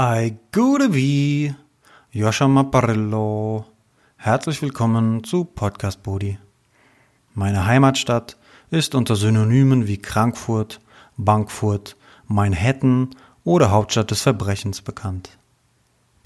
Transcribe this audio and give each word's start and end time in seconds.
Ai 0.00 0.38
gute 0.54 0.94
wie, 0.94 1.52
Joscha 2.12 2.46
Mapparillo. 2.46 3.64
Herzlich 4.16 4.62
willkommen 4.62 5.24
zu 5.24 5.44
Podcast 5.44 6.04
Bodi. 6.04 6.38
Meine 7.34 7.66
Heimatstadt 7.66 8.36
ist 8.70 8.94
unter 8.94 9.16
Synonymen 9.16 9.88
wie 9.88 10.00
Frankfurt, 10.00 10.80
Bankfurt, 11.16 11.96
Manhattan 12.28 13.10
oder 13.42 13.72
Hauptstadt 13.72 14.12
des 14.12 14.22
Verbrechens 14.22 14.82
bekannt. 14.82 15.36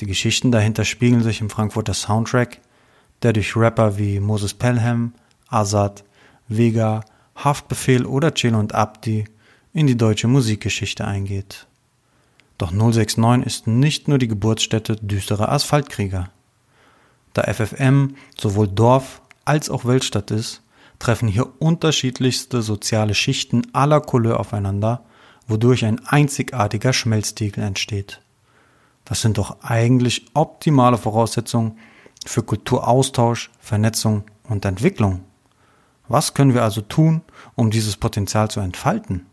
Die 0.00 0.07
Geschichten 0.07 0.52
dahinter 0.52 0.84
spiegeln 0.84 1.22
sich 1.22 1.40
im 1.40 1.48
Frankfurter 1.48 1.94
Soundtrack, 1.94 2.61
der 3.22 3.32
durch 3.32 3.57
Rapper 3.57 3.96
wie 3.96 4.20
Moses 4.20 4.52
Pelham, 4.52 5.14
Azad, 5.48 6.04
Vega, 6.46 7.07
Haftbefehl 7.36 8.04
oder 8.04 8.34
Chill 8.34 8.54
und 8.54 8.75
Abdi 8.75 9.25
in 9.72 9.86
die 9.86 9.96
deutsche 9.96 10.29
Musikgeschichte 10.29 11.07
eingeht. 11.07 11.66
Doch 12.62 12.71
069 12.71 13.44
ist 13.44 13.66
nicht 13.66 14.07
nur 14.07 14.18
die 14.18 14.29
Geburtsstätte 14.29 14.94
düsterer 14.94 15.50
Asphaltkrieger. 15.50 16.29
Da 17.32 17.52
FFM 17.52 18.14
sowohl 18.38 18.68
Dorf 18.68 19.21
als 19.44 19.68
auch 19.68 19.85
Weltstadt 19.85 20.30
ist, 20.30 20.62
treffen 21.00 21.26
hier 21.26 21.61
unterschiedlichste 21.61 22.62
soziale 22.62 23.14
Schichten 23.14 23.66
aller 23.72 24.00
Couleur 24.00 24.38
aufeinander, 24.38 25.02
wodurch 25.48 25.85
ein 25.85 26.07
einzigartiger 26.07 26.93
Schmelztiegel 26.93 27.64
entsteht. 27.64 28.21
Das 29.04 29.22
sind 29.22 29.38
doch 29.38 29.63
eigentlich 29.63 30.26
optimale 30.35 30.99
Voraussetzungen 30.99 31.80
für 32.24 32.44
Kulturaustausch, 32.44 33.50
Vernetzung 33.58 34.22
und 34.48 34.64
Entwicklung. 34.64 35.24
Was 36.06 36.33
können 36.33 36.55
wir 36.55 36.62
also 36.62 36.80
tun, 36.80 37.22
um 37.56 37.72
dieses 37.72 37.97
Potenzial 37.97 38.52
zu 38.52 38.60
entfalten? 38.60 39.27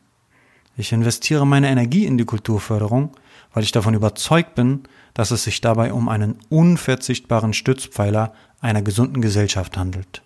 Ich 0.79 0.93
investiere 0.93 1.45
meine 1.45 1.67
Energie 1.67 2.05
in 2.05 2.17
die 2.17 2.23
Kulturförderung, 2.23 3.11
weil 3.53 3.63
ich 3.63 3.73
davon 3.73 3.95
überzeugt 3.95 4.55
bin, 4.55 4.83
dass 5.13 5.29
es 5.29 5.43
sich 5.43 5.59
dabei 5.59 5.91
um 5.91 6.07
einen 6.07 6.37
unverzichtbaren 6.47 7.51
Stützpfeiler 7.51 8.31
einer 8.61 8.81
gesunden 8.81 9.21
Gesellschaft 9.21 9.75
handelt. 9.75 10.21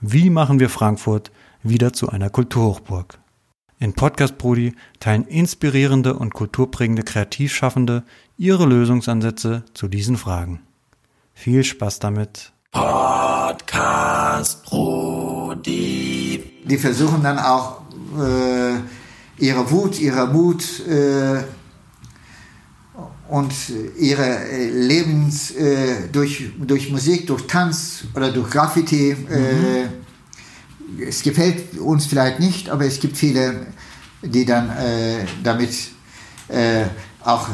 Wie 0.00 0.30
machen 0.30 0.60
wir 0.60 0.70
Frankfurt 0.70 1.32
wieder 1.64 1.92
zu 1.92 2.08
einer 2.08 2.30
Kulturhochburg? 2.30 3.18
In 3.80 3.94
Podcast 3.94 4.38
Brudi 4.38 4.76
teilen 5.00 5.26
inspirierende 5.26 6.14
und 6.14 6.34
kulturprägende 6.34 7.02
Kreativschaffende 7.02 8.04
ihre 8.38 8.66
Lösungsansätze 8.66 9.64
zu 9.74 9.88
diesen 9.88 10.16
Fragen. 10.16 10.60
Viel 11.32 11.64
Spaß 11.64 11.98
damit. 11.98 12.52
Podcast 12.70 14.66
Brudi. 14.66 16.44
Die 16.62 16.78
versuchen 16.78 17.24
dann 17.24 17.40
auch 17.40 17.80
äh, 18.16 18.78
ihre 19.38 19.70
Wut, 19.70 20.00
ihre 20.00 20.26
Mut 20.26 20.64
äh, 20.86 21.42
und 23.28 23.52
ihre 23.98 24.48
äh, 24.48 24.68
Lebens 24.68 25.50
äh, 25.52 26.08
durch, 26.12 26.50
durch 26.58 26.90
Musik, 26.90 27.26
durch 27.26 27.46
Tanz 27.46 28.04
oder 28.14 28.30
durch 28.30 28.50
Graffiti. 28.50 29.10
Äh, 29.10 29.84
mhm. 29.84 31.02
es 31.06 31.22
gefällt 31.22 31.78
uns 31.78 32.06
vielleicht 32.06 32.38
nicht, 32.38 32.68
aber 32.68 32.84
es 32.84 33.00
gibt 33.00 33.16
viele, 33.16 33.66
die 34.22 34.44
dann 34.44 34.70
äh, 34.70 35.24
damit 35.42 35.70
auch, 37.24 37.48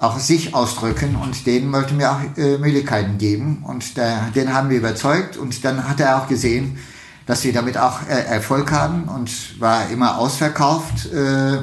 auch 0.00 0.18
sich 0.18 0.54
ausdrücken 0.54 1.14
und 1.14 1.46
denen 1.46 1.70
möchten 1.70 2.00
wir 2.00 2.10
auch 2.10 2.20
Möglichkeiten 2.36 3.16
geben. 3.16 3.62
Und 3.64 3.96
den 4.34 4.52
haben 4.52 4.70
wir 4.70 4.78
überzeugt 4.78 5.36
und 5.36 5.64
dann 5.64 5.88
hat 5.88 6.00
er 6.00 6.20
auch 6.20 6.26
gesehen, 6.26 6.78
dass 7.26 7.44
wir 7.44 7.52
damit 7.52 7.78
auch 7.78 8.02
äh, 8.08 8.24
Erfolg 8.24 8.72
haben 8.72 9.04
und 9.04 9.60
war 9.60 9.88
immer 9.90 10.18
ausverkauft. 10.18 11.06
Äh, 11.12 11.58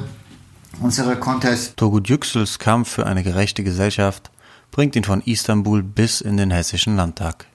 unsere 0.80 1.16
Contest. 1.16 1.76
Togut 1.76 2.08
Yüksels 2.08 2.58
Kampf 2.58 2.90
für 2.90 3.06
eine 3.06 3.22
gerechte 3.22 3.62
Gesellschaft 3.62 4.30
bringt 4.70 4.96
ihn 4.96 5.04
von 5.04 5.20
Istanbul 5.20 5.82
bis 5.82 6.20
in 6.20 6.36
den 6.36 6.50
hessischen 6.50 6.96
Landtag. 6.96 7.46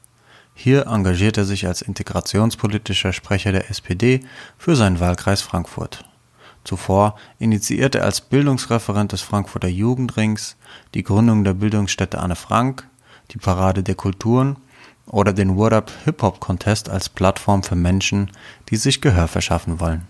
Hier 0.53 0.87
engagiert 0.87 1.37
er 1.37 1.45
sich 1.45 1.67
als 1.67 1.81
integrationspolitischer 1.81 3.13
Sprecher 3.13 3.51
der 3.51 3.69
SPD 3.69 4.21
für 4.57 4.75
seinen 4.75 4.99
Wahlkreis 4.99 5.41
Frankfurt. 5.41 6.05
Zuvor 6.63 7.15
initiierte 7.39 7.99
er 7.99 8.05
als 8.05 8.21
Bildungsreferent 8.21 9.11
des 9.11 9.21
Frankfurter 9.21 9.67
Jugendrings 9.67 10.55
die 10.93 11.03
Gründung 11.03 11.43
der 11.43 11.53
Bildungsstätte 11.53 12.19
Anne 12.19 12.35
Frank, 12.35 12.87
die 13.31 13.37
Parade 13.37 13.83
der 13.83 13.95
Kulturen 13.95 14.57
oder 15.07 15.33
den 15.33 15.55
What 15.57 15.73
Up 15.73 15.91
Hip 16.05 16.21
Hop 16.21 16.39
Contest 16.39 16.89
als 16.89 17.09
Plattform 17.09 17.63
für 17.63 17.75
Menschen, 17.75 18.31
die 18.69 18.75
sich 18.75 19.01
Gehör 19.01 19.27
verschaffen 19.27 19.79
wollen. 19.79 20.07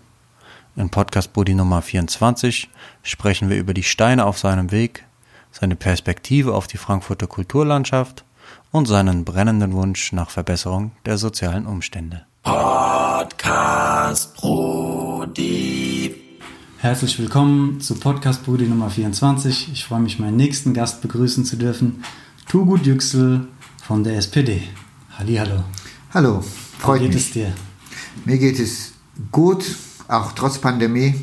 In 0.76 0.90
Podcast 0.90 1.32
Buddy 1.32 1.54
Nummer 1.54 1.80
24 1.82 2.68
sprechen 3.02 3.48
wir 3.48 3.56
über 3.56 3.72
die 3.72 3.82
Steine 3.82 4.26
auf 4.26 4.38
seinem 4.38 4.70
Weg, 4.72 5.04
seine 5.50 5.76
Perspektive 5.76 6.54
auf 6.54 6.66
die 6.66 6.76
Frankfurter 6.76 7.26
Kulturlandschaft 7.26 8.24
und 8.72 8.86
seinen 8.86 9.24
brennenden 9.24 9.72
Wunsch 9.72 10.12
nach 10.12 10.30
Verbesserung 10.30 10.92
der 11.06 11.16
sozialen 11.18 11.66
Umstände. 11.66 12.26
Podcast 12.42 14.36
Brudi. 14.36 16.14
Herzlich 16.78 17.18
willkommen 17.18 17.80
zu 17.80 17.98
Podcast 17.98 18.44
Brudi 18.44 18.66
Nummer 18.66 18.90
24. 18.90 19.72
Ich 19.72 19.84
freue 19.84 20.00
mich, 20.00 20.18
meinen 20.18 20.36
nächsten 20.36 20.74
Gast 20.74 21.00
begrüßen 21.00 21.44
zu 21.44 21.56
dürfen, 21.56 22.04
Tugut 22.48 22.86
Yüksel 22.86 23.48
von 23.82 24.04
der 24.04 24.18
SPD. 24.18 24.62
Hallo. 25.18 25.64
Hallo, 26.12 26.44
freut 26.78 27.00
Wie 27.00 27.04
geht 27.06 27.14
mich. 27.14 27.26
es 27.28 27.32
dir? 27.32 27.52
Mir 28.26 28.36
geht 28.36 28.58
es 28.58 28.92
gut, 29.32 29.64
auch 30.08 30.32
trotz 30.32 30.58
Pandemie. 30.58 31.14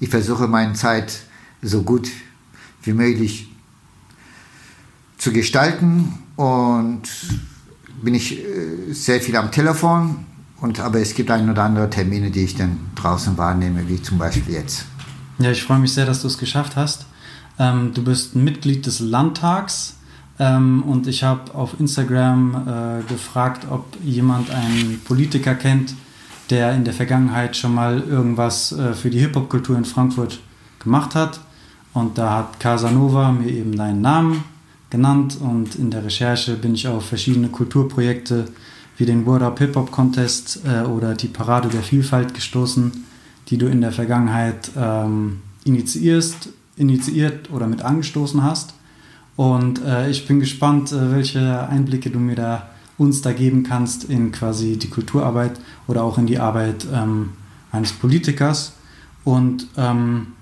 Ich 0.00 0.08
versuche 0.08 0.48
meine 0.48 0.72
Zeit 0.72 1.20
so 1.60 1.82
gut 1.82 2.08
wie 2.84 2.94
möglich 2.94 3.48
zu 5.18 5.32
gestalten 5.32 6.14
und 6.36 7.02
bin 8.02 8.14
ich 8.14 8.38
äh, 8.38 8.92
sehr 8.94 9.20
viel 9.20 9.36
am 9.36 9.52
Telefon. 9.52 10.24
Und, 10.58 10.80
aber 10.80 10.98
es 11.00 11.14
gibt 11.14 11.30
ein 11.30 11.50
oder 11.50 11.64
andere 11.64 11.90
Termine, 11.90 12.30
die 12.30 12.44
ich 12.44 12.56
dann 12.56 12.78
draußen 12.94 13.36
wahrnehme, 13.36 13.86
wie 13.86 14.00
zum 14.00 14.16
Beispiel 14.16 14.54
jetzt. 14.54 14.86
Ja, 15.38 15.50
ich 15.50 15.62
freue 15.62 15.78
mich 15.78 15.92
sehr, 15.92 16.06
dass 16.06 16.22
du 16.22 16.28
es 16.28 16.38
geschafft 16.38 16.74
hast. 16.74 17.04
Ähm, 17.58 17.92
du 17.92 18.02
bist 18.02 18.34
Mitglied 18.34 18.86
des 18.86 19.00
Landtags 19.00 19.97
ähm, 20.38 20.82
und 20.84 21.06
ich 21.06 21.24
habe 21.24 21.54
auf 21.54 21.78
Instagram 21.80 22.54
äh, 22.54 23.12
gefragt, 23.12 23.66
ob 23.70 23.86
jemand 24.04 24.50
einen 24.50 25.00
Politiker 25.04 25.54
kennt, 25.54 25.94
der 26.50 26.72
in 26.74 26.84
der 26.84 26.94
Vergangenheit 26.94 27.56
schon 27.56 27.74
mal 27.74 28.00
irgendwas 28.00 28.72
äh, 28.72 28.94
für 28.94 29.10
die 29.10 29.18
Hip-Hop-Kultur 29.18 29.76
in 29.76 29.84
Frankfurt 29.84 30.40
gemacht 30.78 31.14
hat. 31.14 31.40
Und 31.92 32.18
da 32.18 32.36
hat 32.36 32.60
Casanova 32.60 33.32
mir 33.32 33.50
eben 33.50 33.76
deinen 33.76 34.00
Namen 34.00 34.44
genannt 34.90 35.38
und 35.40 35.74
in 35.74 35.90
der 35.90 36.04
Recherche 36.04 36.54
bin 36.54 36.74
ich 36.74 36.86
auf 36.88 37.06
verschiedene 37.06 37.48
Kulturprojekte 37.48 38.46
wie 38.96 39.04
den 39.04 39.26
World 39.26 39.42
Up 39.42 39.58
Hip 39.58 39.76
Hop 39.76 39.90
Contest 39.90 40.60
äh, 40.64 40.82
oder 40.82 41.14
die 41.14 41.28
Parade 41.28 41.68
der 41.68 41.82
Vielfalt 41.82 42.34
gestoßen, 42.34 43.04
die 43.48 43.58
du 43.58 43.66
in 43.66 43.80
der 43.80 43.92
Vergangenheit 43.92 44.70
ähm, 44.76 45.40
initiierst, 45.64 46.50
initiiert 46.76 47.50
oder 47.50 47.66
mit 47.66 47.82
angestoßen 47.82 48.42
hast. 48.42 48.74
Und 49.38 49.80
äh, 49.84 50.10
ich 50.10 50.26
bin 50.26 50.40
gespannt, 50.40 50.90
äh, 50.90 51.12
welche 51.12 51.68
Einblicke 51.68 52.10
du 52.10 52.18
mir 52.18 52.34
da 52.34 52.70
uns 52.96 53.22
da 53.22 53.32
geben 53.32 53.62
kannst 53.62 54.02
in 54.02 54.32
quasi 54.32 54.76
die 54.76 54.90
Kulturarbeit 54.90 55.52
oder 55.86 56.02
auch 56.02 56.18
in 56.18 56.26
die 56.26 56.40
Arbeit 56.40 56.88
ähm, 56.92 57.30
eines 57.70 57.92
Politikers. 57.92 58.72
Und 59.22 59.68
ähm, 59.76 60.32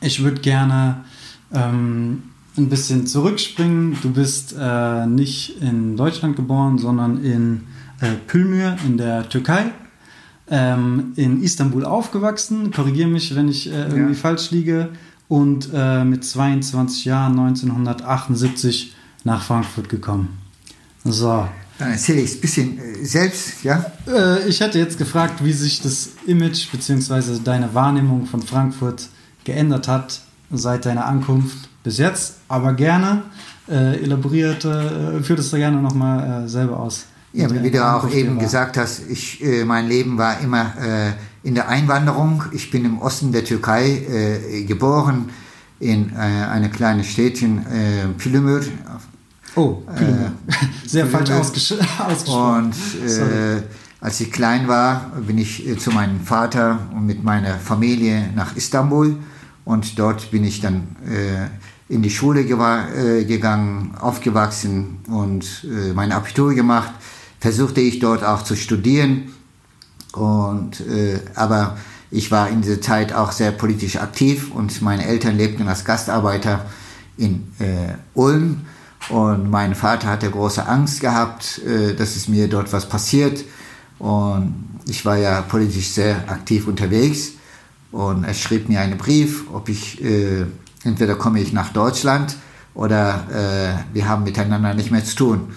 ich 0.00 0.24
würde 0.24 0.40
gerne 0.40 1.04
ähm, 1.52 2.22
ein 2.56 2.70
bisschen 2.70 3.06
zurückspringen. 3.06 3.98
Du 4.00 4.10
bist 4.10 4.56
äh, 4.58 5.04
nicht 5.04 5.60
in 5.60 5.98
Deutschland 5.98 6.34
geboren, 6.34 6.78
sondern 6.78 7.22
in 7.22 7.64
äh, 8.00 8.12
Pülmür 8.26 8.78
in 8.86 8.96
der 8.96 9.28
Türkei. 9.28 9.66
Ähm, 10.50 11.12
in 11.16 11.42
Istanbul 11.42 11.84
aufgewachsen. 11.84 12.70
Korrigiere 12.70 13.10
mich, 13.10 13.36
wenn 13.36 13.48
ich 13.48 13.70
äh, 13.70 13.82
irgendwie 13.82 14.14
ja. 14.14 14.18
falsch 14.18 14.50
liege 14.50 14.88
und 15.28 15.70
äh, 15.72 16.04
mit 16.04 16.24
22 16.24 17.04
Jahren 17.04 17.38
1978 17.38 18.94
nach 19.24 19.42
Frankfurt 19.42 19.88
gekommen. 19.88 20.38
So. 21.04 21.46
Dann 21.78 21.92
erzähle 21.92 22.22
ich 22.22 22.30
es 22.30 22.36
ein 22.36 22.40
bisschen 22.40 22.78
äh, 22.78 23.04
selbst, 23.04 23.62
ja? 23.62 23.84
Äh, 24.06 24.48
ich 24.48 24.60
hätte 24.60 24.78
jetzt 24.78 24.98
gefragt, 24.98 25.44
wie 25.44 25.52
sich 25.52 25.80
das 25.80 26.10
Image 26.26 26.70
bzw. 26.72 27.38
deine 27.44 27.72
Wahrnehmung 27.72 28.26
von 28.26 28.42
Frankfurt 28.42 29.08
geändert 29.44 29.86
hat 29.86 30.20
seit 30.50 30.86
deiner 30.86 31.06
Ankunft 31.06 31.68
bis 31.84 31.98
jetzt, 31.98 32.36
aber 32.48 32.72
gerne 32.72 33.22
äh, 33.68 34.02
elaboriert, 34.02 34.64
äh, 34.64 35.22
führt 35.22 35.38
es 35.38 35.50
da 35.50 35.58
gerne 35.58 35.80
nochmal 35.80 36.44
äh, 36.44 36.48
selber 36.48 36.80
aus. 36.80 37.04
Ja, 37.32 37.48
wie 37.50 37.70
du 37.70 37.86
auch 37.86 38.10
eben 38.10 38.38
gesagt 38.38 38.76
hast, 38.78 39.02
ich, 39.08 39.44
äh, 39.44 39.64
mein 39.64 39.86
Leben 39.86 40.16
war 40.16 40.40
immer 40.40 40.72
äh, 40.80 41.12
in 41.42 41.54
der 41.54 41.68
Einwanderung. 41.68 42.44
Ich 42.52 42.70
bin 42.70 42.84
im 42.84 42.98
Osten 42.98 43.32
der 43.32 43.44
Türkei 43.44 43.88
äh, 43.88 44.64
geboren, 44.64 45.30
in 45.80 46.10
äh, 46.10 46.16
eine 46.16 46.70
kleine 46.70 47.04
Städtchen 47.04 47.66
äh, 47.66 48.08
Pülümür. 48.16 48.62
Oh, 49.54 49.82
Pülümür. 49.94 50.32
Sehr 50.86 51.06
falsch 51.06 51.30
ausges 51.30 51.74
ausgesprochen. 51.98 52.66
Und 52.66 53.08
äh, 53.08 53.62
als 54.00 54.20
ich 54.20 54.30
klein 54.30 54.68
war, 54.68 55.12
bin 55.26 55.38
ich 55.38 55.66
äh, 55.66 55.76
zu 55.76 55.90
meinem 55.90 56.20
Vater 56.20 56.78
und 56.94 57.06
mit 57.06 57.22
meiner 57.22 57.54
Familie 57.54 58.30
nach 58.34 58.56
Istanbul 58.56 59.16
und 59.64 59.98
dort 59.98 60.30
bin 60.30 60.44
ich 60.44 60.62
dann 60.62 60.96
in 61.88 62.02
die 62.02 62.10
Schule 62.10 62.40
äh, 62.40 63.24
gegangen, 63.24 63.94
aufgewachsen 63.98 64.98
und 65.08 65.64
äh, 65.64 65.92
mein 65.94 66.12
Abitur 66.12 66.54
gemacht. 66.54 66.92
Versuchte 67.40 67.80
ich 67.80 67.98
dort 67.98 68.24
auch 68.24 68.42
zu 68.42 68.56
studieren. 68.56 69.32
Und, 70.18 70.80
äh, 70.80 71.20
aber 71.34 71.76
ich 72.10 72.30
war 72.30 72.48
in 72.48 72.62
dieser 72.62 72.80
Zeit 72.80 73.12
auch 73.12 73.32
sehr 73.32 73.52
politisch 73.52 73.96
aktiv 73.96 74.50
und 74.52 74.80
meine 74.82 75.04
Eltern 75.04 75.36
lebten 75.36 75.68
als 75.68 75.84
Gastarbeiter 75.84 76.66
in 77.16 77.52
äh, 77.58 77.94
Ulm. 78.14 78.62
Und 79.10 79.50
mein 79.50 79.74
Vater 79.74 80.08
hatte 80.08 80.30
große 80.30 80.66
Angst 80.66 81.00
gehabt, 81.00 81.60
äh, 81.66 81.94
dass 81.94 82.16
es 82.16 82.28
mir 82.28 82.48
dort 82.48 82.72
was 82.72 82.88
passiert. 82.88 83.44
Und 83.98 84.80
ich 84.86 85.04
war 85.04 85.16
ja 85.16 85.42
politisch 85.42 85.88
sehr 85.88 86.28
aktiv 86.28 86.66
unterwegs. 86.66 87.32
Und 87.92 88.24
er 88.24 88.34
schrieb 88.34 88.68
mir 88.68 88.80
einen 88.80 88.98
Brief, 88.98 89.44
ob 89.52 89.68
ich, 89.68 90.02
äh, 90.04 90.46
entweder 90.84 91.14
komme 91.14 91.40
ich 91.40 91.52
nach 91.52 91.72
Deutschland 91.72 92.36
oder 92.74 93.24
äh, 93.32 93.94
wir 93.94 94.08
haben 94.08 94.24
miteinander 94.24 94.74
nicht 94.74 94.90
mehr 94.90 95.04
zu 95.04 95.16
tun. 95.16 95.48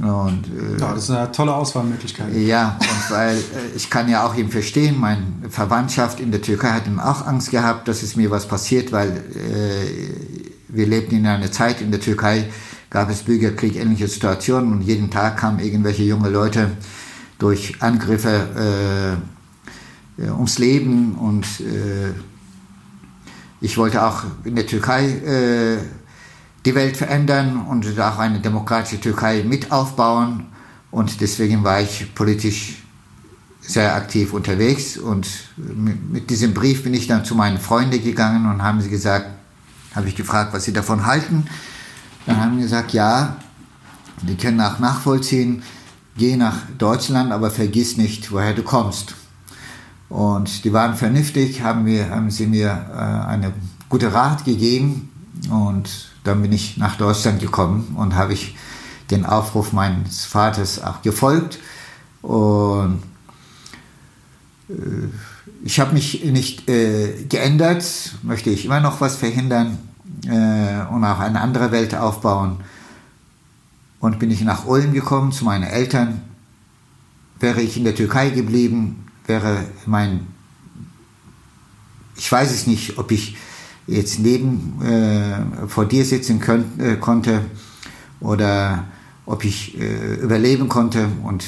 Und, 0.00 0.44
äh, 0.46 0.80
ja, 0.80 0.94
das 0.94 1.04
ist 1.04 1.10
eine 1.10 1.30
tolle 1.32 1.54
Auswahlmöglichkeit. 1.54 2.34
Ja, 2.34 2.78
und 2.80 3.10
weil 3.10 3.36
äh, 3.36 3.76
ich 3.76 3.90
kann 3.90 4.08
ja 4.08 4.26
auch 4.26 4.34
ihn 4.34 4.48
verstehen, 4.48 4.98
meine 4.98 5.22
Verwandtschaft 5.50 6.20
in 6.20 6.30
der 6.30 6.42
Türkei 6.42 6.70
hat 6.70 6.86
ihm 6.86 7.00
auch 7.00 7.26
Angst 7.26 7.50
gehabt, 7.50 7.88
dass 7.88 8.02
es 8.02 8.16
mir 8.16 8.30
was 8.30 8.46
passiert, 8.46 8.92
weil 8.92 9.10
äh, 9.10 10.44
wir 10.68 10.86
lebten 10.86 11.16
in 11.16 11.26
einer 11.26 11.50
Zeit 11.52 11.80
in 11.80 11.90
der 11.90 12.00
Türkei, 12.00 12.50
gab 12.90 13.10
es 13.10 13.22
Bürgerkrieg, 13.22 13.76
ähnliche 13.76 14.08
Situationen 14.08 14.72
und 14.72 14.82
jeden 14.82 15.10
Tag 15.10 15.38
kamen 15.38 15.58
irgendwelche 15.58 16.04
junge 16.04 16.28
Leute 16.28 16.70
durch 17.38 17.82
Angriffe 17.82 19.18
äh, 20.18 20.30
ums 20.30 20.58
Leben 20.58 21.16
und 21.16 21.44
äh, 21.60 22.12
ich 23.60 23.76
wollte 23.78 24.04
auch 24.04 24.22
in 24.44 24.54
der 24.54 24.66
Türkei 24.66 25.08
äh, 25.08 25.78
die 26.64 26.74
Welt 26.74 26.96
verändern 26.96 27.66
und 27.66 27.98
auch 27.98 28.18
eine 28.18 28.40
demokratische 28.40 29.00
Türkei 29.00 29.44
mit 29.44 29.70
aufbauen 29.70 30.46
und 30.90 31.20
deswegen 31.20 31.64
war 31.64 31.80
ich 31.80 32.14
politisch 32.14 32.82
sehr 33.60 33.94
aktiv 33.94 34.32
unterwegs 34.32 34.96
und 34.96 35.26
mit 35.56 36.30
diesem 36.30 36.54
Brief 36.54 36.84
bin 36.84 36.94
ich 36.94 37.06
dann 37.06 37.24
zu 37.24 37.34
meinen 37.34 37.58
Freunden 37.58 38.02
gegangen 38.02 38.46
und 38.46 38.62
haben 38.62 38.80
sie 38.80 38.90
gesagt, 38.90 39.26
habe 39.94 40.08
ich 40.08 40.16
gefragt, 40.16 40.52
was 40.52 40.64
sie 40.64 40.72
davon 40.72 41.06
halten. 41.06 41.46
Dann 42.26 42.40
haben 42.40 42.56
sie 42.56 42.62
gesagt, 42.62 42.92
ja, 42.92 43.36
die 44.22 44.36
können 44.36 44.60
auch 44.60 44.78
nachvollziehen, 44.78 45.62
geh 46.16 46.36
nach 46.36 46.58
Deutschland, 46.78 47.32
aber 47.32 47.50
vergiss 47.50 47.96
nicht, 47.96 48.30
woher 48.32 48.54
du 48.54 48.62
kommst. 48.62 49.14
Und 50.08 50.64
die 50.64 50.72
waren 50.72 50.94
vernünftig, 50.94 51.62
haben, 51.62 51.84
mir, 51.84 52.10
haben 52.10 52.30
sie 52.30 52.46
mir 52.46 52.86
äh, 52.92 53.28
eine 53.28 53.52
gute 53.88 54.12
Rat 54.12 54.44
gegeben 54.44 55.10
und 55.50 56.13
dann 56.24 56.42
bin 56.42 56.52
ich 56.52 56.76
nach 56.76 56.96
Deutschland 56.96 57.40
gekommen 57.40 57.94
und 57.96 58.14
habe 58.14 58.32
ich 58.32 58.56
den 59.10 59.24
Aufruf 59.24 59.72
meines 59.72 60.24
Vaters 60.24 60.82
auch 60.82 61.02
gefolgt 61.02 61.58
und 62.22 63.02
äh, 64.68 65.08
ich 65.62 65.80
habe 65.80 65.94
mich 65.94 66.24
nicht 66.24 66.68
äh, 66.68 67.24
geändert, 67.28 67.84
möchte 68.22 68.50
ich 68.50 68.64
immer 68.66 68.80
noch 68.80 69.00
was 69.00 69.16
verhindern 69.16 69.78
äh, 70.26 70.92
und 70.92 71.04
auch 71.04 71.20
eine 71.20 71.40
andere 71.40 71.70
Welt 71.70 71.94
aufbauen. 71.94 72.60
Und 74.00 74.18
bin 74.18 74.30
ich 74.30 74.42
nach 74.42 74.66
Ulm 74.66 74.92
gekommen 74.92 75.32
zu 75.32 75.44
meinen 75.44 75.64
Eltern. 75.64 76.20
Wäre 77.40 77.62
ich 77.62 77.78
in 77.78 77.84
der 77.84 77.94
Türkei 77.94 78.28
geblieben, 78.30 79.06
wäre 79.26 79.64
mein, 79.86 80.26
ich 82.16 82.30
weiß 82.30 82.50
es 82.50 82.66
nicht, 82.66 82.98
ob 82.98 83.10
ich 83.10 83.36
jetzt 83.86 84.18
neben 84.18 84.80
äh, 84.82 85.66
vor 85.68 85.86
dir 85.86 86.04
sitzen 86.04 86.40
könnt, 86.40 86.80
äh, 86.80 86.96
konnte 86.96 87.42
oder 88.20 88.84
ob 89.26 89.44
ich 89.44 89.78
äh, 89.80 90.14
überleben 90.14 90.68
konnte 90.68 91.08
und 91.22 91.44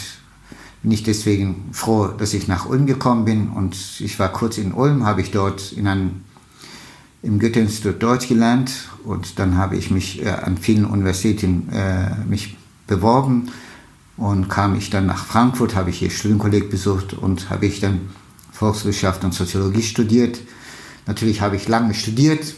bin 0.82 0.92
ich 0.92 1.02
deswegen 1.02 1.70
froh, 1.72 2.08
dass 2.08 2.34
ich 2.34 2.48
nach 2.48 2.66
Ulm 2.66 2.86
gekommen 2.86 3.24
bin 3.24 3.48
und 3.48 3.76
ich 3.98 4.18
war 4.18 4.28
kurz 4.28 4.58
in 4.58 4.72
Ulm, 4.72 5.04
habe 5.04 5.20
ich 5.20 5.30
dort 5.30 5.72
in 5.72 5.86
einem, 5.86 6.22
im 7.22 7.38
Goethe-Institut 7.40 8.02
Deutsch 8.02 8.28
gelernt 8.28 8.70
und 9.04 9.38
dann 9.38 9.56
habe 9.56 9.76
ich 9.76 9.90
mich 9.90 10.24
äh, 10.24 10.28
an 10.28 10.58
vielen 10.58 10.84
Universitäten 10.84 11.68
äh, 11.72 12.14
mich 12.28 12.56
beworben 12.86 13.50
und 14.16 14.48
kam 14.48 14.76
ich 14.76 14.90
dann 14.90 15.06
nach 15.06 15.26
Frankfurt, 15.26 15.74
habe 15.74 15.90
ich 15.90 15.98
hier 15.98 16.10
Studienkolleg 16.10 16.70
besucht 16.70 17.14
und 17.14 17.50
habe 17.50 17.66
ich 17.66 17.80
dann 17.80 18.00
Volkswirtschaft 18.52 19.24
und 19.24 19.34
Soziologie 19.34 19.82
studiert. 19.82 20.40
Natürlich 21.06 21.40
habe 21.40 21.56
ich 21.56 21.68
lange 21.68 21.94
studiert. 21.94 22.54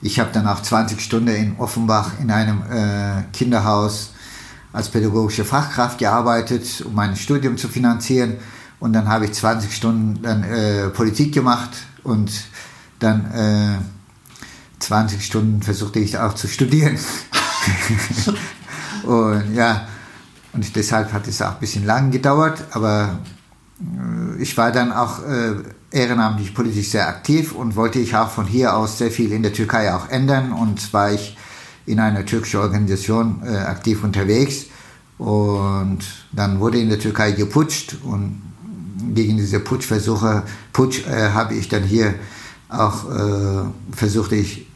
Ich 0.00 0.20
habe 0.20 0.30
dann 0.32 0.46
auch 0.46 0.62
20 0.62 1.00
Stunden 1.00 1.28
in 1.28 1.56
Offenbach 1.58 2.12
in 2.20 2.30
einem 2.30 2.62
äh, 2.70 3.22
Kinderhaus 3.32 4.12
als 4.72 4.88
pädagogische 4.88 5.44
Fachkraft 5.44 5.98
gearbeitet, 5.98 6.82
um 6.86 6.94
mein 6.94 7.16
Studium 7.16 7.56
zu 7.56 7.68
finanzieren. 7.68 8.36
Und 8.80 8.92
dann 8.92 9.08
habe 9.08 9.24
ich 9.24 9.32
20 9.32 9.74
Stunden 9.74 10.22
dann 10.22 10.44
äh, 10.44 10.90
Politik 10.90 11.32
gemacht 11.32 11.70
und 12.02 12.30
dann 12.98 13.32
äh, 13.32 13.78
20 14.80 15.24
Stunden 15.24 15.62
versuchte 15.62 16.00
ich 16.00 16.18
auch 16.18 16.34
zu 16.34 16.48
studieren. 16.48 16.98
und 19.04 19.54
ja, 19.54 19.86
und 20.52 20.76
deshalb 20.76 21.12
hat 21.12 21.26
es 21.26 21.40
auch 21.40 21.54
ein 21.54 21.60
bisschen 21.60 21.86
lang 21.86 22.10
gedauert, 22.10 22.64
aber 22.72 23.20
äh, 23.80 24.42
ich 24.42 24.56
war 24.56 24.70
dann 24.70 24.92
auch 24.92 25.22
äh, 25.24 25.54
ehrenamtlich 25.94 26.54
politisch 26.54 26.90
sehr 26.90 27.08
aktiv 27.08 27.52
und 27.52 27.76
wollte 27.76 28.00
ich 28.00 28.16
auch 28.16 28.28
von 28.28 28.46
hier 28.46 28.76
aus 28.76 28.98
sehr 28.98 29.12
viel 29.12 29.32
in 29.32 29.42
der 29.42 29.52
Türkei 29.52 29.94
auch 29.94 30.08
ändern 30.08 30.52
und 30.52 30.92
war 30.92 31.12
ich 31.12 31.36
in 31.86 32.00
einer 32.00 32.26
türkischen 32.26 32.60
Organisation 32.60 33.42
äh, 33.46 33.56
aktiv 33.56 34.02
unterwegs. 34.02 34.66
Und 35.18 36.00
dann 36.32 36.58
wurde 36.58 36.78
in 36.78 36.88
der 36.88 36.98
Türkei 36.98 37.30
geputscht 37.32 37.96
und 38.02 38.42
gegen 39.14 39.36
diese 39.36 39.60
Putschversuche, 39.60 40.42
Putsch 40.72 41.06
äh, 41.06 41.30
habe 41.30 41.54
ich 41.54 41.68
dann 41.68 41.84
hier 41.84 42.14
auch 42.68 43.08
äh, 43.08 43.64
versucht, 43.92 44.32
ich 44.32 44.66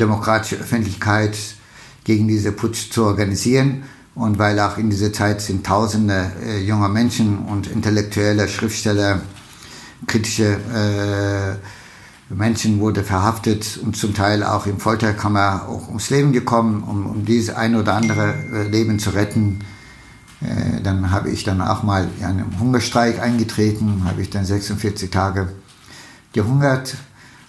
demokratische 0.00 0.56
Öffentlichkeit 0.56 1.36
gegen 2.02 2.26
diese 2.26 2.50
Putsch 2.50 2.90
zu 2.90 3.04
organisieren. 3.04 3.84
Und 4.16 4.38
weil 4.38 4.58
auch 4.58 4.78
in 4.78 4.90
dieser 4.90 5.12
Zeit 5.12 5.40
sind 5.40 5.64
tausende 5.64 6.32
äh, 6.44 6.60
junger 6.60 6.88
Menschen 6.88 7.38
und 7.38 7.68
intellektuelle 7.68 8.48
Schriftsteller, 8.48 9.20
kritische 10.06 10.54
äh, 10.54 12.34
Menschen 12.34 12.80
wurde 12.80 13.04
verhaftet 13.04 13.78
und 13.82 13.96
zum 13.96 14.14
Teil 14.14 14.42
auch 14.42 14.66
in 14.66 14.78
Folterkammer 14.78 15.66
auch 15.68 15.88
ums 15.88 16.10
Leben 16.10 16.32
gekommen, 16.32 16.82
um, 16.82 17.06
um 17.06 17.24
dieses 17.24 17.54
ein 17.54 17.74
oder 17.76 17.94
andere 17.94 18.34
äh, 18.52 18.68
Leben 18.68 18.98
zu 18.98 19.10
retten. 19.10 19.60
Äh, 20.40 20.80
dann 20.82 21.10
habe 21.10 21.30
ich 21.30 21.44
dann 21.44 21.60
auch 21.60 21.82
mal 21.82 22.08
in 22.18 22.24
einen 22.24 22.58
Hungerstreik 22.58 23.20
eingetreten, 23.20 24.02
habe 24.06 24.22
ich 24.22 24.30
dann 24.30 24.44
46 24.44 25.10
Tage 25.10 25.52
gehungert, 26.32 26.96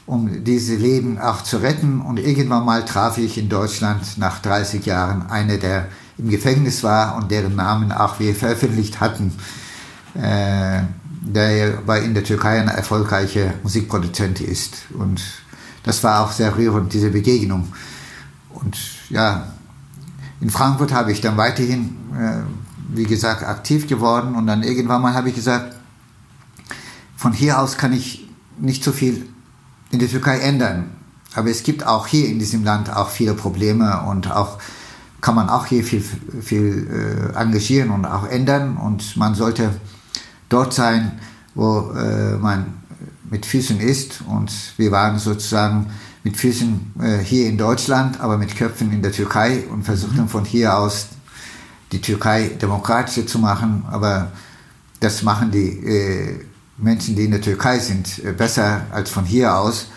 um 0.05 0.43
diese 0.43 0.75
Leben 0.75 1.19
auch 1.19 1.41
zu 1.41 1.57
retten. 1.57 2.01
Und 2.01 2.19
irgendwann 2.19 2.65
mal 2.65 2.85
traf 2.85 3.17
ich 3.17 3.37
in 3.37 3.49
Deutschland 3.49 4.17
nach 4.17 4.39
30 4.39 4.85
Jahren 4.85 5.29
eine, 5.29 5.57
der 5.57 5.87
im 6.17 6.29
Gefängnis 6.29 6.83
war 6.83 7.17
und 7.17 7.31
deren 7.31 7.55
Namen 7.55 7.91
auch 7.91 8.19
wir 8.19 8.35
veröffentlicht 8.35 8.99
hatten. 8.99 9.33
Äh, 10.15 10.83
der 11.33 11.79
in 12.03 12.13
der 12.13 12.23
Türkei 12.23 12.59
ein 12.59 12.67
erfolgreicher 12.67 13.53
Musikproduzent 13.63 14.41
ist. 14.41 14.85
Und 14.93 15.21
das 15.83 16.03
war 16.03 16.23
auch 16.23 16.31
sehr 16.31 16.55
rührend, 16.57 16.93
diese 16.93 17.09
Begegnung. 17.09 17.67
Und 18.53 18.77
ja, 19.09 19.47
in 20.41 20.49
Frankfurt 20.49 20.93
habe 20.93 21.11
ich 21.11 21.21
dann 21.21 21.37
weiterhin, 21.37 21.95
äh, 22.17 22.43
wie 22.95 23.05
gesagt, 23.05 23.43
aktiv 23.43 23.87
geworden. 23.87 24.35
Und 24.35 24.47
dann 24.47 24.63
irgendwann 24.63 25.01
mal 25.01 25.13
habe 25.13 25.29
ich 25.29 25.35
gesagt, 25.35 25.75
von 27.15 27.33
hier 27.33 27.59
aus 27.59 27.77
kann 27.77 27.93
ich 27.93 28.29
nicht 28.57 28.83
so 28.83 28.91
viel 28.91 29.27
in 29.91 29.99
der 29.99 30.09
Türkei 30.09 30.39
ändern. 30.39 30.91
Aber 31.33 31.49
es 31.49 31.63
gibt 31.63 31.85
auch 31.85 32.07
hier 32.07 32.29
in 32.29 32.39
diesem 32.39 32.63
Land 32.63 32.95
auch 32.95 33.09
viele 33.09 33.33
Probleme 33.33 34.01
und 34.03 34.31
auch 34.31 34.57
kann 35.21 35.35
man 35.35 35.49
auch 35.49 35.65
hier 35.65 35.83
viel, 35.83 36.03
viel 36.41 37.31
äh, 37.33 37.37
engagieren 37.37 37.89
und 37.89 38.05
auch 38.05 38.27
ändern. 38.27 38.77
Und 38.77 39.17
man 39.17 39.35
sollte 39.35 39.71
dort 40.49 40.73
sein, 40.73 41.19
wo 41.53 41.91
äh, 41.91 42.37
man 42.37 42.73
mit 43.29 43.45
Füßen 43.45 43.79
ist. 43.79 44.21
Und 44.27 44.51
wir 44.77 44.91
waren 44.91 45.17
sozusagen 45.17 45.87
mit 46.23 46.37
Füßen 46.37 46.93
äh, 47.01 47.17
hier 47.19 47.47
in 47.47 47.57
Deutschland, 47.57 48.19
aber 48.19 48.37
mit 48.37 48.55
Köpfen 48.55 48.91
in 48.91 49.01
der 49.01 49.11
Türkei 49.11 49.63
und 49.71 49.83
versuchten 49.83 50.23
mhm. 50.23 50.29
von 50.29 50.45
hier 50.45 50.77
aus 50.77 51.07
die 51.91 52.01
Türkei 52.01 52.49
demokratischer 52.61 53.27
zu 53.27 53.39
machen. 53.39 53.83
Aber 53.89 54.31
das 54.99 55.23
machen 55.23 55.51
die 55.51 55.69
äh, 55.85 56.39
Menschen, 56.77 57.15
die 57.15 57.25
in 57.25 57.31
der 57.31 57.41
Türkei 57.41 57.79
sind, 57.79 58.23
äh, 58.23 58.31
besser 58.31 58.81
als 58.91 59.09
von 59.09 59.25
hier 59.25 59.55
aus. 59.55 59.87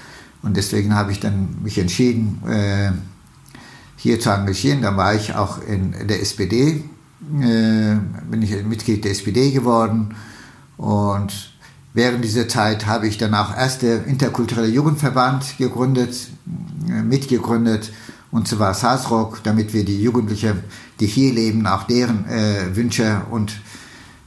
Und 0.42 0.56
deswegen 0.56 0.94
habe 0.94 1.12
ich 1.12 1.20
dann 1.20 1.56
mich 1.62 1.78
entschieden, 1.78 2.42
äh, 2.48 2.92
hier 3.96 4.20
zu 4.20 4.30
engagieren. 4.30 4.82
Dann 4.82 4.96
war 4.96 5.14
ich 5.14 5.34
auch 5.34 5.60
in 5.62 5.94
der 6.06 6.22
SPD, 6.22 6.84
äh, 7.40 7.96
bin 8.30 8.42
ich 8.42 8.64
Mitglied 8.64 9.04
der 9.04 9.10
SPD 9.10 9.50
geworden 9.50 10.14
und 10.78 11.52
während 11.92 12.24
dieser 12.24 12.48
Zeit 12.48 12.86
habe 12.86 13.06
ich 13.06 13.18
dann 13.18 13.34
auch 13.34 13.54
erste 13.54 13.86
interkulturelle 13.86 14.68
Jugendverband 14.68 15.58
gegründet, 15.58 16.28
äh, 16.88 17.02
mitgegründet 17.02 17.92
und 18.30 18.48
zwar 18.48 18.74
Saasrock, 18.74 19.42
damit 19.42 19.74
wir 19.74 19.84
die 19.84 20.02
Jugendlichen, 20.02 20.64
die 21.00 21.06
hier 21.06 21.32
leben, 21.32 21.66
auch 21.66 21.84
deren 21.84 22.26
äh, 22.26 22.74
Wünsche 22.74 23.22
und, 23.30 23.60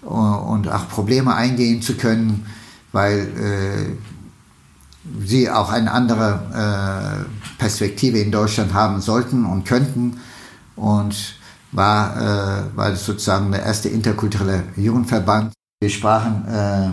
und 0.02 0.68
auch 0.68 0.90
Probleme 0.90 1.36
eingehen 1.36 1.82
zu 1.82 1.96
können, 1.96 2.46
weil 2.92 3.20
äh, 3.20 5.26
sie 5.26 5.50
auch 5.50 5.72
eine 5.72 5.92
andere 5.92 7.26
äh, 7.26 7.60
Perspektive 7.60 8.20
in 8.20 8.32
Deutschland 8.32 8.74
haben 8.74 9.02
sollten 9.02 9.46
und 9.46 9.66
könnten. 9.66 10.20
Und 10.76 11.36
war, 11.72 12.18
äh, 12.18 12.78
war 12.78 12.96
sozusagen 12.96 13.52
der 13.52 13.64
erste 13.64 13.90
interkulturelle 13.90 14.64
Jugendverband. 14.76 15.54
Wir 15.84 15.90
sprachen 15.90 16.46
äh, 16.48 16.92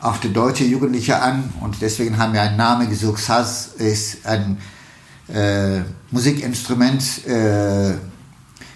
auch 0.00 0.16
die 0.18 0.32
deutsche 0.32 0.62
Jugendliche 0.62 1.20
an 1.20 1.52
und 1.60 1.82
deswegen 1.82 2.18
haben 2.18 2.32
wir 2.32 2.42
einen 2.42 2.56
Namen 2.56 2.88
gesucht. 2.88 3.20
Saz 3.20 3.70
ist 3.78 4.24
ein 4.24 4.58
äh, 5.26 5.80
Musikinstrument, 6.12 7.26
äh, 7.26 7.94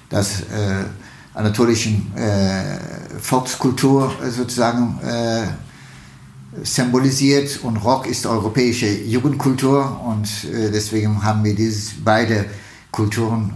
das 0.08 0.40
äh, 0.40 0.84
anatolischen 1.32 2.12
äh, 2.16 3.20
Volkskultur 3.20 4.12
sozusagen 4.28 4.98
äh, 5.04 5.44
symbolisiert 6.64 7.60
und 7.62 7.76
Rock 7.76 8.08
ist 8.08 8.26
europäische 8.26 8.88
Jugendkultur 8.88 10.00
und 10.08 10.28
deswegen 10.52 11.22
haben 11.22 11.44
wir 11.44 11.54
diese 11.54 11.92
beide 12.02 12.46
Kulturen 12.90 13.52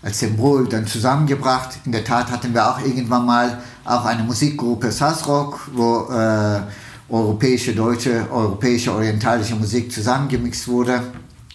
als 0.00 0.20
Symbol 0.20 0.68
dann 0.68 0.86
zusammengebracht. 0.86 1.80
In 1.84 1.90
der 1.90 2.04
Tat 2.04 2.30
hatten 2.30 2.54
wir 2.54 2.70
auch 2.70 2.78
irgendwann 2.78 3.26
mal 3.26 3.60
auch 3.88 4.04
eine 4.04 4.22
Musikgruppe 4.22 4.92
Sassrock, 4.92 5.68
wo 5.72 6.08
äh, 6.12 6.60
europäische, 7.08 7.74
deutsche, 7.74 8.30
europäische, 8.30 8.92
orientalische 8.92 9.54
Musik 9.54 9.90
zusammengemixt 9.90 10.68
wurde. 10.68 11.00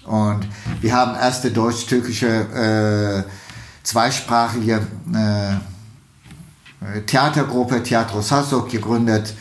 Und 0.06 0.48
wir 0.82 0.94
haben 0.94 1.16
erste 1.16 1.52
deutsch-türkische 1.52 2.28
äh, 2.28 3.24
zweisprachige 3.84 4.82
äh, 5.14 7.02
Theatergruppe 7.06 7.82
Teatro 7.82 8.22
Sassok 8.22 8.70
gegründet 8.70 9.34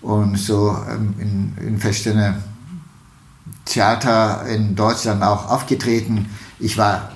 und 0.00 0.38
so 0.38 0.74
ähm, 0.88 1.14
in, 1.18 1.66
in 1.66 1.78
verschiedene 1.78 2.42
Theater 3.66 4.46
in 4.46 4.74
Deutschland 4.74 5.22
auch 5.22 5.50
aufgetreten. 5.50 6.30
Ich 6.58 6.78
war 6.78 7.10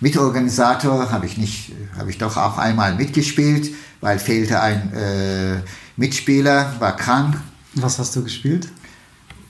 Mitorganisator 0.00 1.10
habe 1.10 1.26
ich 1.26 1.72
habe 1.98 2.08
ich 2.08 2.16
doch 2.16 2.38
auch 2.38 2.56
einmal 2.56 2.94
mitgespielt, 2.94 3.70
weil 4.00 4.18
fehlte 4.18 4.60
ein 4.60 4.92
äh, 4.92 5.60
Mitspieler, 5.96 6.74
war 6.78 6.96
krank. 6.96 7.36
Was 7.74 7.98
hast 7.98 8.16
du 8.16 8.24
gespielt? 8.24 8.68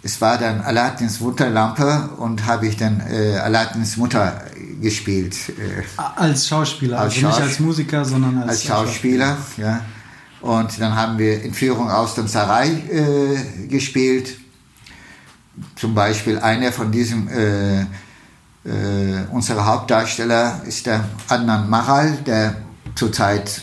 Es 0.02 0.20
war 0.20 0.38
dann 0.38 0.62
Aladdins 0.62 1.20
Mutterlampe 1.20 2.10
und 2.16 2.46
habe 2.46 2.66
ich 2.66 2.76
dann 2.76 3.00
äh, 3.00 3.36
Aladdins 3.36 3.96
Mutter 3.96 4.44
gespielt. 4.80 5.36
Äh, 5.50 5.82
als 6.16 6.48
Schauspieler, 6.48 6.98
als 6.98 7.14
also 7.14 7.20
Schaus 7.20 7.38
nicht 7.38 7.48
als 7.48 7.60
Musiker, 7.60 8.04
sondern 8.04 8.38
als, 8.38 8.48
als 8.50 8.64
Schauspieler. 8.64 9.36
Schauspieler. 9.36 9.68
Ja. 9.68 9.84
Und 10.40 10.80
dann 10.80 10.96
haben 10.96 11.18
wir 11.18 11.44
Entführung 11.44 11.90
aus 11.90 12.14
dem 12.14 12.26
Sarai 12.26 12.68
äh, 12.68 13.66
gespielt. 13.68 14.38
Zum 15.76 15.94
Beispiel 15.94 16.38
einer 16.38 16.72
von 16.72 16.90
diesen 16.90 17.28
äh, 17.28 17.80
äh, 18.64 19.26
unser 19.32 19.64
Hauptdarsteller 19.66 20.62
ist 20.66 20.86
der 20.86 21.04
Adnan 21.28 21.68
Maral, 21.68 22.12
der 22.26 22.56
zurzeit 22.94 23.62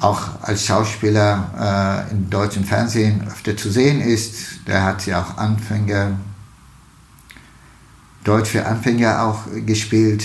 auch 0.00 0.20
als 0.42 0.66
Schauspieler 0.66 2.06
äh, 2.10 2.12
im 2.12 2.28
deutschen 2.28 2.64
Fernsehen 2.64 3.26
öfter 3.28 3.56
zu 3.56 3.70
sehen 3.70 4.00
ist. 4.00 4.66
Der 4.66 4.84
hat 4.84 5.06
ja 5.06 5.22
auch 5.22 5.38
Anfänger, 5.38 6.12
Deutsch 8.24 8.50
für 8.50 8.66
Anfänger 8.66 9.22
auch 9.22 9.44
gespielt 9.64 10.24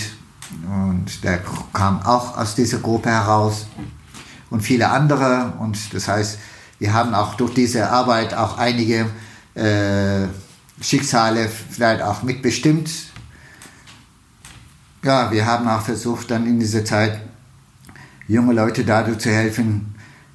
und 0.66 1.24
der 1.24 1.40
kam 1.72 2.02
auch 2.02 2.36
aus 2.36 2.54
dieser 2.54 2.78
Gruppe 2.78 3.10
heraus 3.10 3.66
und 4.50 4.60
viele 4.60 4.90
andere. 4.90 5.54
Und 5.58 5.94
das 5.94 6.08
heißt, 6.08 6.38
wir 6.78 6.92
haben 6.92 7.14
auch 7.14 7.34
durch 7.34 7.54
diese 7.54 7.88
Arbeit 7.88 8.34
auch 8.34 8.58
einige 8.58 9.06
äh, 9.54 10.26
Schicksale 10.80 11.48
vielleicht 11.48 12.02
auch 12.02 12.22
mitbestimmt. 12.22 12.90
Ja, 15.04 15.30
wir 15.32 15.46
haben 15.46 15.66
auch 15.68 15.82
versucht, 15.82 16.30
dann 16.30 16.46
in 16.46 16.60
dieser 16.60 16.84
Zeit 16.84 17.20
junge 18.28 18.52
Leute 18.52 18.84
dadurch 18.84 19.18
zu 19.18 19.30
helfen, 19.30 19.94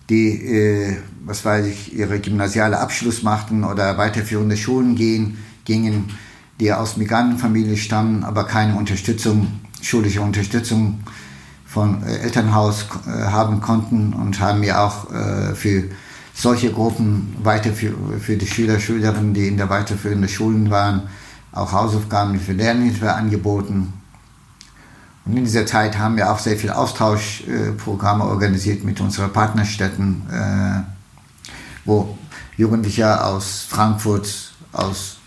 die, 0.10 0.30
äh, 0.30 0.98
was 1.26 1.44
weiß 1.44 1.66
ich, 1.66 1.96
ihre 1.96 2.20
gymnasiale 2.20 2.80
Abschluss 2.80 3.24
machten 3.24 3.64
oder 3.64 3.98
weiterführende 3.98 4.58
Schulen 4.58 4.96
gehen, 4.96 5.38
gingen, 5.66 6.12
die 6.60 6.72
aus 6.74 6.98
Migrantenfamilien 6.98 7.78
stammen, 7.78 8.24
aber 8.24 8.46
keine 8.46 8.76
Unterstützung, 8.76 9.60
schulische 9.82 10.22
Unterstützung 10.22 11.00
von 11.66 12.02
äh, 12.04 12.20
Elternhaus 12.20 12.88
äh, 13.06 13.10
haben 13.10 13.62
konnten 13.62 14.14
und 14.14 14.40
haben 14.40 14.62
mir 14.62 14.82
auch 14.82 15.12
äh, 15.12 15.54
für 15.54 15.84
solche 16.34 16.72
Gruppen 16.72 17.36
weiter 17.44 17.74
für, 17.74 17.94
für 18.20 18.38
die 18.38 18.48
Schüler, 18.48 18.80
Schülerinnen, 18.80 19.34
die 19.34 19.48
in 19.48 19.58
der 19.58 19.70
weiterführenden 19.70 20.30
Schulen 20.30 20.70
waren, 20.70 21.04
auch 21.52 21.72
Hausaufgaben 21.72 22.40
für 22.40 22.54
Lernhilfe 22.54 23.14
angeboten. 23.14 23.94
Und 25.28 25.36
in 25.36 25.44
dieser 25.44 25.66
Zeit 25.66 25.98
haben 25.98 26.16
wir 26.16 26.32
auch 26.32 26.40
sehr 26.40 26.56
viele 26.56 26.78
Austauschprogramme 26.78 28.24
organisiert 28.24 28.86
mit 28.86 29.02
unseren 29.02 29.34
Partnerstädten, 29.34 30.22
äh, 30.32 30.84
wo 31.84 32.18
Jugendliche 32.56 33.22
aus 33.24 33.66
Frankfurt, 33.70 34.54
aus 34.72 35.18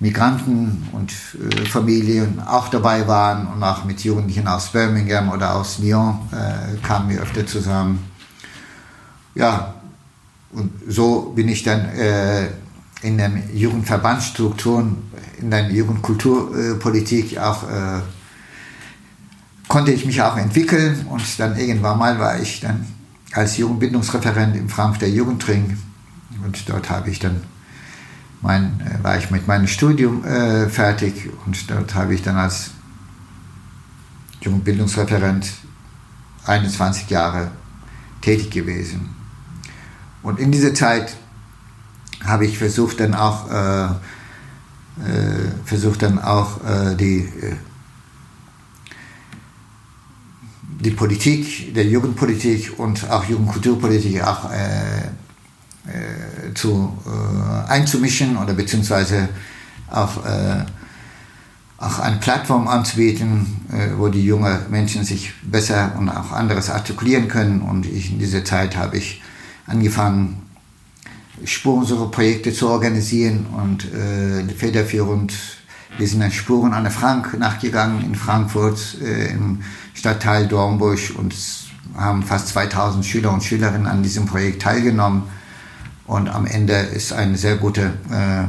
Migranten 0.00 0.88
und 0.90 1.12
äh, 1.38 1.66
Familien 1.66 2.40
auch 2.40 2.66
dabei 2.66 3.06
waren 3.06 3.46
und 3.46 3.62
auch 3.62 3.84
mit 3.84 4.02
Jugendlichen 4.02 4.48
aus 4.48 4.72
Birmingham 4.72 5.30
oder 5.30 5.54
aus 5.54 5.78
Lyon 5.78 6.18
äh, 6.32 6.84
kamen 6.84 7.10
wir 7.10 7.22
öfter 7.22 7.46
zusammen. 7.46 8.04
Ja, 9.36 9.74
und 10.50 10.72
so 10.88 11.32
bin 11.34 11.48
ich 11.48 11.62
dann 11.62 11.88
in 13.00 13.16
den 13.16 13.42
Jugendverbandsstrukturen, 13.54 14.98
in 15.40 15.50
der 15.50 15.70
Jugendkulturpolitik 15.70 17.38
auch, 17.38 17.64
konnte 19.72 19.90
ich 19.90 20.04
mich 20.04 20.20
auch 20.20 20.36
entwickeln 20.36 21.06
und 21.08 21.40
dann 21.40 21.56
irgendwann 21.56 21.98
mal 21.98 22.18
war 22.18 22.38
ich 22.38 22.60
dann 22.60 22.86
als 23.32 23.56
Jugendbildungsreferent 23.56 24.54
im 24.54 24.68
Frankfurter 24.68 25.06
Jugendring 25.06 25.78
und 26.44 26.68
dort 26.68 26.90
habe 26.90 27.08
ich 27.08 27.18
dann 27.20 27.40
mein, 28.42 28.78
äh, 28.80 29.02
war 29.02 29.16
ich 29.16 29.30
mit 29.30 29.48
meinem 29.48 29.66
Studium 29.66 30.26
äh, 30.26 30.68
fertig 30.68 31.30
und 31.46 31.70
dort 31.70 31.94
habe 31.94 32.12
ich 32.12 32.20
dann 32.20 32.36
als 32.36 32.72
Jugendbildungsreferent 34.42 35.50
21 36.44 37.08
Jahre 37.08 37.50
tätig 38.20 38.50
gewesen. 38.50 39.08
Und 40.22 40.38
in 40.38 40.52
dieser 40.52 40.74
Zeit 40.74 41.16
habe 42.22 42.44
ich 42.44 42.58
versucht 42.58 43.00
dann 43.00 43.14
auch, 43.14 43.50
äh, 43.50 43.84
äh, 43.86 43.90
versucht 45.64 46.02
dann 46.02 46.18
auch 46.18 46.62
äh, 46.62 46.94
die, 46.94 47.20
äh, 47.20 47.56
die 50.82 50.90
Politik, 50.90 51.74
der 51.74 51.86
Jugendpolitik 51.86 52.78
und 52.78 53.08
auch 53.10 53.24
Jugendkulturpolitik 53.24 54.22
auch 54.22 54.50
äh, 54.50 54.98
äh, 55.86 56.54
zu, 56.54 56.92
einzumischen 57.68 58.36
oder 58.36 58.52
beziehungsweise 58.54 59.28
auch, 59.90 60.18
auch 61.78 61.98
eine 61.98 62.16
Plattform 62.16 62.68
anzubieten, 62.68 63.46
wo 63.96 64.08
die 64.08 64.24
jungen 64.24 64.58
Menschen 64.70 65.04
sich 65.04 65.32
besser 65.42 65.96
und 65.98 66.08
auch 66.08 66.30
anderes 66.32 66.70
artikulieren 66.70 67.28
können. 67.28 67.62
Und 67.62 67.86
ich, 67.86 68.10
in 68.10 68.18
dieser 68.18 68.44
Zeit 68.44 68.76
habe 68.76 68.98
ich 68.98 69.22
angefangen, 69.66 70.42
Spurensuche-Projekte 71.44 72.52
zu 72.52 72.68
organisieren 72.68 73.46
und 73.56 73.92
äh, 73.92 74.44
federführend. 74.54 75.32
Wir 75.98 76.08
sind 76.08 76.20
dann 76.20 76.32
Spuren 76.32 76.72
der 76.82 76.90
Frank 76.90 77.38
nachgegangen 77.38 78.04
in 78.04 78.14
Frankfurt 78.14 78.98
äh, 79.02 79.30
im 79.32 79.62
Stadtteil 79.94 80.48
Dornbusch 80.48 81.10
und 81.10 81.34
haben 81.96 82.22
fast 82.22 82.48
2000 82.48 83.04
Schüler 83.04 83.32
und 83.32 83.44
Schülerinnen 83.44 83.86
an 83.86 84.02
diesem 84.02 84.26
Projekt 84.26 84.62
teilgenommen. 84.62 85.24
Und 86.06 86.28
am 86.28 86.46
Ende 86.46 86.74
ist 86.74 87.12
ein 87.12 87.36
sehr 87.36 87.56
gutes 87.56 87.90
äh, 88.10 88.42
äh, 88.42 88.46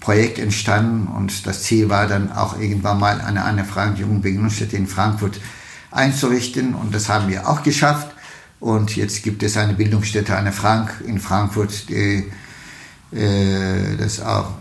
Projekt 0.00 0.38
entstanden 0.38 1.08
und 1.08 1.46
das 1.46 1.62
Ziel 1.62 1.88
war 1.88 2.06
dann 2.06 2.30
auch 2.30 2.58
irgendwann 2.58 3.00
mal 3.00 3.20
eine 3.20 3.44
Anne 3.44 3.64
Frank 3.64 3.98
Jugendbegegnungsstätte 3.98 4.76
in 4.76 4.86
Frankfurt 4.86 5.40
einzurichten 5.90 6.74
und 6.74 6.94
das 6.94 7.08
haben 7.08 7.28
wir 7.28 7.48
auch 7.48 7.62
geschafft. 7.62 8.12
Und 8.60 8.96
jetzt 8.96 9.22
gibt 9.22 9.42
es 9.42 9.56
eine 9.56 9.74
Bildungsstätte 9.74 10.36
Anne 10.36 10.52
Frank 10.52 11.02
in 11.06 11.18
Frankfurt, 11.18 11.88
die 11.88 12.30
äh, 13.16 13.96
das 13.98 14.20
auch 14.20 14.54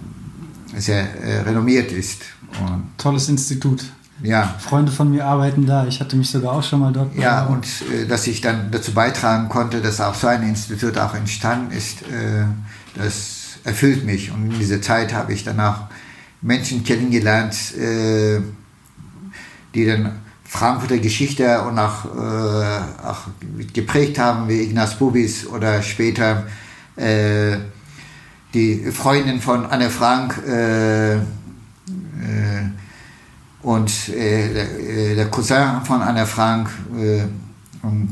sehr 0.77 1.23
äh, 1.23 1.41
renommiert 1.41 1.91
ist. 1.91 2.21
Und 2.61 2.97
Tolles 2.97 3.29
Institut. 3.29 3.83
Ja. 4.23 4.55
Freunde 4.59 4.91
von 4.91 5.11
mir 5.11 5.25
arbeiten 5.25 5.65
da. 5.65 5.85
Ich 5.87 5.99
hatte 5.99 6.15
mich 6.15 6.29
sogar 6.29 6.53
auch 6.53 6.63
schon 6.63 6.79
mal 6.79 6.93
dort. 6.93 7.15
Ja, 7.15 7.45
und 7.45 7.65
äh, 7.93 8.05
dass 8.07 8.27
ich 8.27 8.41
dann 8.41 8.71
dazu 8.71 8.93
beitragen 8.93 9.49
konnte, 9.49 9.81
dass 9.81 9.99
auch 9.99 10.15
so 10.15 10.27
ein 10.27 10.43
Institut 10.43 10.97
auch 10.97 11.13
entstanden 11.13 11.71
ist, 11.71 12.01
äh, 12.03 12.45
das 12.95 13.57
erfüllt 13.65 14.05
mich. 14.05 14.31
Und 14.31 14.51
in 14.51 14.59
dieser 14.59 14.81
Zeit 14.81 15.13
habe 15.13 15.33
ich 15.33 15.43
dann 15.43 15.59
auch 15.59 15.81
Menschen 16.41 16.83
kennengelernt, 16.83 17.75
äh, 17.75 18.39
die 19.73 19.85
dann 19.85 20.19
Frankfurter 20.45 20.99
Geschichte 20.99 21.61
und 21.63 21.77
auch, 21.77 22.05
äh, 22.05 23.05
auch 23.05 23.27
geprägt 23.73 24.17
haben, 24.17 24.47
wie 24.47 24.61
Ignaz 24.61 24.95
Bubis 24.95 25.45
oder 25.47 25.81
später 25.81 26.45
äh, 26.95 27.57
die 28.55 28.91
Freundin 28.91 29.41
von 29.41 29.65
Anne 29.65 29.89
Frank 29.89 30.41
äh, 30.47 31.15
äh, 31.15 31.19
und 33.61 34.09
äh, 34.09 34.53
der, 34.53 35.25
äh, 35.25 35.25
Cousin 35.29 35.81
von 35.83 36.01
Anne 36.01 36.25
Frank 36.25 36.69
äh, 36.97 37.23
und 37.85 38.11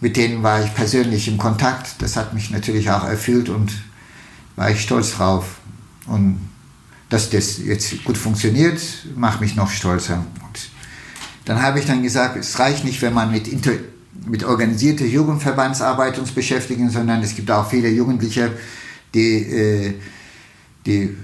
mit 0.00 0.16
denen 0.16 0.42
war 0.42 0.64
ich 0.64 0.74
persönlich 0.74 1.28
im 1.28 1.38
Kontakt. 1.38 2.02
Das 2.02 2.16
hat 2.16 2.34
mich 2.34 2.50
natürlich 2.50 2.90
auch 2.90 3.04
erfüllt 3.04 3.48
und 3.48 3.72
war 4.56 4.68
ich 4.70 4.82
stolz 4.82 5.12
drauf. 5.12 5.60
Und 6.06 6.40
dass 7.08 7.30
das 7.30 7.58
jetzt 7.58 8.02
gut 8.02 8.18
funktioniert, 8.18 8.80
macht 9.14 9.40
mich 9.40 9.54
noch 9.54 9.70
stolzer. 9.70 10.24
Und 10.44 10.70
dann 11.44 11.62
habe 11.62 11.78
ich 11.78 11.86
dann 11.86 12.02
gesagt, 12.02 12.36
es 12.36 12.58
reicht 12.58 12.84
nicht, 12.84 13.00
wenn 13.00 13.14
man 13.14 13.30
mit, 13.30 13.48
mit 14.26 14.42
organisierter 14.42 15.04
Jugendverbandsarbeit 15.04 16.18
uns 16.18 16.32
beschäftigen, 16.32 16.90
sondern 16.90 17.22
es 17.22 17.36
gibt 17.36 17.50
auch 17.52 17.70
viele 17.70 17.90
Jugendliche, 17.90 18.50
die, 19.14 19.36
äh, 19.36 19.94
die 20.86 21.16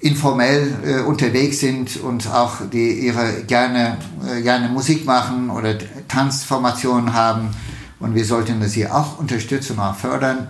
informell 0.00 0.76
äh, 0.84 1.00
unterwegs 1.00 1.60
sind 1.60 1.96
und 1.96 2.28
auch 2.28 2.56
die 2.72 3.06
ihre 3.06 3.42
gerne, 3.46 3.98
äh, 4.26 4.42
gerne 4.42 4.68
Musik 4.68 5.04
machen 5.04 5.50
oder 5.50 5.76
Tanzformationen 6.06 7.12
haben. 7.12 7.50
Und 7.98 8.14
wir 8.14 8.24
sollten 8.24 8.62
sie 8.68 8.86
auch 8.86 9.18
unterstützen 9.18 9.74
und 9.74 9.80
auch 9.80 9.96
fördern. 9.96 10.48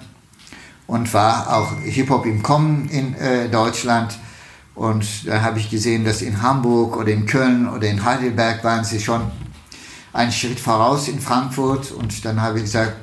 Und 0.86 1.12
war 1.12 1.54
auch 1.54 1.78
Hip-Hop 1.80 2.24
im 2.24 2.42
Kommen 2.42 2.88
in 2.88 3.14
Deutschland. 3.50 4.18
Und 4.74 5.26
da 5.26 5.42
habe 5.42 5.58
ich 5.58 5.68
gesehen, 5.68 6.04
dass 6.06 6.22
in 6.22 6.40
Hamburg 6.40 6.96
oder 6.96 7.10
in 7.10 7.26
Köln 7.26 7.68
oder 7.68 7.88
in 7.88 8.04
Heidelberg 8.06 8.64
waren 8.64 8.84
sie 8.84 8.98
schon 8.98 9.30
einen 10.14 10.32
Schritt 10.32 10.58
voraus 10.60 11.08
in 11.08 11.20
Frankfurt. 11.20 11.92
Und 11.92 12.24
dann 12.24 12.40
habe 12.40 12.58
ich 12.58 12.64
gesagt, 12.64 12.96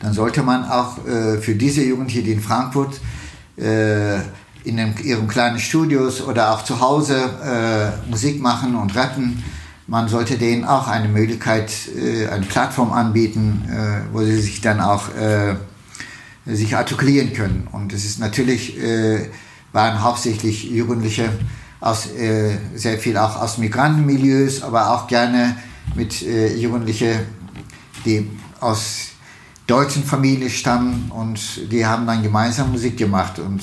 dann 0.00 0.12
sollte 0.12 0.42
man 0.42 0.64
auch 0.64 1.04
äh, 1.06 1.38
für 1.38 1.54
diese 1.54 1.82
Jugendlichen, 1.82 2.24
die 2.24 2.32
in 2.32 2.40
Frankfurt 2.40 3.00
äh, 3.56 4.16
in 4.64 4.76
dem, 4.76 4.94
ihren 5.02 5.28
kleinen 5.28 5.58
Studios 5.58 6.20
oder 6.20 6.52
auch 6.52 6.64
zu 6.64 6.80
Hause 6.80 7.16
äh, 7.44 8.10
Musik 8.10 8.40
machen 8.40 8.74
und 8.74 8.94
rappen, 8.94 9.42
man 9.88 10.06
sollte 10.06 10.36
denen 10.36 10.66
auch 10.66 10.86
eine 10.86 11.08
Möglichkeit, 11.08 11.72
äh, 11.96 12.28
eine 12.28 12.44
Plattform 12.44 12.92
anbieten, 12.92 13.64
äh, 13.70 14.12
wo 14.12 14.22
sie 14.22 14.38
sich 14.38 14.60
dann 14.60 14.80
auch 14.80 15.08
äh, 15.16 15.56
sich 16.44 16.76
artikulieren 16.76 17.32
können. 17.32 17.68
Und 17.72 17.92
es 17.92 18.04
ist 18.06 18.20
natürlich, 18.20 18.78
waren 19.72 20.02
hauptsächlich 20.02 20.64
Jugendliche 20.64 21.28
aus, 21.78 22.08
sehr 22.74 22.98
viel 22.98 23.18
auch 23.18 23.38
aus 23.38 23.58
Migrantenmilieus, 23.58 24.62
aber 24.62 24.94
auch 24.94 25.08
gerne 25.08 25.58
mit 25.94 26.22
Jugendlichen, 26.22 27.18
die 28.06 28.30
aus 28.60 29.07
deutschen 29.68 30.02
Familien 30.02 30.50
stammen 30.50 31.12
und 31.14 31.70
die 31.70 31.84
haben 31.86 32.06
dann 32.06 32.22
gemeinsam 32.22 32.72
Musik 32.72 32.96
gemacht 32.96 33.38
und 33.38 33.62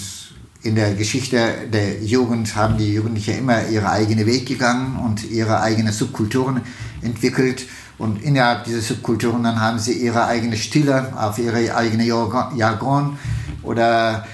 in 0.61 0.75
der 0.75 0.93
Geschichte 0.93 1.67
der 1.73 2.01
Jugend 2.03 2.55
haben 2.55 2.77
die 2.77 2.93
Jugendlichen 2.93 3.39
immer 3.39 3.67
ihre 3.67 3.89
eigenen 3.89 4.25
Weg 4.25 4.47
gegangen 4.47 4.97
und 4.97 5.29
ihre 5.29 5.61
eigenen 5.61 5.93
Subkulturen 5.93 6.61
entwickelt. 7.01 7.67
Und 7.97 8.23
innerhalb 8.23 8.65
dieser 8.65 8.81
Subkulturen 8.81 9.43
dann 9.43 9.59
haben 9.59 9.77
sie 9.77 9.93
ihre 9.93 10.25
eigene 10.25 10.57
Stile, 10.57 11.13
auf 11.17 11.37
ihre 11.37 11.75
eigene 11.75 12.05
Jargon 12.05 13.17
oder 13.61 14.25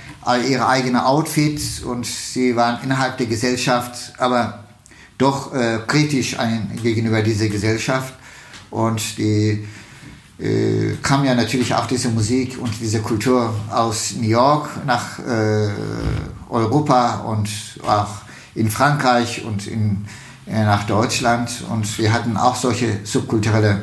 ihre 0.47 0.67
eigenen 0.67 1.01
Outfits 1.01 1.81
und 1.81 2.05
sie 2.05 2.55
waren 2.55 2.81
innerhalb 2.83 3.17
der 3.17 3.27
Gesellschaft, 3.27 4.13
aber 4.17 4.63
doch 5.17 5.53
äh, 5.53 5.79
kritisch 5.85 6.39
ein, 6.39 6.79
gegenüber 6.81 7.21
dieser 7.21 7.47
Gesellschaft. 7.49 8.13
Und 8.71 9.17
die 9.17 9.67
äh, 10.41 10.97
kam 11.01 11.23
ja 11.23 11.35
natürlich 11.35 11.73
auch 11.75 11.85
diese 11.85 12.09
Musik 12.09 12.57
und 12.59 12.71
diese 12.79 12.99
Kultur 13.01 13.53
aus 13.69 14.15
New 14.19 14.27
York 14.27 14.69
nach 14.85 15.19
äh, 15.19 15.69
Europa 16.49 17.21
und 17.21 17.49
auch 17.85 18.07
in 18.55 18.69
Frankreich 18.69 19.45
und 19.45 19.67
in, 19.67 20.05
äh, 20.47 20.63
nach 20.63 20.85
Deutschland. 20.85 21.63
Und 21.69 21.97
wir 21.99 22.11
hatten 22.11 22.37
auch 22.37 22.55
solche 22.55 22.99
subkulturelle 23.03 23.81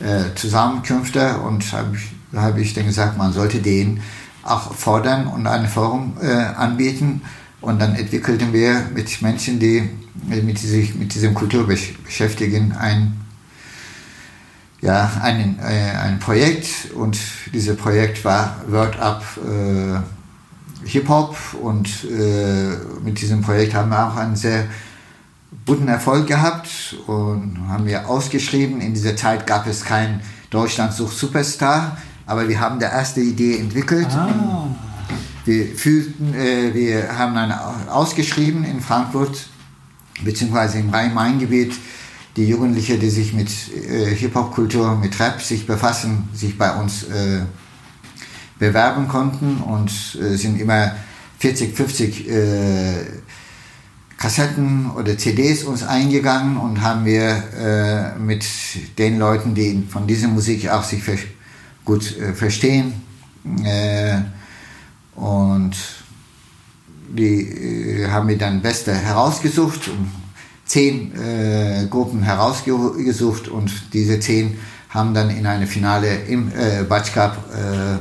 äh, 0.00 0.34
Zusammenkünfte 0.34 1.38
und 1.38 1.70
hab 1.72 1.94
ich, 1.94 2.12
da 2.32 2.42
habe 2.42 2.60
ich 2.60 2.72
dann 2.74 2.86
gesagt, 2.86 3.18
man 3.18 3.32
sollte 3.32 3.58
den 3.58 4.00
auch 4.42 4.72
fordern 4.72 5.26
und 5.26 5.46
ein 5.46 5.68
Forum 5.68 6.16
äh, 6.22 6.32
anbieten. 6.32 7.22
Und 7.60 7.80
dann 7.80 7.94
entwickelten 7.94 8.52
wir 8.52 8.86
mit 8.94 9.20
Menschen, 9.20 9.58
die 9.58 9.90
mit, 10.24 10.58
sich 10.58 10.94
mit 10.94 11.14
diesem 11.14 11.34
Kultur 11.34 11.66
beschäftigen, 11.66 12.72
ein 12.72 13.27
ja, 14.80 15.10
ein, 15.22 15.58
äh, 15.60 15.96
ein 15.96 16.18
Projekt 16.18 16.92
und 16.94 17.18
dieses 17.52 17.76
Projekt 17.76 18.24
war 18.24 18.56
Word 18.68 18.98
Up 18.98 19.24
äh, 19.44 19.98
Hip 20.86 21.08
Hop 21.08 21.36
und 21.60 21.88
äh, 22.04 22.76
mit 23.02 23.20
diesem 23.20 23.42
Projekt 23.42 23.74
haben 23.74 23.90
wir 23.90 24.06
auch 24.06 24.16
einen 24.16 24.36
sehr 24.36 24.66
guten 25.66 25.88
Erfolg 25.88 26.26
gehabt 26.26 26.96
und 27.06 27.58
haben 27.68 27.86
wir 27.86 28.08
ausgeschrieben. 28.08 28.80
In 28.80 28.94
dieser 28.94 29.16
Zeit 29.16 29.46
gab 29.46 29.66
es 29.66 29.84
kein 29.84 30.20
Deutschland 30.50 30.94
sucht 30.94 31.16
Superstar, 31.16 31.98
aber 32.26 32.48
wir 32.48 32.60
haben 32.60 32.78
die 32.78 32.84
erste 32.84 33.20
Idee 33.20 33.58
entwickelt. 33.58 34.08
Ah. 34.10 34.68
Wir 35.44 35.66
fühlten, 35.66 36.34
äh, 36.34 36.72
wir 36.72 37.18
haben 37.18 37.34
dann 37.34 37.52
ausgeschrieben 37.88 38.64
in 38.64 38.80
Frankfurt 38.80 39.48
beziehungsweise 40.22 40.78
im 40.78 40.90
Rhein-Main-Gebiet 40.90 41.74
die 42.38 42.46
Jugendlichen, 42.46 43.00
die 43.00 43.10
sich 43.10 43.32
mit 43.32 43.50
äh, 43.74 44.14
Hip-Hop-Kultur, 44.14 44.94
mit 44.94 45.18
Rap 45.18 45.42
sich 45.42 45.66
befassen, 45.66 46.28
sich 46.32 46.56
bei 46.56 46.72
uns 46.76 47.02
äh, 47.02 47.40
bewerben 48.60 49.08
konnten 49.08 49.56
und 49.56 49.90
äh, 50.22 50.36
sind 50.36 50.60
immer 50.60 50.92
40, 51.40 51.76
50 51.76 52.30
äh, 52.30 52.94
Kassetten 54.16 54.92
oder 54.92 55.18
CDs 55.18 55.64
uns 55.64 55.82
eingegangen 55.82 56.56
und 56.58 56.80
haben 56.80 57.04
wir 57.04 58.14
äh, 58.16 58.18
mit 58.18 58.44
den 58.98 59.18
Leuten, 59.18 59.54
die 59.54 59.84
von 59.88 60.06
dieser 60.06 60.28
Musik 60.28 60.68
auch 60.68 60.84
sich 60.84 61.02
ver 61.02 61.18
gut 61.84 62.16
äh, 62.18 62.34
verstehen 62.34 62.92
und 65.14 65.72
die 67.08 68.04
haben 68.10 68.28
wir 68.28 68.36
dann 68.36 68.60
Beste 68.60 68.94
herausgesucht 68.94 69.88
und 69.88 70.10
zehn 70.68 71.12
äh, 71.16 71.86
Gruppen 71.90 72.22
herausgesucht 72.22 73.48
und 73.48 73.92
diese 73.94 74.20
zehn 74.20 74.58
haben 74.90 75.14
dann 75.14 75.30
in 75.30 75.46
eine 75.46 75.66
Finale 75.66 76.14
im 76.28 76.52
äh, 76.52 76.84
Batsch 76.84 77.12
Cup 77.12 77.36
äh, 77.52 77.98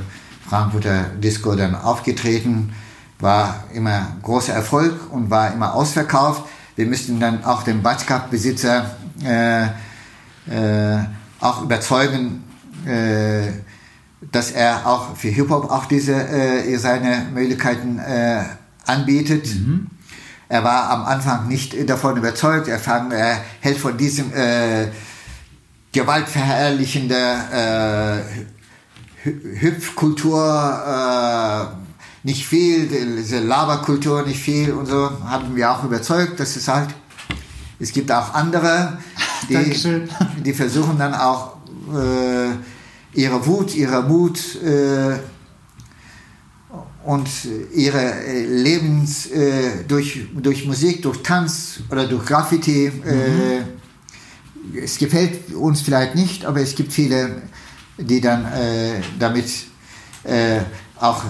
Frankfurter 0.48 1.06
Disco 1.22 1.56
dann 1.56 1.76
aufgetreten. 1.76 2.74
War 3.20 3.64
immer 3.74 4.18
großer 4.22 4.54
Erfolg 4.54 4.94
und 5.12 5.30
war 5.30 5.54
immer 5.54 5.74
ausverkauft. 5.74 6.44
Wir 6.76 6.86
müssten 6.86 7.20
dann 7.20 7.44
auch 7.44 7.64
den 7.64 7.82
Batsch 7.82 8.06
Cup 8.06 8.30
Besitzer 8.30 8.96
äh, 9.24 9.64
äh, 9.66 11.04
auch 11.40 11.64
überzeugen, 11.64 12.44
äh, 12.86 13.48
dass 14.32 14.52
er 14.52 14.86
auch 14.86 15.16
für 15.16 15.30
Hip-Hop 15.30 15.72
auch 15.72 15.86
diese, 15.86 16.14
äh, 16.14 16.78
seine 16.78 17.28
Möglichkeiten 17.34 18.00
äh, 18.00 18.44
anbietet. 18.86 19.48
Mhm. 19.56 19.88
Er 20.50 20.64
war 20.64 20.90
am 20.90 21.06
Anfang 21.06 21.48
nicht 21.48 21.90
davon 21.90 22.18
überzeugt. 22.18 22.68
Er, 22.68 22.80
fand, 22.80 23.14
er 23.14 23.42
hält 23.60 23.78
von 23.78 23.98
diesem 23.98 24.34
äh, 24.34 24.88
gewaltverherrlichende 25.92 27.16
äh, 29.26 29.32
Hüpfkultur 29.60 30.84
äh, 30.88 31.66
nicht 32.24 32.46
viel, 32.46 32.88
diese 32.88 33.40
Laberkultur 33.40 34.24
nicht 34.24 34.40
viel 34.40 34.74
und 34.74 34.86
so, 34.86 35.10
haben 35.26 35.56
wir 35.56 35.72
auch 35.72 35.84
überzeugt, 35.84 36.40
dass 36.40 36.56
es 36.56 36.68
halt, 36.68 36.90
es 37.80 37.92
gibt 37.92 38.12
auch 38.12 38.34
andere, 38.34 38.98
die, 39.50 40.08
die 40.44 40.54
versuchen 40.54 40.98
dann 40.98 41.14
auch 41.14 41.58
äh, 41.94 42.52
ihre 43.14 43.46
Wut, 43.46 43.76
ihre 43.76 44.04
Mut 44.04 44.62
äh, 44.62 45.20
und 47.08 47.30
ihre 47.74 48.02
äh, 48.02 48.46
Lebens 48.46 49.28
äh, 49.28 49.86
durch, 49.88 50.28
durch 50.34 50.66
Musik, 50.66 51.02
durch 51.04 51.24
Tanz 51.24 51.80
oder 51.90 52.06
durch 52.06 52.26
Graffiti. 52.26 52.88
Äh, 52.88 53.62
mhm. 53.62 54.78
es 54.84 54.98
gefällt 54.98 55.54
uns 55.54 55.80
vielleicht 55.80 56.16
nicht, 56.16 56.44
aber 56.44 56.60
es 56.60 56.76
gibt 56.76 56.92
viele, 56.92 57.44
die 57.98 58.20
dann 58.20 58.44
äh, 58.44 59.00
damit 59.18 59.46
äh, 60.26 60.60
auch 61.00 61.24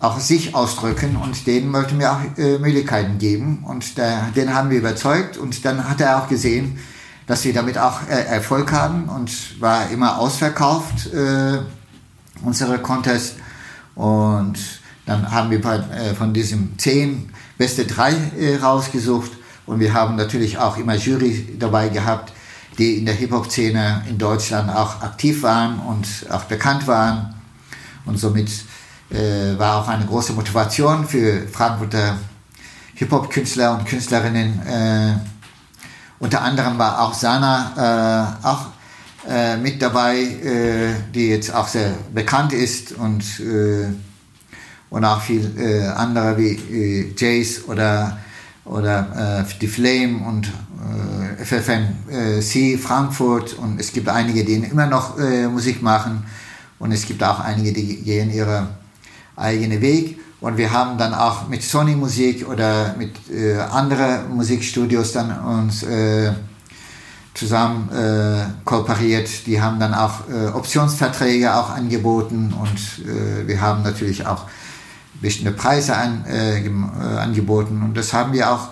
auch 0.00 0.18
sich 0.18 0.54
ausdrücken 0.54 1.14
und 1.16 1.46
denen 1.46 1.70
wollten 1.74 1.98
wir 1.98 2.12
auch 2.12 2.38
äh, 2.38 2.58
Möglichkeiten 2.58 3.18
geben 3.18 3.64
und 3.68 3.98
der, 3.98 4.30
den 4.34 4.54
haben 4.54 4.70
wir 4.70 4.78
überzeugt 4.78 5.36
und 5.36 5.62
dann 5.64 5.88
hat 5.88 6.00
er 6.00 6.22
auch 6.22 6.26
gesehen, 6.26 6.78
dass 7.26 7.44
wir 7.44 7.52
damit 7.52 7.76
auch 7.76 8.08
äh, 8.08 8.24
Erfolg 8.24 8.72
haben 8.72 9.10
und 9.10 9.60
war 9.60 9.90
immer 9.90 10.18
ausverkauft, 10.18 11.12
äh, 11.12 11.58
unsere 12.42 12.78
Contest 12.78 13.36
und 13.94 14.79
dann 15.10 15.28
haben 15.28 15.50
wir 15.50 15.58
äh, 15.58 16.14
von 16.14 16.32
diesem 16.32 16.78
zehn 16.78 17.30
beste 17.58 17.84
drei 17.84 18.14
äh, 18.38 18.56
rausgesucht 18.56 19.32
und 19.66 19.80
wir 19.80 19.92
haben 19.92 20.14
natürlich 20.14 20.56
auch 20.56 20.76
immer 20.76 20.94
Jury 20.94 21.56
dabei 21.58 21.88
gehabt, 21.88 22.32
die 22.78 22.98
in 22.98 23.06
der 23.06 23.16
Hip-Hop-Szene 23.16 24.04
in 24.08 24.18
Deutschland 24.18 24.70
auch 24.70 25.02
aktiv 25.02 25.42
waren 25.42 25.80
und 25.80 26.06
auch 26.30 26.44
bekannt 26.44 26.86
waren. 26.86 27.34
Und 28.06 28.20
somit 28.20 28.50
äh, 29.10 29.58
war 29.58 29.82
auch 29.82 29.88
eine 29.88 30.06
große 30.06 30.32
Motivation 30.32 31.06
für 31.06 31.48
Frankfurter 31.48 32.16
Hip-Hop-Künstler 32.94 33.78
und 33.78 33.86
Künstlerinnen. 33.86 35.20
Unter 36.18 36.42
anderem 36.42 36.78
war 36.78 37.00
auch 37.00 37.14
Sana 37.14 38.36
auch 38.42 38.66
mit 39.62 39.80
dabei, 39.80 40.98
die 41.14 41.28
jetzt 41.28 41.54
auch 41.54 41.66
sehr 41.66 41.94
bekannt 42.12 42.52
ist 42.52 42.92
und, 42.92 43.24
und 44.90 45.04
auch 45.04 45.22
viel 45.22 45.50
andere 45.96 46.36
wie 46.36 47.14
Jace 47.16 47.68
oder 47.68 48.18
oder 48.64 49.44
äh, 49.44 49.58
die 49.60 49.66
Flame 49.66 50.18
und 50.26 50.46
äh, 50.48 51.44
FFMC 51.44 52.78
Frankfurt. 52.78 53.54
Und 53.54 53.80
es 53.80 53.92
gibt 53.92 54.08
einige, 54.08 54.44
die 54.44 54.54
immer 54.54 54.86
noch 54.86 55.18
äh, 55.18 55.48
Musik 55.48 55.82
machen. 55.82 56.24
Und 56.78 56.92
es 56.92 57.06
gibt 57.06 57.22
auch 57.22 57.40
einige, 57.40 57.72
die 57.72 57.96
gehen 57.96 58.30
ihren 58.30 58.68
eigenen 59.36 59.80
Weg. 59.80 60.18
Und 60.40 60.56
wir 60.56 60.72
haben 60.72 60.96
dann 60.96 61.12
auch 61.12 61.48
mit 61.48 61.62
Sony 61.62 61.94
Musik 61.94 62.48
oder 62.48 62.94
mit 62.96 63.12
äh, 63.30 63.58
anderen 63.58 64.34
Musikstudios 64.34 65.12
dann 65.12 65.38
uns 65.40 65.82
äh, 65.82 66.32
zusammen 67.34 67.90
äh, 67.90 68.44
kooperiert. 68.64 69.46
Die 69.46 69.60
haben 69.60 69.78
dann 69.78 69.92
auch 69.92 70.28
äh, 70.30 70.46
Optionsverträge 70.48 71.54
auch 71.54 71.70
angeboten. 71.70 72.54
Und 72.58 73.06
äh, 73.06 73.46
wir 73.46 73.60
haben 73.60 73.82
natürlich 73.82 74.26
auch 74.26 74.46
bestimmte 75.20 75.52
Preise 75.52 75.96
an, 75.96 76.24
äh, 76.26 76.64
äh, 76.66 76.70
angeboten 77.18 77.82
und 77.82 77.96
das 77.96 78.12
haben 78.12 78.32
wir 78.32 78.50
auch 78.50 78.68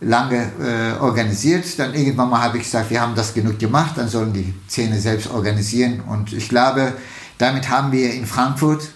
lange 0.00 0.50
äh, 0.60 1.00
organisiert. 1.00 1.78
Dann 1.78 1.94
irgendwann 1.94 2.30
mal 2.30 2.42
habe 2.42 2.58
ich 2.58 2.64
gesagt, 2.64 2.90
wir 2.90 3.00
haben 3.00 3.14
das 3.14 3.32
genug 3.32 3.58
gemacht, 3.58 3.92
dann 3.96 4.08
sollen 4.08 4.32
die 4.32 4.54
Szene 4.68 5.00
selbst 5.00 5.30
organisieren 5.30 6.00
und 6.00 6.32
ich 6.32 6.48
glaube, 6.48 6.92
damit 7.38 7.70
haben 7.70 7.92
wir 7.92 8.12
in 8.12 8.26
Frankfurt 8.26 8.90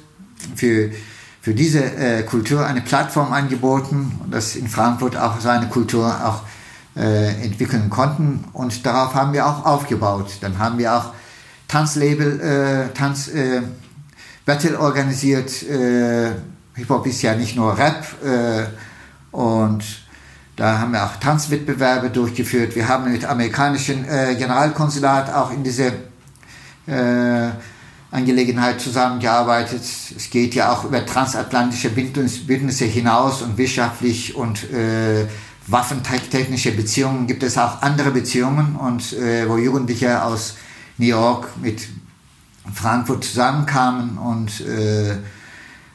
für, 0.55 0.91
für 1.41 1.55
diese 1.55 1.83
äh, 1.83 2.23
Kultur 2.23 2.67
eine 2.67 2.83
Plattform 2.83 3.33
angeboten, 3.33 4.21
dass 4.31 4.57
in 4.57 4.69
Frankfurt 4.69 5.17
auch 5.17 5.41
so 5.41 5.49
eine 5.49 5.69
Kultur 5.69 6.07
auch 6.07 6.43
äh, 7.01 7.43
entwickeln 7.43 7.89
konnten 7.89 8.45
und 8.53 8.85
darauf 8.85 9.15
haben 9.15 9.33
wir 9.33 9.47
auch 9.47 9.65
aufgebaut. 9.65 10.33
Dann 10.43 10.59
haben 10.59 10.79
wir 10.79 10.95
auch 10.95 11.13
Tanzlabel, 11.69 12.41
äh, 12.41 12.95
Tanz 12.95 13.31
Battle 14.45 14.81
organisiert, 14.81 15.53
Hip-Hop 16.81 17.07
ist 17.07 17.21
ja 17.23 17.35
nicht 17.35 17.57
nur 17.57 17.77
Rap 17.77 18.05
äh, 18.25 18.67
und 19.37 19.85
da 20.57 20.79
haben 20.79 20.93
wir 20.93 21.05
auch 21.05 21.17
Tanzwettbewerbe 21.17 22.11
durchgeführt. 22.11 22.75
Wir 22.75 22.89
haben 22.89 23.13
mit 23.13 23.25
amerikanischen 23.25 24.07
äh, 24.09 24.35
Generalkonsulat 24.35 25.33
auch 25.33 25.53
in 25.53 25.63
diese 25.63 25.93
äh, 26.87 27.51
Angelegenheit 28.11 28.81
zusammengearbeitet. 28.81 29.83
Es 29.83 30.31
geht 30.31 30.55
ja 30.55 30.73
auch 30.73 30.85
über 30.85 31.05
transatlantische 31.05 31.91
Bündnisse 31.91 32.87
hinaus 32.87 33.43
und 33.43 33.57
wirtschaftlich 33.59 34.35
und 34.35 34.71
äh, 34.71 35.27
waffentechnische 35.67 36.73
Beziehungen 36.73 37.27
gibt 37.27 37.43
es 37.43 37.57
auch 37.57 37.83
andere 37.83 38.11
Beziehungen 38.11 38.75
und 38.77 39.13
äh, 39.13 39.49
wo 39.49 39.57
Jugendliche 39.57 40.23
aus 40.23 40.57
New 40.99 41.07
York 41.07 41.49
mit 41.63 41.89
Frankfurt 42.75 43.25
zusammenkamen 43.25 44.19
und 44.19 44.61
äh, 44.63 45.19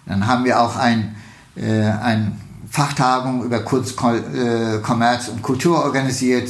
dann 0.06 0.28
haben 0.28 0.46
wir 0.46 0.62
auch 0.62 0.76
ein, 0.76 1.16
äh, 1.56 1.82
ein 1.82 2.40
Fachtagung 2.70 3.44
über 3.44 3.62
Kunst, 3.62 3.96
äh, 4.02 4.80
Kommerz 4.80 5.28
und 5.30 5.42
Kultur 5.42 5.84
organisiert, 5.84 6.50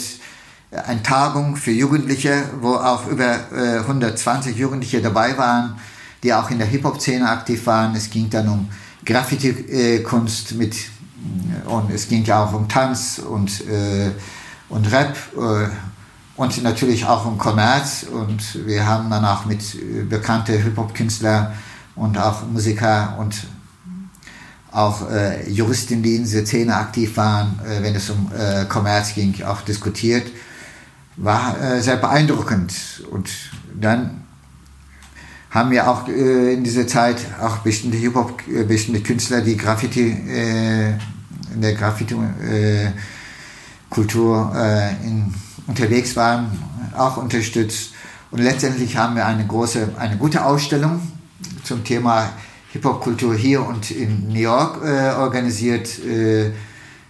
eine 0.71 1.03
Tagung 1.03 1.55
für 1.55 1.71
Jugendliche, 1.71 2.43
wo 2.59 2.75
auch 2.75 3.07
über 3.07 3.51
äh, 3.51 3.79
120 3.79 4.57
Jugendliche 4.57 5.01
dabei 5.01 5.37
waren, 5.37 5.75
die 6.23 6.33
auch 6.33 6.49
in 6.49 6.57
der 6.57 6.67
Hip-Hop-Szene 6.67 7.29
aktiv 7.29 7.65
waren. 7.67 7.95
Es 7.95 8.09
ging 8.09 8.29
dann 8.29 8.49
um 8.49 8.69
Graffiti-Kunst 9.05 10.55
mit 10.55 10.75
und 11.65 11.91
es 11.91 12.07
ging 12.07 12.23
ja 12.25 12.43
auch 12.43 12.53
um 12.53 12.67
Tanz 12.67 13.19
und, 13.19 13.61
äh, 13.67 14.11
und 14.69 14.91
Rap 14.91 15.15
äh, 15.37 15.67
und 16.35 16.63
natürlich 16.63 17.05
auch 17.05 17.25
um 17.25 17.37
Kommerz 17.37 18.05
und 18.11 18.65
wir 18.65 18.85
haben 18.85 19.09
dann 19.09 19.25
auch 19.25 19.45
mit 19.45 19.61
äh, 19.75 20.03
bekannten 20.03 20.61
Hip-Hop-Künstlern 20.61 21.53
und 21.95 22.17
auch 22.17 22.47
Musiker 22.47 23.17
und 23.19 23.35
auch 24.75 25.09
äh, 25.09 25.49
Juristen, 25.49 26.03
die 26.03 26.15
in 26.15 26.23
dieser 26.23 26.45
Szene 26.45 26.75
aktiv 26.75 27.15
waren, 27.15 27.57
äh, 27.65 27.81
wenn 27.81 27.95
es 27.95 28.09
um 28.09 28.29
äh, 28.37 28.65
Kommerz 28.65 29.15
ging, 29.15 29.41
auch 29.43 29.61
diskutiert. 29.61 30.29
War 31.15 31.57
äh, 31.61 31.81
sehr 31.81 31.95
beeindruckend. 31.95 32.73
Und 33.09 33.29
dann 33.73 34.25
haben 35.49 35.71
wir 35.71 35.89
auch 35.89 36.09
äh, 36.09 36.53
in 36.53 36.65
dieser 36.65 36.87
Zeit 36.87 37.15
auch 37.41 37.59
bestimmte 37.59 37.95
Hip-Hop, 37.97 38.41
äh, 38.49 38.65
bestimmte 38.65 38.99
Künstler, 39.01 39.39
die 39.39 39.55
Graffiti, 39.55 40.09
in 40.09 41.61
der 41.61 41.73
Graffiti-Kultur 41.73 44.51
unterwegs 45.67 46.17
waren, 46.17 46.51
auch 46.97 47.15
unterstützt. 47.15 47.93
Und 48.31 48.41
letztendlich 48.41 48.97
haben 48.97 49.15
wir 49.15 49.25
eine 49.25 49.47
große, 49.47 49.93
eine 49.97 50.17
gute 50.17 50.43
Ausstellung 50.43 50.99
zum 51.65 51.83
Thema 51.83 52.29
Hip-Hop-Kultur 52.71 53.35
hier 53.35 53.65
und 53.65 53.91
in 53.91 54.27
New 54.27 54.39
York 54.39 54.83
äh, 54.83 55.11
organisiert. 55.15 55.99
Äh, 55.99 56.51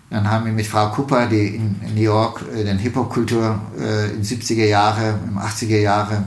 dann 0.09 0.29
haben 0.29 0.45
wir 0.45 0.53
mit 0.53 0.67
Frau 0.67 0.89
Cooper, 0.89 1.25
die 1.25 1.55
in 1.55 1.75
New 1.93 2.01
York 2.01 2.43
äh, 2.53 2.63
den 2.63 2.77
Hip-Hop-Kultur 2.77 3.59
äh, 3.79 4.11
in 4.11 4.23
70er 4.23 4.65
Jahre, 4.65 5.19
im 5.27 5.37
80er 5.37 5.79
Jahre 5.79 6.23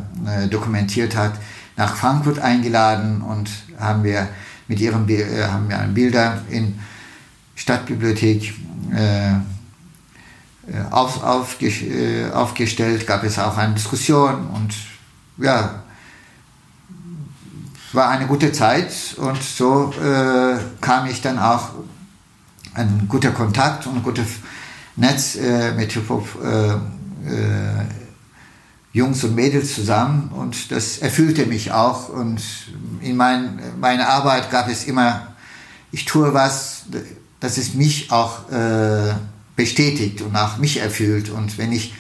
dokumentiert 0.50 1.16
hat, 1.16 1.34
nach 1.76 1.94
Frankfurt 1.96 2.40
eingeladen 2.40 3.22
und 3.22 3.48
haben 3.78 4.02
wir 4.02 4.28
mit 4.66 4.80
ihren 4.80 5.06
haben 5.50 5.68
wir 5.68 5.78
Bilder 5.94 6.42
in 6.50 6.78
Stadtbibliothek 7.54 8.52
auf, 10.90 11.22
aufgestellt, 11.22 13.06
gab 13.06 13.22
es 13.22 13.38
auch 13.38 13.56
eine 13.56 13.74
Diskussion 13.74 14.48
und 14.48 14.74
ja, 15.38 15.84
war 17.92 18.11
eine 18.11 18.27
gute 18.27 18.53
Zeit 18.53 18.92
und 19.16 19.42
so 19.42 19.92
äh, 19.92 20.59
kam 20.81 21.07
ich 21.07 21.20
dann 21.20 21.38
auch 21.38 21.70
ein 22.74 23.07
guter 23.09 23.31
Kontakt 23.31 23.87
und 23.87 23.96
ein 23.96 24.03
gutes 24.03 24.29
Netz 24.96 25.37
äh, 25.37 25.72
mit 25.72 25.92
Hip-Hop 25.92 26.27
äh, 26.42 26.72
äh, 26.72 27.85
Jungs 28.92 29.22
und 29.24 29.35
Mädels 29.35 29.74
zusammen 29.74 30.31
und 30.35 30.70
das 30.72 30.98
erfüllte 30.98 31.46
mich 31.46 31.72
auch 31.72 32.09
und 32.09 32.40
in 33.01 33.16
mein, 33.16 33.61
meiner 33.81 34.09
Arbeit 34.09 34.51
gab 34.51 34.68
es 34.68 34.85
immer, 34.85 35.35
ich 35.92 36.05
tue 36.05 36.35
was, 36.35 36.87
dass 37.40 37.59
es 37.59 37.74
mich 37.74 38.11
auch 38.11 38.51
äh, 38.51 39.14
bestätigt 39.57 40.22
und 40.22 40.35
auch 40.37 40.59
mich 40.59 40.79
erfüllt 40.81 41.31
und 41.31 41.59
wenn 41.59 41.72
ich 41.72 41.94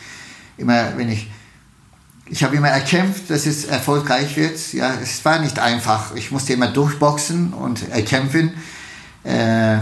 immer, 0.56 0.96
wenn 0.96 1.08
ich 1.08 1.28
ich 2.30 2.44
habe 2.44 2.56
immer 2.56 2.68
erkämpft, 2.68 3.30
dass 3.30 3.46
es 3.46 3.64
erfolgreich 3.64 4.36
wird. 4.36 4.72
Ja, 4.72 4.94
es 5.02 5.24
war 5.24 5.38
nicht 5.38 5.58
einfach. 5.58 6.14
Ich 6.14 6.30
musste 6.30 6.52
immer 6.52 6.68
durchboxen 6.68 7.52
und 7.52 7.88
erkämpfen. 7.90 8.52
Äh, 9.24 9.78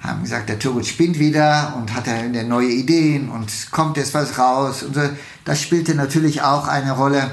haben 0.00 0.22
gesagt, 0.22 0.50
der 0.50 0.58
Turgut 0.58 0.84
spinnt 0.84 1.18
wieder 1.18 1.74
und 1.78 1.94
hat 1.94 2.06
er 2.06 2.44
neue 2.44 2.68
Ideen 2.68 3.30
und 3.30 3.50
kommt 3.70 3.96
jetzt 3.96 4.12
was 4.12 4.38
raus. 4.38 4.82
Und 4.82 4.94
so. 4.94 5.00
Das 5.44 5.62
spielte 5.62 5.94
natürlich 5.94 6.42
auch 6.42 6.68
eine 6.68 6.92
Rolle. 6.92 7.30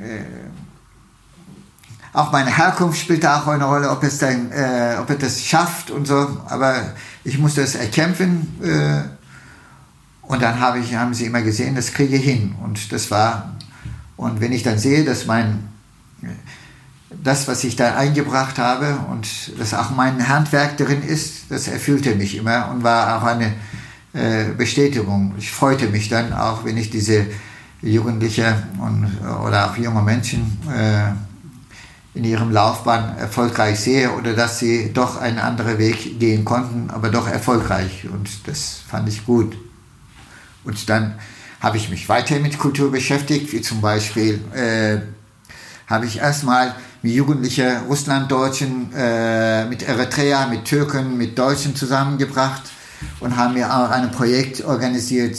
Äh, 0.00 0.24
auch 2.14 2.32
meine 2.32 2.54
Herkunft 2.54 3.00
spielte 3.00 3.34
auch 3.34 3.46
eine 3.46 3.64
Rolle, 3.64 3.90
ob 3.90 4.02
es, 4.02 4.18
dann, 4.18 4.50
äh, 4.52 4.96
ob 5.00 5.10
es 5.10 5.18
das 5.18 5.44
schafft 5.44 5.90
und 5.90 6.06
so. 6.06 6.40
Aber 6.46 6.94
ich 7.24 7.38
musste 7.38 7.60
es 7.60 7.74
erkämpfen. 7.74 8.58
Äh, 8.62 9.21
und 10.32 10.40
dann 10.40 10.60
habe 10.60 10.78
ich, 10.78 10.94
haben 10.94 11.12
sie 11.12 11.26
immer 11.26 11.42
gesehen, 11.42 11.74
das 11.74 11.92
kriege 11.92 12.16
ich 12.16 12.24
hin. 12.24 12.54
Und 12.62 12.90
das 12.90 13.10
war, 13.10 13.54
und 14.16 14.40
wenn 14.40 14.52
ich 14.52 14.62
dann 14.62 14.78
sehe, 14.78 15.04
dass 15.04 15.26
mein, 15.26 15.68
das, 17.22 17.48
was 17.48 17.64
ich 17.64 17.76
da 17.76 17.96
eingebracht 17.96 18.58
habe 18.58 18.96
und 19.10 19.28
dass 19.58 19.74
auch 19.74 19.90
mein 19.90 20.26
Handwerk 20.28 20.78
drin 20.78 21.02
ist, 21.02 21.50
das 21.50 21.68
erfüllte 21.68 22.14
mich 22.14 22.34
immer 22.34 22.70
und 22.70 22.82
war 22.82 23.18
auch 23.18 23.26
eine 23.26 23.52
äh, 24.14 24.44
Bestätigung. 24.56 25.34
Ich 25.36 25.50
freute 25.50 25.88
mich 25.88 26.08
dann 26.08 26.32
auch, 26.32 26.64
wenn 26.64 26.78
ich 26.78 26.88
diese 26.88 27.26
Jugendliche 27.82 28.62
und, 28.78 29.10
oder 29.44 29.70
auch 29.70 29.76
junge 29.76 30.00
Menschen, 30.00 30.58
äh, 30.74 31.12
in 32.14 32.24
ihrem 32.24 32.50
Laufbahn 32.50 33.18
erfolgreich 33.18 33.80
sehe 33.80 34.12
oder 34.12 34.32
dass 34.32 34.58
sie 34.58 34.92
doch 34.94 35.20
einen 35.20 35.38
anderen 35.38 35.78
Weg 35.78 36.18
gehen 36.18 36.44
konnten, 36.44 36.90
aber 36.90 37.10
doch 37.10 37.26
erfolgreich. 37.26 38.06
Und 38.10 38.46
das 38.46 38.80
fand 38.86 39.08
ich 39.08 39.26
gut. 39.26 39.56
Und 40.64 40.88
dann 40.88 41.18
habe 41.60 41.76
ich 41.76 41.90
mich 41.90 42.08
weiter 42.08 42.38
mit 42.40 42.58
Kultur 42.58 42.90
beschäftigt, 42.90 43.52
wie 43.52 43.60
zum 43.60 43.80
Beispiel 43.80 44.40
äh, 44.54 44.98
habe 45.86 46.06
ich 46.06 46.18
erstmal 46.18 46.74
mit 47.02 47.12
Jugendlichen 47.12 47.78
Russlanddeutschen, 47.88 48.92
äh, 48.96 49.66
mit 49.66 49.82
Eritrea, 49.82 50.46
mit 50.46 50.64
Türken, 50.64 51.16
mit 51.16 51.38
Deutschen 51.38 51.74
zusammengebracht 51.76 52.62
und 53.20 53.36
haben 53.36 53.54
mir 53.54 53.72
auch 53.74 53.90
ein 53.90 54.10
Projekt 54.10 54.64
organisiert, 54.64 55.36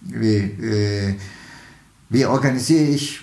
wie, 0.00 0.36
äh, 0.36 1.14
wie 2.08 2.26
organisiere 2.26 2.84
ich 2.84 3.20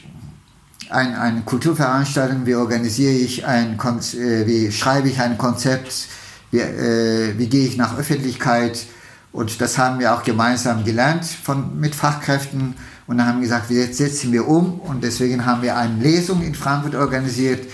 ein, 0.89 1.15
eine 1.15 1.41
Kulturveranstaltung, 1.41 2.45
wie 2.45 2.55
organisiere 2.55 3.13
ich 3.13 3.45
ein, 3.45 3.79
äh, 3.79 4.47
wie 4.47 4.71
schreibe 4.71 5.09
ich 5.09 5.19
ein 5.19 5.37
Konzept, 5.37 6.07
wie, 6.51 6.59
äh, 6.59 7.37
wie 7.37 7.47
gehe 7.47 7.65
ich 7.65 7.77
nach 7.77 7.97
Öffentlichkeit 7.97 8.85
und 9.33 9.59
das 9.61 9.79
haben 9.79 9.99
wir 9.99 10.13
auch 10.13 10.23
gemeinsam 10.23 10.83
gelernt 10.85 11.25
von, 11.25 11.79
mit 11.79 11.95
Fachkräften. 11.95 12.75
Und 13.07 13.17
dann 13.17 13.27
haben 13.27 13.39
wir 13.39 13.47
gesagt, 13.47 13.71
jetzt 13.71 13.97
setzen 13.97 14.31
wir 14.31 14.47
um. 14.47 14.79
Und 14.79 15.03
deswegen 15.03 15.43
haben 15.45 15.63
wir 15.63 15.75
eine 15.75 16.01
Lesung 16.01 16.43
in 16.43 16.53
Frankfurt 16.53 16.93
organisiert 16.93 17.67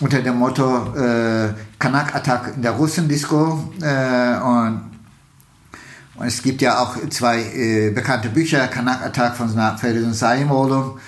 unter 0.00 0.22
dem 0.22 0.38
Motto 0.38 0.94
äh, 0.96 1.52
Kanak 1.78 2.14
Attack 2.14 2.54
in 2.56 2.62
der 2.62 2.72
Russendisco. 2.72 3.72
Äh, 3.82 4.38
und, 4.38 4.90
und 6.16 6.26
es 6.26 6.42
gibt 6.42 6.62
ja 6.62 6.78
auch 6.78 6.96
zwei 7.10 7.42
äh, 7.42 7.90
bekannte 7.90 8.30
Bücher, 8.30 8.66
Kanak 8.68 9.02
Attack 9.02 9.36
von 9.36 9.50
Feridun 9.78 10.14
Saimolo, 10.14 10.98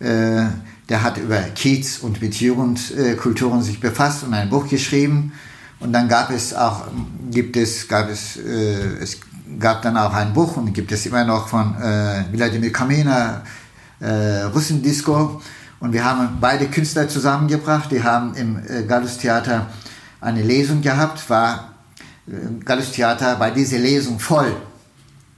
äh, 0.00 0.44
der 0.88 1.02
hat 1.02 1.16
über 1.16 1.40
Kiez 1.54 1.98
und 1.98 2.20
mit 2.20 2.34
Jugendkulturen 2.34 3.62
sich 3.62 3.80
befasst 3.80 4.22
und 4.22 4.34
ein 4.34 4.50
Buch 4.50 4.68
geschrieben. 4.68 5.32
Und 5.78 5.94
dann 5.94 6.08
gab 6.08 6.30
es 6.30 6.52
auch, 6.52 6.88
gibt 7.30 7.56
es, 7.56 7.88
gab 7.88 8.10
es, 8.10 8.36
äh, 8.36 8.98
es 9.00 9.18
gab 9.58 9.82
dann 9.82 9.96
auch 9.96 10.14
ein 10.14 10.32
Buch 10.32 10.56
und 10.56 10.72
gibt 10.72 10.92
es 10.92 11.06
immer 11.06 11.24
noch 11.24 11.48
von 11.48 11.74
äh, 11.80 12.24
Wladimir 12.32 12.72
Kamena, 12.72 13.42
äh, 14.00 14.42
Russendisco. 14.42 15.40
Und 15.80 15.92
wir 15.92 16.04
haben 16.04 16.38
beide 16.40 16.66
Künstler 16.66 17.08
zusammengebracht. 17.08 17.90
Die 17.90 18.02
haben 18.02 18.34
im 18.34 18.58
äh, 18.58 18.82
Gallus 18.84 19.18
Theater 19.18 19.66
eine 20.20 20.42
Lesung 20.42 20.82
gehabt. 20.82 21.28
War 21.30 21.74
äh, 22.26 22.64
Gallus 22.64 22.92
Theater 22.92 23.36
bei 23.36 23.50
dieser 23.50 23.78
Lesung 23.78 24.18
voll. 24.18 24.54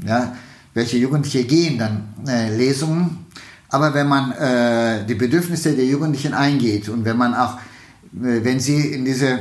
Ja, 0.05 0.35
welche 0.75 0.99
Jugendliche 0.99 1.45
gehen 1.45 1.79
dann 1.79 2.09
äh, 2.27 2.55
Lesungen. 2.57 3.27
Aber 3.69 3.95
wenn 3.95 4.09
man 4.09 4.33
äh, 4.33 5.07
die 5.07 5.15
Bedürfnisse 5.15 5.75
der 5.75 5.87
Jugendlichen 5.87 6.35
eingeht 6.35 6.89
und 6.89 7.05
wenn 7.05 7.17
man 7.17 7.35
auch, 7.35 7.57
äh, 7.57 8.45
wenn 8.45 8.61
sie 8.61 8.93
in 8.93 9.05
diese 9.05 9.39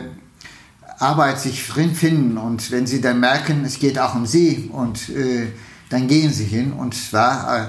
Arbeit 1.01 1.39
sich 1.39 1.63
finden 1.63 2.37
und 2.37 2.71
wenn 2.71 2.85
sie 2.85 3.01
dann 3.01 3.19
merken, 3.19 3.63
es 3.65 3.79
geht 3.79 3.97
auch 3.97 4.15
um 4.15 4.25
sie 4.25 4.69
und 4.71 5.09
äh, 5.09 5.47
dann 5.89 6.07
gehen 6.07 6.31
sie 6.31 6.45
hin 6.45 6.73
und 6.73 6.93
zwar 6.93 7.57
äh, 7.57 7.67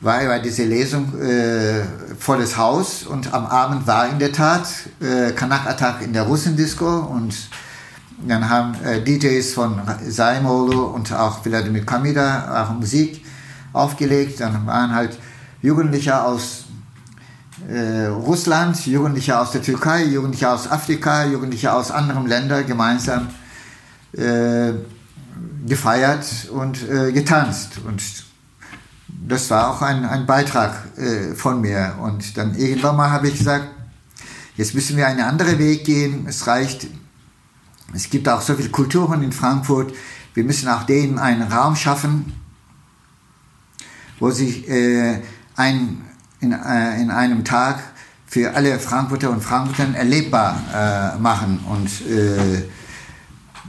war 0.00 0.24
bei 0.24 0.38
dieser 0.38 0.64
Lesung 0.64 1.20
äh, 1.20 1.82
volles 2.18 2.56
Haus 2.56 3.02
und 3.02 3.34
am 3.34 3.44
Abend 3.44 3.86
war 3.86 4.08
in 4.08 4.18
der 4.18 4.32
Tat 4.32 4.66
äh, 5.00 5.32
Kanak 5.32 5.66
Attack 5.66 6.02
in 6.02 6.12
der 6.12 6.22
Russendisco 6.22 7.00
und 7.00 7.34
dann 8.26 8.48
haben 8.48 8.74
äh, 8.84 9.02
DJs 9.02 9.52
von 9.52 9.80
Saimolo 10.06 10.86
und 10.86 11.12
auch 11.12 11.42
Vladimir 11.42 11.84
Kamida 11.84 12.64
auch 12.64 12.74
Musik 12.74 13.24
aufgelegt, 13.72 14.40
dann 14.40 14.66
waren 14.66 14.94
halt 14.94 15.18
Jugendliche 15.62 16.22
aus 16.22 16.64
äh, 17.70 18.06
Russland, 18.06 18.84
Jugendliche 18.86 19.38
aus 19.38 19.52
der 19.52 19.62
Türkei, 19.62 20.04
Jugendliche 20.04 20.50
aus 20.50 20.68
Afrika, 20.70 21.24
Jugendliche 21.24 21.72
aus 21.72 21.90
anderen 21.90 22.26
Ländern 22.26 22.66
gemeinsam 22.66 23.28
äh, 24.12 24.72
gefeiert 25.66 26.48
und 26.52 26.82
äh, 26.88 27.12
getanzt. 27.12 27.78
Und 27.86 28.02
das 29.08 29.50
war 29.50 29.70
auch 29.70 29.82
ein, 29.82 30.04
ein 30.04 30.26
Beitrag 30.26 30.98
äh, 30.98 31.34
von 31.34 31.60
mir. 31.60 31.94
Und 32.00 32.36
dann 32.36 32.56
irgendwann 32.56 32.96
mal 32.96 33.10
habe 33.10 33.28
ich 33.28 33.38
gesagt, 33.38 33.68
jetzt 34.56 34.74
müssen 34.74 34.96
wir 34.96 35.06
einen 35.06 35.20
anderen 35.20 35.58
Weg 35.58 35.84
gehen. 35.84 36.26
Es 36.28 36.46
reicht, 36.48 36.88
es 37.94 38.10
gibt 38.10 38.28
auch 38.28 38.40
so 38.40 38.54
viele 38.54 38.70
Kulturen 38.70 39.22
in 39.22 39.32
Frankfurt. 39.32 39.94
Wir 40.34 40.42
müssen 40.42 40.68
auch 40.68 40.82
denen 40.82 41.18
einen 41.18 41.42
Raum 41.52 41.76
schaffen, 41.76 42.32
wo 44.18 44.30
sich 44.30 44.68
äh, 44.68 45.22
ein 45.54 46.09
in, 46.40 46.52
äh, 46.52 47.00
in 47.00 47.10
einem 47.10 47.44
Tag 47.44 47.82
für 48.26 48.54
alle 48.54 48.78
Frankfurter 48.78 49.30
und 49.30 49.42
Frankfurter 49.42 49.94
erlebbar 49.94 50.56
äh, 50.72 51.18
machen. 51.18 51.60
Und 51.68 51.88
äh, 52.08 52.62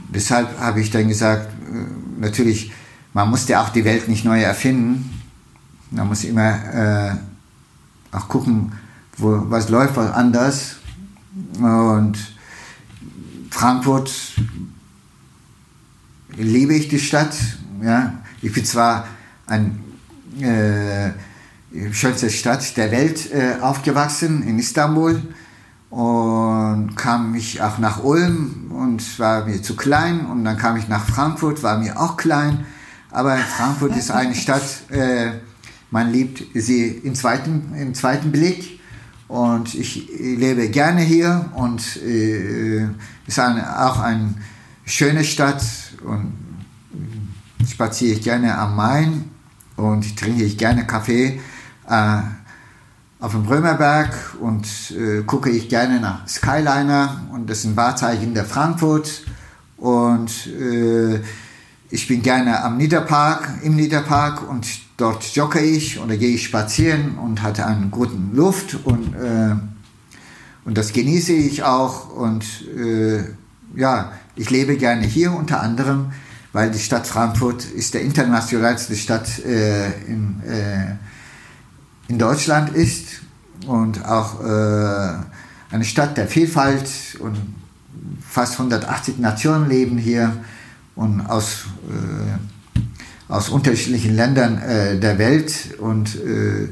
deshalb 0.08 0.58
habe 0.60 0.80
ich 0.80 0.90
dann 0.90 1.08
gesagt, 1.08 1.48
äh, 1.52 2.20
natürlich, 2.20 2.72
man 3.12 3.28
muss 3.28 3.48
ja 3.48 3.62
auch 3.62 3.70
die 3.70 3.84
Welt 3.84 4.08
nicht 4.08 4.24
neu 4.24 4.40
erfinden. 4.40 5.20
Man 5.90 6.08
muss 6.08 6.24
immer 6.24 6.50
äh, 6.74 8.16
auch 8.16 8.28
gucken, 8.28 8.72
wo, 9.16 9.50
was 9.50 9.68
läuft 9.68 9.96
was 9.96 10.12
anders. 10.12 10.76
Und 11.58 12.16
Frankfurt 13.50 14.12
liebe 16.36 16.74
ich 16.74 16.88
die 16.88 16.98
Stadt. 16.98 17.34
Ja. 17.82 18.14
Ich 18.40 18.52
bin 18.52 18.64
zwar 18.64 19.06
ein 19.46 19.82
äh, 20.40 21.10
schönste 21.92 22.30
Stadt 22.30 22.76
der 22.76 22.90
Welt 22.90 23.32
äh, 23.32 23.60
aufgewachsen, 23.60 24.42
in 24.42 24.58
Istanbul. 24.58 25.22
Und 25.90 26.96
kam 26.96 27.34
ich 27.34 27.60
auch 27.60 27.78
nach 27.78 28.02
Ulm 28.02 28.72
und 28.72 29.18
war 29.18 29.44
mir 29.44 29.60
zu 29.62 29.76
klein. 29.76 30.24
Und 30.26 30.44
dann 30.44 30.56
kam 30.56 30.76
ich 30.76 30.88
nach 30.88 31.04
Frankfurt, 31.04 31.62
war 31.62 31.78
mir 31.78 32.00
auch 32.00 32.16
klein. 32.16 32.64
Aber 33.10 33.36
Frankfurt 33.36 33.96
ist 33.96 34.10
eine 34.10 34.34
Stadt, 34.34 34.90
äh, 34.90 35.32
man 35.90 36.10
liebt 36.10 36.44
sie 36.54 36.88
im 36.88 37.14
zweiten, 37.14 37.74
im 37.78 37.94
zweiten 37.94 38.32
Blick. 38.32 38.80
Und 39.28 39.74
ich 39.74 40.08
lebe 40.18 40.68
gerne 40.68 41.02
hier 41.02 41.50
und 41.54 41.96
äh, 41.98 42.86
ist 43.26 43.38
eine, 43.38 43.86
auch 43.86 43.98
eine 44.00 44.34
schöne 44.86 45.24
Stadt. 45.24 45.62
Und 46.04 46.32
spaziere 47.70 48.14
ich 48.14 48.22
gerne 48.22 48.56
am 48.56 48.76
Main 48.76 49.24
und 49.76 50.16
trinke 50.16 50.44
ich 50.44 50.56
gerne 50.56 50.86
Kaffee 50.86 51.40
äh, 51.92 52.22
auf 53.20 53.32
dem 53.32 53.46
Römerberg 53.46 54.14
und 54.40 54.66
äh, 54.90 55.22
gucke 55.22 55.50
ich 55.50 55.68
gerne 55.68 56.00
nach 56.00 56.26
Skyliner 56.26 57.22
und 57.32 57.48
das 57.48 57.58
ist 57.58 57.66
ein 57.66 57.76
Wahrzeichen 57.76 58.34
der 58.34 58.44
Frankfurt 58.44 59.22
und 59.76 60.46
äh, 60.48 61.20
ich 61.90 62.08
bin 62.08 62.22
gerne 62.22 62.64
am 62.64 62.78
Niederpark, 62.78 63.60
im 63.62 63.76
Niederpark 63.76 64.48
und 64.48 64.66
dort 64.96 65.24
jogge 65.36 65.60
ich 65.60 66.00
oder 66.00 66.16
gehe 66.16 66.34
ich 66.34 66.44
spazieren 66.44 67.16
und 67.18 67.42
hatte 67.42 67.66
einen 67.66 67.90
guten 67.90 68.34
Luft 68.34 68.78
und, 68.84 69.14
äh, 69.14 69.54
und 70.64 70.78
das 70.78 70.92
genieße 70.92 71.32
ich 71.32 71.62
auch 71.62 72.10
und 72.10 72.44
äh, 72.76 73.22
ja, 73.76 74.12
ich 74.34 74.50
lebe 74.50 74.76
gerne 74.76 75.06
hier 75.06 75.32
unter 75.32 75.60
anderem, 75.60 76.12
weil 76.52 76.70
die 76.70 76.78
Stadt 76.78 77.06
Frankfurt 77.06 77.64
ist 77.66 77.94
der 77.94 78.00
internationalste 78.00 78.96
Stadt 78.96 79.38
äh, 79.44 79.92
in, 80.06 80.42
äh, 80.44 80.96
in 82.08 82.18
Deutschland 82.18 82.70
ist 82.70 83.20
und 83.66 84.04
auch 84.04 84.40
äh, 84.40 85.14
eine 85.70 85.84
Stadt 85.84 86.16
der 86.16 86.28
Vielfalt 86.28 87.16
und 87.20 87.36
fast 88.20 88.54
180 88.54 89.18
Nationen 89.18 89.68
leben 89.68 89.98
hier 89.98 90.32
und 90.94 91.20
aus, 91.22 91.66
äh, 91.88 93.32
aus 93.32 93.48
unterschiedlichen 93.48 94.14
Ländern 94.14 94.58
äh, 94.58 94.98
der 94.98 95.18
Welt 95.18 95.76
und 95.78 96.16
äh, 96.16 96.68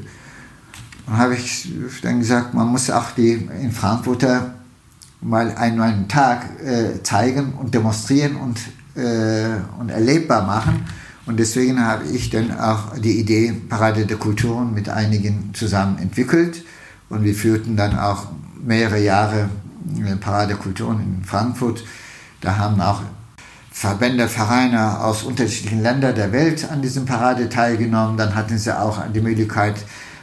habe 1.09 1.35
ich 1.35 1.71
dann 2.01 2.19
gesagt, 2.19 2.53
man 2.53 2.67
muss 2.67 2.89
auch 2.89 3.11
die 3.11 3.31
in 3.31 3.71
Frankfurter 3.71 4.53
mal 5.21 5.53
einen, 5.55 5.81
einen 5.81 6.07
Tag 6.07 6.61
äh, 6.63 7.01
zeigen 7.03 7.53
und 7.53 7.73
demonstrieren 7.73 8.35
und, 8.35 8.59
äh, 8.95 9.49
und 9.79 9.89
erlebbar 9.89 10.45
machen. 10.45 10.85
Und 11.25 11.39
deswegen 11.39 11.85
habe 11.85 12.05
ich 12.07 12.29
dann 12.29 12.57
auch 12.57 12.97
die 12.97 13.19
Idee 13.19 13.53
Parade 13.69 14.05
der 14.05 14.17
Kulturen 14.17 14.73
mit 14.73 14.89
einigen 14.89 15.51
zusammen 15.53 15.99
entwickelt. 15.99 16.63
Und 17.09 17.23
wir 17.23 17.35
führten 17.35 17.75
dann 17.75 17.97
auch 17.97 18.27
mehrere 18.63 18.99
Jahre 18.99 19.49
äh, 19.97 20.15
Parade 20.15 20.49
der 20.49 20.57
Kulturen 20.57 20.99
in 21.01 21.23
Frankfurt. 21.23 21.83
Da 22.41 22.57
haben 22.57 22.81
auch 22.81 23.01
Verbände, 23.71 24.27
Vereine 24.27 24.99
aus 24.99 25.23
unterschiedlichen 25.23 25.81
Ländern 25.81 26.15
der 26.15 26.31
Welt 26.31 26.69
an 26.69 26.81
diesem 26.81 27.05
Parade 27.05 27.49
teilgenommen. 27.49 28.17
Dann 28.17 28.35
hatten 28.35 28.57
sie 28.57 28.77
auch 28.77 28.99
die 29.13 29.21
Möglichkeit, 29.21 29.75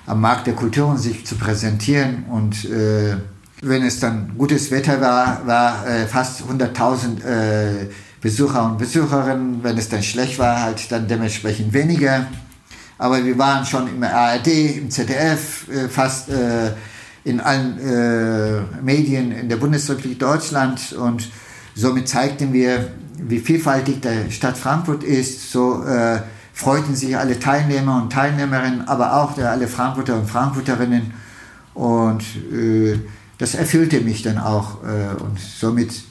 am 0.06 0.20
Markt 0.20 0.46
der 0.46 0.54
Kulturen 0.54 0.98
sich 0.98 1.26
zu 1.26 1.36
präsentieren. 1.36 2.24
Und 2.28 2.64
äh, 2.64 3.16
wenn 3.62 3.82
es 3.84 4.00
dann 4.00 4.32
gutes 4.36 4.70
Wetter 4.70 5.00
war, 5.00 5.46
war 5.46 5.86
äh, 5.86 6.06
fast 6.06 6.42
100.000 6.42 7.24
äh, 7.24 7.88
Besucher 8.20 8.64
und 8.64 8.78
Besucherinnen. 8.78 9.62
Wenn 9.62 9.78
es 9.78 9.88
dann 9.88 10.02
schlecht 10.02 10.38
war, 10.38 10.62
halt 10.62 10.90
dann 10.90 11.06
dementsprechend 11.06 11.72
weniger. 11.72 12.26
Aber 12.98 13.24
wir 13.24 13.38
waren 13.38 13.64
schon 13.64 13.88
im 13.88 14.02
ARD, 14.02 14.48
im 14.48 14.90
ZDF, 14.90 15.68
äh, 15.68 15.88
fast 15.88 16.28
äh, 16.30 16.72
in 17.24 17.40
allen 17.40 17.78
äh, 17.78 18.82
Medien 18.82 19.30
in 19.30 19.48
der 19.48 19.56
Bundesrepublik 19.56 20.18
Deutschland 20.18 20.92
und 20.92 21.30
somit 21.74 22.08
zeigten 22.08 22.52
wir, 22.52 22.90
wie 23.20 23.38
vielfältig 23.38 24.00
die 24.00 24.32
Stadt 24.32 24.56
Frankfurt 24.56 25.04
ist. 25.04 25.52
So 25.52 25.84
freuten 26.52 26.94
sich 26.94 27.16
alle 27.16 27.38
Teilnehmer 27.38 28.00
und 28.00 28.12
Teilnehmerinnen, 28.12 28.86
aber 28.86 29.14
auch 29.14 29.34
der, 29.34 29.50
alle 29.50 29.66
Frankfurter 29.66 30.16
und 30.16 30.30
Frankfurterinnen. 30.30 31.12
Und 31.74 32.24
das 33.38 33.54
erfüllte 33.56 34.00
mich 34.00 34.22
dann 34.22 34.38
auch. 34.38 34.82
Und 34.82 35.38
somit 35.40 36.04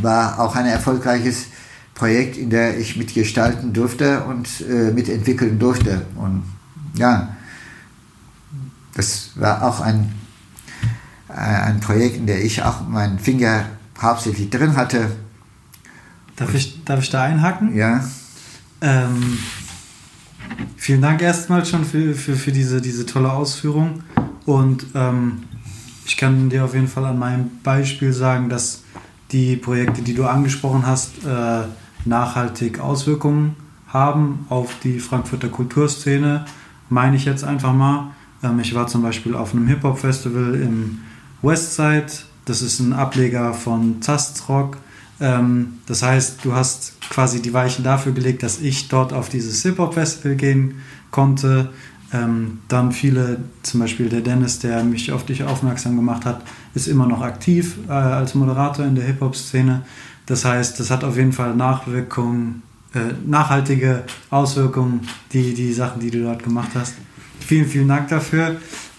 war 0.00 0.40
auch 0.40 0.56
ein 0.56 0.66
erfolgreiches 0.66 1.46
Projekt, 1.94 2.36
in 2.36 2.50
der 2.50 2.78
ich 2.78 2.96
mitgestalten 2.96 3.72
durfte 3.72 4.24
und 4.24 4.48
äh, 4.62 4.90
mitentwickeln 4.90 5.58
durfte. 5.58 6.06
Und 6.16 6.44
ja, 6.94 7.36
das 8.94 9.30
war 9.36 9.62
auch 9.62 9.80
ein, 9.80 10.12
äh, 11.28 11.32
ein 11.34 11.80
Projekt, 11.80 12.16
in 12.16 12.26
der 12.26 12.44
ich 12.44 12.62
auch 12.62 12.86
meinen 12.88 13.18
Finger 13.18 13.66
hauptsächlich 14.00 14.50
drin 14.50 14.76
hatte. 14.76 15.10
Darf 16.36 16.54
ich, 16.54 16.82
darf 16.84 17.02
ich 17.02 17.10
da 17.10 17.22
einhaken? 17.22 17.74
Ja. 17.76 18.04
Ähm, 18.80 19.38
vielen 20.76 21.02
Dank 21.02 21.22
erstmal 21.22 21.64
schon 21.64 21.84
für, 21.84 22.14
für, 22.14 22.36
für 22.36 22.52
diese, 22.52 22.80
diese 22.80 23.06
tolle 23.06 23.30
Ausführung. 23.32 24.02
Und 24.44 24.86
ähm, 24.94 25.44
ich 26.04 26.16
kann 26.16 26.50
dir 26.50 26.64
auf 26.64 26.74
jeden 26.74 26.88
Fall 26.88 27.04
an 27.04 27.18
meinem 27.18 27.50
Beispiel 27.62 28.12
sagen, 28.12 28.48
dass 28.48 28.82
die 29.32 29.56
Projekte, 29.56 30.02
die 30.02 30.14
du 30.14 30.24
angesprochen 30.26 30.86
hast, 30.86 31.24
äh, 31.24 31.62
nachhaltig 32.04 32.78
Auswirkungen 32.80 33.56
haben 33.88 34.46
auf 34.48 34.74
die 34.82 34.98
Frankfurter 34.98 35.48
Kulturszene, 35.48 36.44
meine 36.88 37.16
ich 37.16 37.24
jetzt 37.24 37.44
einfach 37.44 37.72
mal. 37.72 38.12
Ähm, 38.42 38.60
ich 38.60 38.74
war 38.74 38.86
zum 38.86 39.02
Beispiel 39.02 39.34
auf 39.34 39.54
einem 39.54 39.66
Hip-Hop-Festival 39.66 40.54
im 40.54 41.00
Westside. 41.42 42.06
Das 42.44 42.62
ist 42.62 42.80
ein 42.80 42.92
Ableger 42.92 43.54
von 43.54 44.02
Zastrock. 44.02 44.78
Ähm, 45.20 45.78
das 45.86 46.02
heißt, 46.02 46.44
du 46.44 46.54
hast 46.54 47.00
quasi 47.08 47.40
die 47.42 47.52
Weichen 47.52 47.84
dafür 47.84 48.12
gelegt, 48.12 48.42
dass 48.42 48.60
ich 48.60 48.88
dort 48.88 49.12
auf 49.12 49.28
dieses 49.28 49.62
Hip-Hop-Festival 49.62 50.36
gehen 50.36 50.76
konnte. 51.10 51.70
Ähm, 52.12 52.58
dann 52.68 52.92
viele, 52.92 53.38
zum 53.62 53.80
Beispiel 53.80 54.08
der 54.08 54.20
Dennis, 54.20 54.58
der 54.58 54.84
mich 54.84 55.12
auf 55.12 55.24
dich 55.24 55.44
aufmerksam 55.44 55.96
gemacht 55.96 56.26
hat, 56.26 56.42
ist 56.74 56.88
immer 56.88 57.06
noch 57.06 57.22
aktiv 57.22 57.76
äh, 57.88 57.92
als 57.92 58.34
Moderator 58.34 58.84
in 58.84 58.94
der 58.94 59.04
Hip-Hop-Szene. 59.04 59.82
Das 60.26 60.44
heißt, 60.44 60.78
das 60.80 60.90
hat 60.90 61.04
auf 61.04 61.16
jeden 61.16 61.32
Fall 61.32 61.54
Nachwirkungen, 61.54 62.62
äh, 62.94 63.12
nachhaltige 63.26 64.04
Auswirkungen, 64.30 65.00
die, 65.32 65.54
die 65.54 65.72
Sachen, 65.72 66.00
die 66.00 66.10
du 66.10 66.22
dort 66.22 66.42
gemacht 66.42 66.70
hast. 66.74 66.94
Vielen, 67.40 67.66
vielen 67.66 67.88
Dank 67.88 68.08
dafür. 68.08 68.56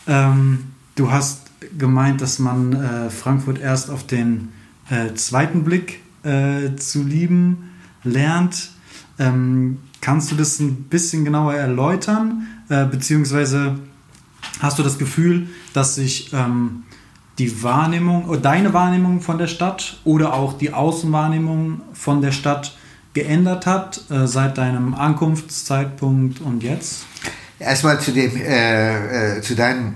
Ähm, 0.07 0.59
du 0.95 1.11
hast 1.11 1.43
gemeint, 1.77 2.21
dass 2.21 2.39
man 2.39 2.73
äh, 2.73 3.09
Frankfurt 3.09 3.59
erst 3.59 3.89
auf 3.89 4.05
den 4.05 4.49
äh, 4.89 5.13
zweiten 5.15 5.63
Blick 5.63 6.01
äh, 6.23 6.75
zu 6.75 7.03
lieben 7.03 7.71
lernt. 8.03 8.71
Ähm, 9.17 9.79
kannst 10.01 10.31
du 10.31 10.35
das 10.35 10.59
ein 10.59 10.83
bisschen 10.83 11.23
genauer 11.23 11.53
erläutern? 11.53 12.47
Äh, 12.69 12.85
beziehungsweise 12.85 13.79
hast 14.59 14.77
du 14.79 14.83
das 14.83 14.97
Gefühl, 14.97 15.47
dass 15.73 15.95
sich 15.95 16.31
ähm, 16.33 16.83
die 17.39 17.63
Wahrnehmung 17.63 18.25
oder 18.25 18.39
deine 18.39 18.73
Wahrnehmung 18.73 19.21
von 19.21 19.37
der 19.37 19.47
Stadt 19.47 19.97
oder 20.03 20.33
auch 20.33 20.53
die 20.53 20.73
Außenwahrnehmung 20.73 21.81
von 21.93 22.21
der 22.21 22.31
Stadt 22.31 22.77
geändert 23.13 23.65
hat 23.65 24.01
äh, 24.09 24.27
seit 24.27 24.57
deinem 24.57 24.93
Ankunftszeitpunkt 24.93 26.41
und 26.41 26.63
jetzt? 26.63 27.05
Erstmal 27.59 27.99
zu 27.99 28.11
dem, 28.11 28.35
äh, 28.35 29.37
äh, 29.37 29.41
zu 29.41 29.55
deinen 29.55 29.95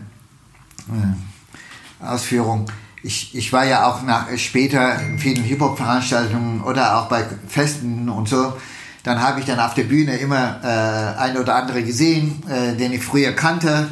äh, 0.90 2.06
Ausführungen. 2.06 2.66
Ich, 3.04 3.36
ich 3.36 3.54
war 3.54 3.66
ja 3.66 3.88
auch 3.88 4.04
nach, 4.04 4.28
später 4.38 5.00
in 5.00 5.20
vielen 5.20 5.44
Hip-Hop-Veranstaltungen 5.44 6.62
oder 6.62 6.98
auch 6.98 7.10
bei 7.10 7.26
Festen 7.48 8.10
und 8.10 8.28
so. 8.28 8.54
Dann 9.04 9.22
habe 9.22 9.40
ich 9.40 9.46
dann 9.46 9.60
auf 9.60 9.74
der 9.74 9.84
Bühne 9.84 10.18
immer 10.18 10.60
äh, 10.64 11.20
ein 11.20 11.38
oder 11.38 11.56
andere 11.56 11.84
gesehen, 11.84 12.44
äh, 12.50 12.76
den 12.76 12.92
ich 12.92 13.04
früher 13.04 13.32
kannte. 13.32 13.88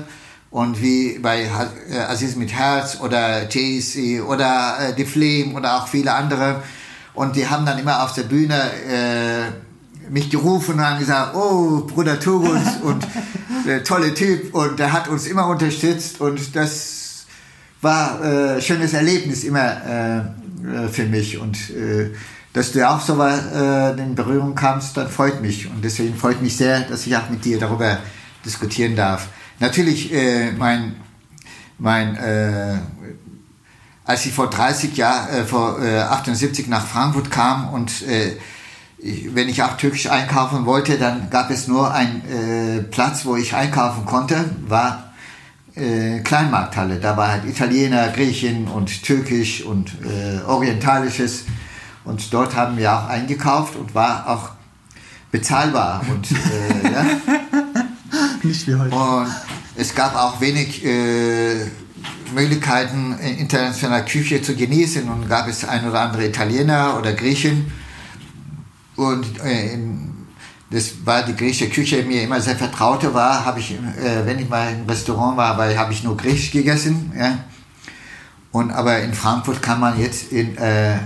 Und 0.56 0.82
wie 0.82 1.20
bei 1.20 1.52
äh, 1.92 1.98
Aziz 1.98 2.38
mit 2.38 2.54
Herz 2.54 3.02
oder 3.02 3.44
JC 3.50 4.24
oder 4.24 4.78
äh, 4.80 4.94
The 4.96 5.04
Flame 5.04 5.54
oder 5.54 5.76
auch 5.76 5.90
viele 5.90 6.14
andere. 6.14 6.64
Und 7.14 7.36
die 7.36 7.46
haben 7.46 7.66
dann 7.66 7.78
immer 7.78 8.02
auf 8.02 8.14
der 8.14 8.24
Bühne 8.24 8.56
äh, 8.90 10.10
mich 10.10 10.30
gerufen 10.30 10.76
und 10.76 10.82
haben 10.82 10.98
gesagt, 10.98 11.36
oh, 11.36 11.82
Bruder 11.82 12.22
Tugus 12.22 12.62
und 12.84 13.06
der 13.68 13.84
tolle 13.84 14.14
Typ 14.14 14.56
und 14.56 14.80
der 14.80 14.94
hat 14.94 15.10
uns 15.10 15.28
immer 15.28 15.46
unterstützt 15.48 16.22
und 16.22 16.56
das 16.56 17.26
war 17.82 18.24
äh, 18.24 18.62
schönes 18.62 18.94
Erlebnis 18.94 19.44
immer 19.44 19.76
äh, 19.86 20.18
äh 20.20 20.88
für 20.88 21.04
mich 21.04 21.38
und 21.38 21.58
äh, 21.72 22.12
dass 22.54 22.72
du 22.72 22.90
auch 22.90 23.02
so 23.02 23.22
äh, 23.22 24.02
in 24.02 24.16
Berührung 24.16 24.56
kamst, 24.56 24.96
dann 24.96 25.10
freut 25.10 25.42
mich 25.42 25.68
und 25.68 25.84
deswegen 25.84 26.16
freut 26.16 26.42
mich 26.42 26.56
sehr, 26.56 26.80
dass 26.84 27.06
ich 27.06 27.18
auch 27.18 27.30
mit 27.30 27.44
dir 27.44 27.60
darüber 27.60 27.98
diskutieren 28.46 28.96
darf. 28.96 29.28
Natürlich, 29.60 30.14
äh, 30.14 30.52
mein, 30.52 30.96
mein 31.78 32.16
äh, 32.16 32.78
als 34.06 34.26
ich 34.26 34.34
vor 34.34 34.50
30 34.50 34.96
Jahren, 34.96 35.30
äh, 35.30 35.44
vor 35.46 35.82
äh, 35.82 36.00
78 36.00 36.68
nach 36.68 36.86
Frankfurt 36.86 37.32
kam 37.32 37.74
und 37.74 38.04
äh, 38.04 38.38
wenn 39.34 39.50
ich 39.50 39.62
auch 39.62 39.78
türkisch 39.78 40.10
einkaufen 40.10 40.66
wollte, 40.66 40.98
dann 40.98 41.30
gab 41.30 41.52
es 41.52 41.68
nur 41.68 41.94
einen 41.94 42.24
äh, 42.26 42.82
Platz, 42.82 43.26
wo 43.26 43.36
ich 43.36 43.54
einkaufen 43.56 44.06
konnte, 44.06 44.46
war 44.68 45.14
äh, 45.76 46.20
Kleinmarkthalle. 46.22 47.00
Da 47.00 47.16
war 47.16 47.28
halt 47.30 47.46
Italiener, 47.46 48.08
Griechen 48.10 48.68
und 48.68 49.04
Türkisch 49.04 49.64
und 49.64 49.92
äh, 50.04 50.42
Orientalisches. 50.48 51.46
Und 52.04 52.34
dort 52.34 52.56
haben 52.56 52.78
wir 52.78 52.94
auch 52.94 53.08
eingekauft 53.08 53.76
und 53.76 53.94
war 53.94 54.28
auch 54.28 54.50
bezahlbar. 55.32 56.02
Und, 56.10 56.32
äh, 56.32 56.92
ja. 56.92 57.06
Nicht 58.44 58.68
wie 58.68 58.76
heute. 58.76 58.96
Und 58.96 59.28
es 59.76 59.94
gab 59.94 60.16
auch 60.16 60.40
wenig 60.42 60.86
äh, 60.86 61.66
Möglichkeiten, 62.34 63.18
internationale 63.20 64.06
Küche 64.06 64.42
zu 64.42 64.56
genießen. 64.56 65.10
Und 65.10 65.30
gab 65.30 65.48
es 65.48 65.66
ein 65.66 65.88
oder 65.88 66.02
andere 66.02 66.28
Italiener 66.28 66.98
oder 66.98 67.14
Griechen 67.14 67.72
und 68.96 69.40
äh, 69.44 69.78
das 70.70 71.06
war 71.06 71.24
die 71.24 71.36
griechische 71.36 71.70
Küche 71.70 72.04
mir 72.04 72.24
immer 72.24 72.42
sehr 72.42 72.56
vertraute 72.56 73.14
war, 73.14 73.46
habe 73.46 73.60
ich, 73.60 73.72
äh, 73.74 74.26
wenn 74.26 74.40
ich 74.40 74.50
mal 74.50 74.74
im 74.74 74.86
Restaurant 74.88 75.38
war, 75.38 75.58
habe 75.58 75.94
ich 75.94 76.04
nur 76.04 76.18
griechisch 76.18 76.52
gegessen. 76.52 77.12
Ja? 77.18 77.40
Und 78.52 78.72
aber 78.72 79.00
in 79.00 79.14
Frankfurt 79.14 79.62
kann 79.62 79.80
man 79.80 80.00
jetzt 80.00 80.32
in 80.32 80.58
äh, 80.58 80.98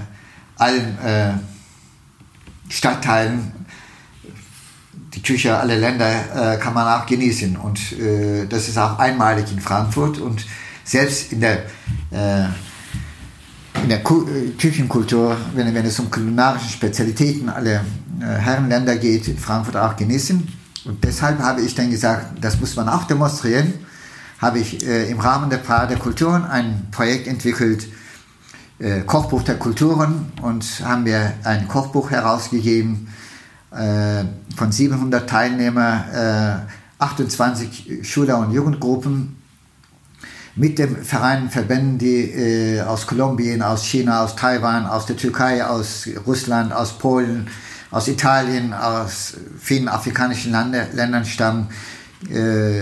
allen 0.56 0.98
äh, 1.00 1.34
Stadtteilen 2.70 3.52
die 5.14 5.22
Küche 5.22 5.58
aller 5.58 5.78
Länder 5.78 6.54
äh, 6.54 6.58
kann 6.58 6.74
man 6.74 6.88
auch 6.88 7.06
genießen 7.06 7.58
und 7.58 7.80
äh, 7.94 8.46
das 8.48 8.68
ist 8.68 8.78
auch 8.78 9.00
einmalig 9.00 9.52
in 9.52 9.60
Frankfurt 9.60 10.20
und 10.20 10.46
selbst 10.84 11.32
in 11.32 11.42
der 11.42 11.66
in 13.84 13.90
der 13.90 14.00
äh, 14.00 14.50
Küchenkultur, 14.58 15.38
wenn, 15.54 15.74
wenn 15.74 15.86
es 15.86 16.00
um 16.00 16.10
kulinarische 16.10 16.70
Spezialitäten 16.70 17.50
aller 17.50 17.82
äh, 18.20 18.26
Herrenländer 18.26 18.98
geht, 18.98 19.28
in 19.28 19.38
Frankfurt 19.38 19.78
auch 19.78 19.96
genießen. 19.96 20.48
Und 20.86 21.04
deshalb 21.04 21.40
habe 21.40 21.62
ich 21.62 21.76
dann 21.76 21.90
gesagt, 21.90 22.44
das 22.44 22.60
muss 22.60 22.76
man 22.76 22.90
auch 22.90 23.06
demonstrieren. 23.06 23.74
Habe 24.40 24.60
ich 24.60 24.86
äh, 24.86 25.10
im 25.10 25.20
Rahmen 25.20 25.50
der 25.50 25.58
Paar 25.58 25.88
der 25.88 25.98
Kulturen 25.98 26.46
ein 26.46 26.88
Projekt 26.92 27.28
entwickelt, 27.28 27.88
äh, 28.80 29.02
Kochbuch 29.02 29.44
der 29.44 29.56
Kulturen, 29.56 30.32
und 30.42 30.66
haben 30.84 31.06
wir 31.06 31.34
ein 31.44 31.68
Kochbuch 31.68 32.12
herausgegeben 32.12 33.08
äh, 33.08 33.29
von 33.72 34.72
700 34.72 35.30
Teilnehmern, 35.30 36.66
28 36.98 38.00
Schüler- 38.02 38.40
und 38.40 38.52
Jugendgruppen 38.52 39.40
mit 40.56 40.78
dem 40.78 40.98
Verein 40.98 41.50
Verbänden, 41.50 41.98
die 41.98 42.32
äh, 42.32 42.82
aus 42.82 43.08
Kolumbien, 43.08 43.62
aus 43.62 43.86
China, 43.86 44.24
aus 44.24 44.36
Taiwan, 44.36 44.86
aus 44.86 45.06
der 45.06 45.16
Türkei, 45.16 45.66
aus 45.66 46.08
Russland, 46.28 46.74
aus 46.74 46.98
Polen, 46.98 47.48
aus 47.92 48.10
Italien, 48.10 48.74
aus 48.74 49.36
vielen 49.58 49.88
afrikanischen 49.88 50.52
Lande, 50.52 50.88
Ländern 50.94 51.24
stammen, 51.24 51.70
äh, 52.30 52.82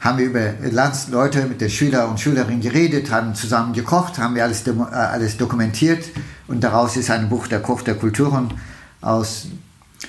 haben 0.00 0.18
wir 0.18 0.26
über 0.26 0.54
Landsleute 0.70 1.46
mit 1.46 1.60
den 1.60 1.70
Schülern 1.70 2.10
und 2.10 2.20
Schülerinnen 2.20 2.60
geredet, 2.60 3.10
haben 3.12 3.34
zusammen 3.36 3.72
gekocht, 3.72 4.18
haben 4.18 4.34
wir 4.34 4.42
alles, 4.42 4.66
äh, 4.66 4.72
alles 4.92 5.36
dokumentiert. 5.36 6.04
Und 6.48 6.64
daraus 6.64 6.96
ist 6.96 7.10
ein 7.10 7.28
Buch 7.28 7.46
der 7.46 7.60
Koch 7.62 7.82
der 7.82 7.94
Kulturen 7.94 8.52
aus 9.00 9.46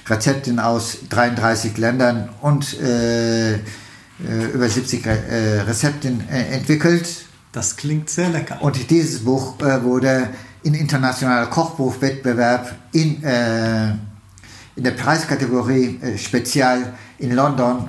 Rezepten 0.08 0.60
aus 0.60 0.98
33 1.10 1.78
Ländern 1.78 2.30
und 2.42 2.80
äh, 2.80 3.56
äh, 3.56 3.60
über 4.54 4.70
70 4.70 5.06
äh, 5.06 5.12
Rezepten 5.62 6.24
äh, 6.30 6.54
entwickelt. 6.56 7.26
Das 7.52 7.76
klingt 7.76 8.10
sehr 8.10 8.30
lecker. 8.30 8.62
Und 8.62 8.90
dieses 8.90 9.24
Buch 9.24 9.56
wurde 9.60 10.30
in 10.64 10.74
internationaler 10.74 11.48
Kochbuchwettbewerb 11.48 12.76
in, 12.92 13.24
in 13.24 14.84
der 14.84 14.92
Preiskategorie 14.92 16.18
Spezial 16.18 16.94
in 17.18 17.32
London 17.32 17.88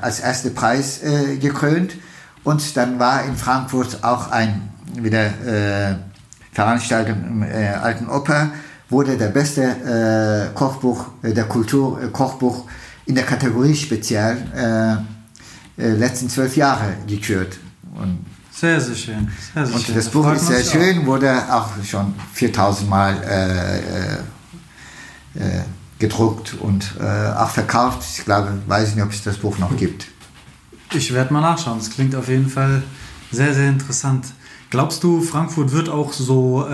als 0.00 0.20
erster 0.20 0.50
Preis 0.50 1.00
gekrönt. 1.40 1.96
Und 2.44 2.76
dann 2.76 3.00
war 3.00 3.24
in 3.24 3.36
Frankfurt 3.36 4.04
auch 4.04 4.30
ein 4.30 4.70
wieder 4.94 5.26
äh, 5.26 5.94
Veranstaltung 6.52 7.24
im 7.24 7.42
äh, 7.42 7.68
Alten 7.68 8.08
Oper, 8.08 8.50
wurde 8.90 9.16
der 9.16 9.28
beste 9.28 9.62
äh, 10.52 10.54
Kochbuch, 10.54 11.06
äh, 11.22 11.32
der 11.32 11.44
Kultur 11.44 12.02
äh, 12.02 12.08
Kochbuch 12.08 12.64
in 13.06 13.14
der 13.14 13.24
Kategorie 13.24 13.74
speziell 13.74 14.36
äh, 14.54 15.82
äh, 15.82 15.92
letzten 15.94 16.28
zwölf 16.28 16.56
Jahre 16.56 16.94
gekürt. 17.06 17.58
Und, 17.94 18.24
Sehr, 18.52 18.80
sehr 18.80 18.94
schön. 18.94 19.28
Sehr, 19.54 19.66
sehr 19.66 19.74
und 19.74 19.82
schön. 19.82 19.94
das 19.94 20.04
Da 20.06 20.10
Buch 20.10 20.24
freut 20.24 20.36
ist 20.36 20.46
sehr 20.48 20.64
schön, 20.64 21.06
wurde 21.06 21.32
auch 21.52 21.68
schon 21.84 22.14
4000 22.34 22.90
Mal 22.90 23.22
äh, 23.22 23.78
äh, 25.38 25.62
gedruckt 25.98 26.54
und 26.54 26.94
auch 26.98 27.50
verkauft. 27.50 28.02
Ich 28.16 28.24
glaube, 28.24 28.52
weiß 28.66 28.94
nicht, 28.94 29.04
ob 29.04 29.12
es 29.12 29.22
das 29.22 29.36
Buch 29.36 29.58
noch 29.58 29.76
gibt. 29.76 30.06
Ich 30.94 31.12
werde 31.12 31.30
mal 31.30 31.42
nachschauen. 31.42 31.78
Das 31.78 31.90
klingt 31.90 32.14
auf 32.14 32.28
jeden 32.28 32.48
Fall 32.48 32.82
sehr, 33.30 33.52
sehr 33.52 33.68
interessant. 33.68 34.24
Glaubst 34.70 35.04
du, 35.04 35.20
Frankfurt 35.20 35.72
wird 35.72 35.90
auch 35.90 36.14
so 36.14 36.66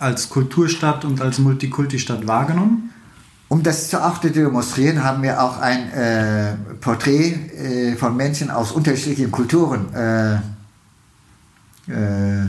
als 0.00 0.28
Kulturstadt 0.28 1.04
und 1.04 1.20
als 1.20 1.38
Multikulti-Stadt 1.38 2.26
wahrgenommen? 2.26 2.90
Um 3.48 3.62
das 3.62 3.94
auch 3.94 4.20
zu 4.20 4.30
demonstrieren, 4.30 5.02
haben 5.02 5.22
wir 5.22 5.42
auch 5.42 5.58
ein 5.58 5.90
äh, 5.92 6.54
Porträt 6.80 7.32
äh, 7.32 7.96
von 7.96 8.16
Menschen 8.16 8.50
aus 8.50 8.72
unterschiedlichen 8.72 9.30
Kulturen 9.30 9.92
äh, 9.92 10.34
äh, 11.88 12.42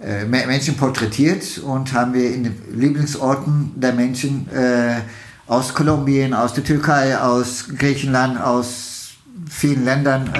äh, 0.00 0.24
Me- 0.26 0.46
Menschen 0.46 0.76
porträtiert 0.76 1.58
und 1.58 1.92
haben 1.92 2.14
wir 2.14 2.32
in 2.32 2.44
den 2.44 2.54
Lieblingsorten 2.72 3.72
der 3.74 3.92
Menschen 3.92 4.48
äh, 4.50 5.00
aus 5.48 5.74
Kolumbien, 5.74 6.34
aus 6.34 6.54
der 6.54 6.64
Türkei, 6.64 7.18
aus 7.18 7.66
Griechenland, 7.76 8.40
aus 8.40 9.14
vielen 9.50 9.84
Ländern 9.84 10.30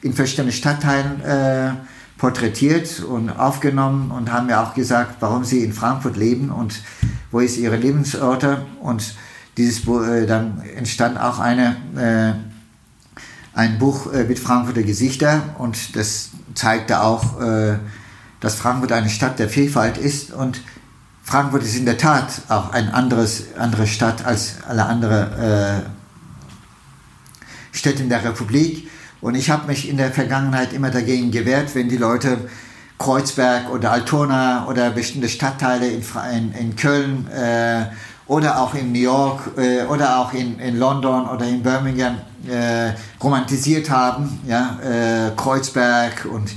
in 0.00 0.14
verschiedenen 0.14 0.50
Stadtteilen 0.50 1.20
äh, 1.20 1.72
porträtiert 2.20 3.00
und 3.00 3.30
aufgenommen 3.30 4.10
und 4.10 4.30
haben 4.30 4.46
mir 4.46 4.60
auch 4.60 4.74
gesagt, 4.74 5.16
warum 5.20 5.42
sie 5.44 5.64
in 5.64 5.72
Frankfurt 5.72 6.18
leben 6.18 6.50
und 6.50 6.82
wo 7.30 7.40
ist 7.40 7.56
ihre 7.56 7.76
Lebensorte. 7.76 8.66
Und 8.82 9.14
dieses 9.56 9.88
äh, 9.88 10.26
dann 10.26 10.60
entstand 10.76 11.18
auch 11.18 11.38
eine 11.38 11.76
äh, 11.96 12.50
ein 13.58 13.78
Buch 13.78 14.12
äh, 14.12 14.24
mit 14.24 14.38
Frankfurter 14.38 14.82
Gesichter. 14.82 15.54
Und 15.56 15.96
das 15.96 16.28
zeigte 16.54 17.00
auch, 17.00 17.40
äh, 17.40 17.78
dass 18.40 18.54
Frankfurt 18.54 18.92
eine 18.92 19.08
Stadt 19.08 19.38
der 19.38 19.48
Vielfalt 19.48 19.96
ist. 19.96 20.30
Und 20.30 20.60
Frankfurt 21.22 21.62
ist 21.62 21.74
in 21.74 21.86
der 21.86 21.96
Tat 21.96 22.42
auch 22.50 22.70
eine 22.74 22.92
andere 22.92 23.86
Stadt 23.86 24.26
als 24.26 24.56
alle 24.68 24.84
anderen 24.84 25.32
äh, 25.40 25.80
Städte 27.72 28.02
in 28.02 28.10
der 28.10 28.22
Republik. 28.22 28.89
Und 29.20 29.34
ich 29.34 29.50
habe 29.50 29.66
mich 29.66 29.88
in 29.88 29.96
der 29.96 30.10
Vergangenheit 30.10 30.72
immer 30.72 30.90
dagegen 30.90 31.30
gewehrt, 31.30 31.74
wenn 31.74 31.88
die 31.88 31.98
Leute 31.98 32.38
Kreuzberg 32.98 33.70
oder 33.70 33.92
Altona 33.92 34.66
oder 34.66 34.90
bestimmte 34.90 35.28
Stadtteile 35.28 35.88
in, 35.88 36.02
in, 36.34 36.52
in 36.52 36.76
Köln 36.76 37.26
äh, 37.28 37.86
oder 38.26 38.60
auch 38.60 38.74
in 38.74 38.92
New 38.92 38.98
York 38.98 39.58
äh, 39.58 39.84
oder 39.84 40.18
auch 40.18 40.32
in, 40.32 40.58
in 40.58 40.78
London 40.78 41.28
oder 41.28 41.46
in 41.46 41.62
Birmingham 41.62 42.16
äh, 42.48 42.92
romantisiert 43.22 43.90
haben. 43.90 44.40
Ja? 44.46 44.78
Äh, 44.82 45.32
Kreuzberg 45.36 46.26
und, 46.30 46.50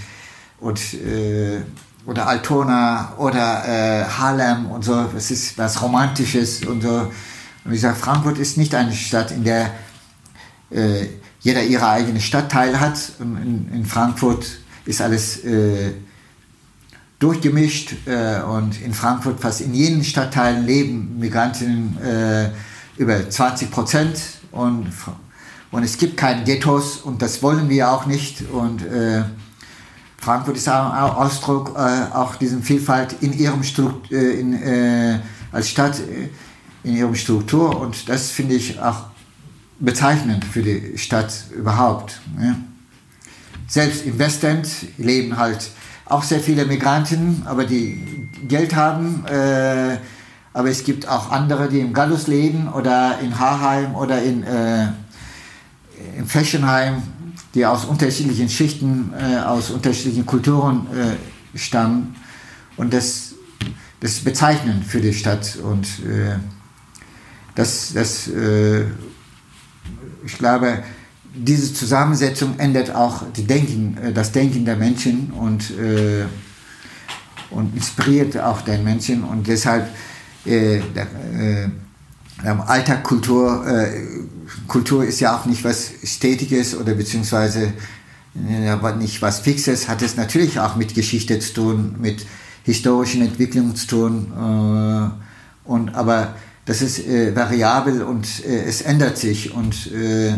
und 0.60 0.80
äh, 0.94 1.62
oder 2.06 2.28
Altona 2.28 3.14
oder 3.18 3.64
äh, 3.66 4.06
Harlem 4.06 4.70
und 4.70 4.84
so. 4.84 5.06
Das 5.14 5.32
ist 5.32 5.58
was 5.58 5.82
Romantisches 5.82 6.66
und 6.66 6.82
so. 6.82 7.12
Und 7.66 7.74
ich 7.74 7.82
sage, 7.82 7.96
Frankfurt 7.96 8.38
ist 8.38 8.58
nicht 8.58 8.76
eine 8.76 8.92
Stadt, 8.92 9.32
in 9.32 9.46
der 9.46 9.72
jeder 11.44 11.64
ihre 11.64 11.88
eigene 11.88 12.20
Stadtteil 12.20 12.80
hat. 12.80 13.12
Und 13.20 13.38
In, 13.38 13.74
in 13.74 13.86
Frankfurt 13.86 14.46
ist 14.86 15.02
alles 15.02 15.44
äh, 15.44 15.92
durchgemischt 17.20 17.94
äh, 18.06 18.42
und 18.42 18.82
in 18.82 18.94
Frankfurt 18.94 19.40
fast 19.40 19.62
in 19.62 19.74
jedem 19.74 20.04
Stadtteil 20.04 20.62
leben 20.62 21.20
Migrantinnen 21.20 21.98
äh, 22.02 22.50
über 22.98 23.30
20 23.30 23.70
Prozent. 23.70 24.20
Und, 24.52 24.88
und 25.72 25.84
es 25.84 25.98
gibt 25.98 26.18
keine 26.18 26.44
Ghettos 26.44 26.98
und 26.98 27.22
das 27.22 27.44
wollen 27.44 27.70
wir 27.70 27.92
auch 27.92 28.06
nicht. 28.06 28.50
Und 28.50 28.86
äh, 28.86 29.24
Frankfurt 30.18 30.56
ist 30.56 30.70
auch 30.70 31.18
Ausdruck 31.18 31.74
äh, 31.76 32.14
auch 32.14 32.36
diesen 32.36 32.64
Vielfalt 32.64 33.18
in 33.20 33.34
ihrem 33.38 33.64
Strukt, 33.64 34.12
äh, 34.12 34.40
in, 34.40 35.22
als 35.52 35.70
Stadt 35.70 36.02
in 36.84 36.96
ihrem 36.96 37.16
Struktur. 37.16 37.80
Und 37.82 38.08
das 38.08 38.32
finde 38.32 38.56
ich 38.56 38.80
auch 38.80 39.13
bezeichnend 39.84 40.46
für 40.46 40.62
die 40.62 40.98
Stadt 40.98 41.34
überhaupt. 41.56 42.22
Ja. 42.42 42.56
Selbst 43.68 44.06
im 44.06 44.18
Westend 44.18 44.68
leben 44.98 45.38
halt 45.38 45.70
auch 46.06 46.24
sehr 46.24 46.40
viele 46.40 46.66
Migranten, 46.66 47.44
aber 47.46 47.66
die 47.66 48.30
Geld 48.48 48.76
haben. 48.76 49.26
Äh, 49.26 49.98
aber 50.54 50.70
es 50.70 50.84
gibt 50.84 51.08
auch 51.08 51.32
andere, 51.32 51.68
die 51.68 51.80
im 51.80 51.94
Gallus 51.94 52.28
leben 52.28 52.70
oder 52.72 53.20
in 53.20 53.40
Haarheim 53.40 53.96
oder 53.96 54.22
in, 54.22 54.44
äh, 54.44 54.88
in 56.18 56.28
Fechenheim, 56.28 57.02
die 57.56 57.66
aus 57.66 57.86
unterschiedlichen 57.86 58.50
Schichten, 58.50 59.14
äh, 59.18 59.40
aus 59.40 59.72
unterschiedlichen 59.72 60.26
Kulturen 60.26 60.88
äh, 60.96 61.58
stammen. 61.58 62.16
Und 62.78 62.94
das, 62.94 63.34
das 64.00 64.12
ist 64.12 64.26
bezeichnend 64.26 64.86
für 64.86 65.02
die 65.02 65.14
Stadt. 65.14 65.58
Und 65.58 65.86
äh, 66.06 66.38
das, 67.56 67.94
das 67.94 68.28
äh, 68.28 68.86
ich 70.26 70.38
glaube, 70.38 70.84
diese 71.36 71.74
Zusammensetzung 71.74 72.60
ändert 72.60 72.94
auch 72.94 73.24
Denken, 73.36 73.98
äh, 73.98 74.14
das 74.14 74.32
Denken 74.32 74.66
der 74.66 74.76
Menschen 74.76 75.32
und, 75.32 75.72
äh, 75.72 76.26
und 77.50 77.76
inspiriert 77.76 78.38
auch 78.38 78.62
den 78.62 78.84
Menschen 78.84 79.24
und 79.24 79.48
deshalb 79.48 79.88
äh, 80.46 80.80
der, 80.96 81.08
äh, 81.38 81.70
Alltag 82.46 83.04
Kultur, 83.04 83.66
äh, 83.66 84.02
Kultur 84.68 85.06
ist 85.06 85.20
ja 85.22 85.38
auch 85.38 85.46
nicht 85.46 85.64
was 85.64 85.92
Stetiges 86.04 86.76
oder 86.76 86.94
beziehungsweise 86.94 87.74
äh, 88.36 88.94
nicht 88.98 89.22
was 89.22 89.40
Fixes, 89.40 89.88
hat 89.88 90.02
es 90.02 90.18
natürlich 90.18 90.60
auch 90.60 90.76
mit 90.76 90.94
Geschichte 90.94 91.40
zu 91.40 91.54
tun, 91.54 91.96
mit 92.00 92.26
historischen 92.64 93.22
Entwicklungen 93.22 93.76
zu 93.76 93.88
tun. 93.88 95.12
Und, 95.66 95.96
aber 95.96 96.36
das 96.66 96.82
ist 96.82 97.06
äh, 97.08 97.36
variabel 97.36 98.04
und 98.04 98.46
äh, 98.46 98.64
es 98.64 98.82
ändert 98.82 99.18
sich. 99.18 99.54
Und 99.54 99.92
äh, 99.92 100.34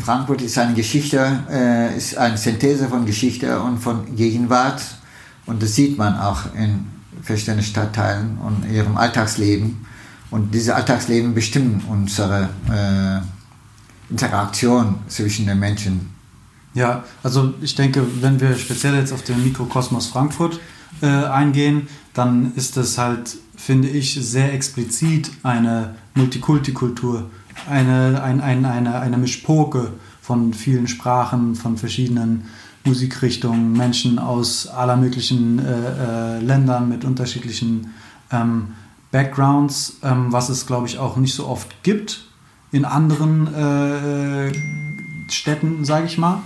Frankfurt 0.00 0.42
ist 0.42 0.58
eine 0.58 0.74
Geschichte, 0.74 1.44
äh, 1.50 1.96
ist 1.96 2.16
eine 2.16 2.36
Synthese 2.36 2.88
von 2.88 3.06
Geschichte 3.06 3.60
und 3.60 3.78
von 3.78 4.16
Gegenwart. 4.16 4.82
Und 5.46 5.62
das 5.62 5.74
sieht 5.74 5.98
man 5.98 6.18
auch 6.18 6.54
in 6.54 6.86
verschiedenen 7.22 7.62
Stadtteilen 7.62 8.38
und 8.38 8.70
ihrem 8.70 8.96
Alltagsleben. 8.96 9.84
Und 10.30 10.54
diese 10.54 10.74
Alltagsleben 10.74 11.34
bestimmen 11.34 11.84
unsere 11.88 12.48
äh, 12.70 13.20
Interaktion 14.10 14.96
zwischen 15.08 15.46
den 15.46 15.58
Menschen. 15.58 16.10
Ja, 16.74 17.04
also 17.22 17.54
ich 17.60 17.74
denke, 17.76 18.04
wenn 18.20 18.40
wir 18.40 18.56
speziell 18.56 18.96
jetzt 18.96 19.12
auf 19.12 19.22
den 19.22 19.42
Mikrokosmos 19.44 20.08
Frankfurt 20.08 20.58
äh, 21.02 21.06
eingehen, 21.06 21.88
dann 22.14 22.52
ist 22.56 22.76
das 22.76 22.98
halt, 22.98 23.36
finde 23.56 23.88
ich, 23.88 24.14
sehr 24.14 24.52
explizit 24.52 25.30
eine 25.42 25.94
Multikulti-Kultur, 26.14 27.30
eine, 27.68 28.22
ein, 28.22 28.40
ein, 28.40 28.64
eine, 28.64 29.00
eine 29.00 29.16
Mischpoke 29.16 29.92
von 30.20 30.54
vielen 30.54 30.88
Sprachen, 30.88 31.54
von 31.54 31.76
verschiedenen 31.76 32.44
Musikrichtungen, 32.84 33.72
Menschen 33.72 34.18
aus 34.18 34.66
aller 34.66 34.96
möglichen 34.96 35.58
äh, 35.58 36.36
äh, 36.36 36.40
Ländern 36.40 36.88
mit 36.88 37.04
unterschiedlichen 37.04 37.94
ähm, 38.30 38.68
Backgrounds, 39.10 39.98
ähm, 40.02 40.32
was 40.32 40.48
es, 40.48 40.66
glaube 40.66 40.86
ich, 40.86 40.98
auch 40.98 41.16
nicht 41.16 41.34
so 41.34 41.46
oft 41.46 41.82
gibt 41.82 42.24
in 42.72 42.84
anderen 42.84 43.52
äh, 43.54 44.52
Städten, 45.30 45.84
sage 45.84 46.06
ich 46.06 46.18
mal. 46.18 46.42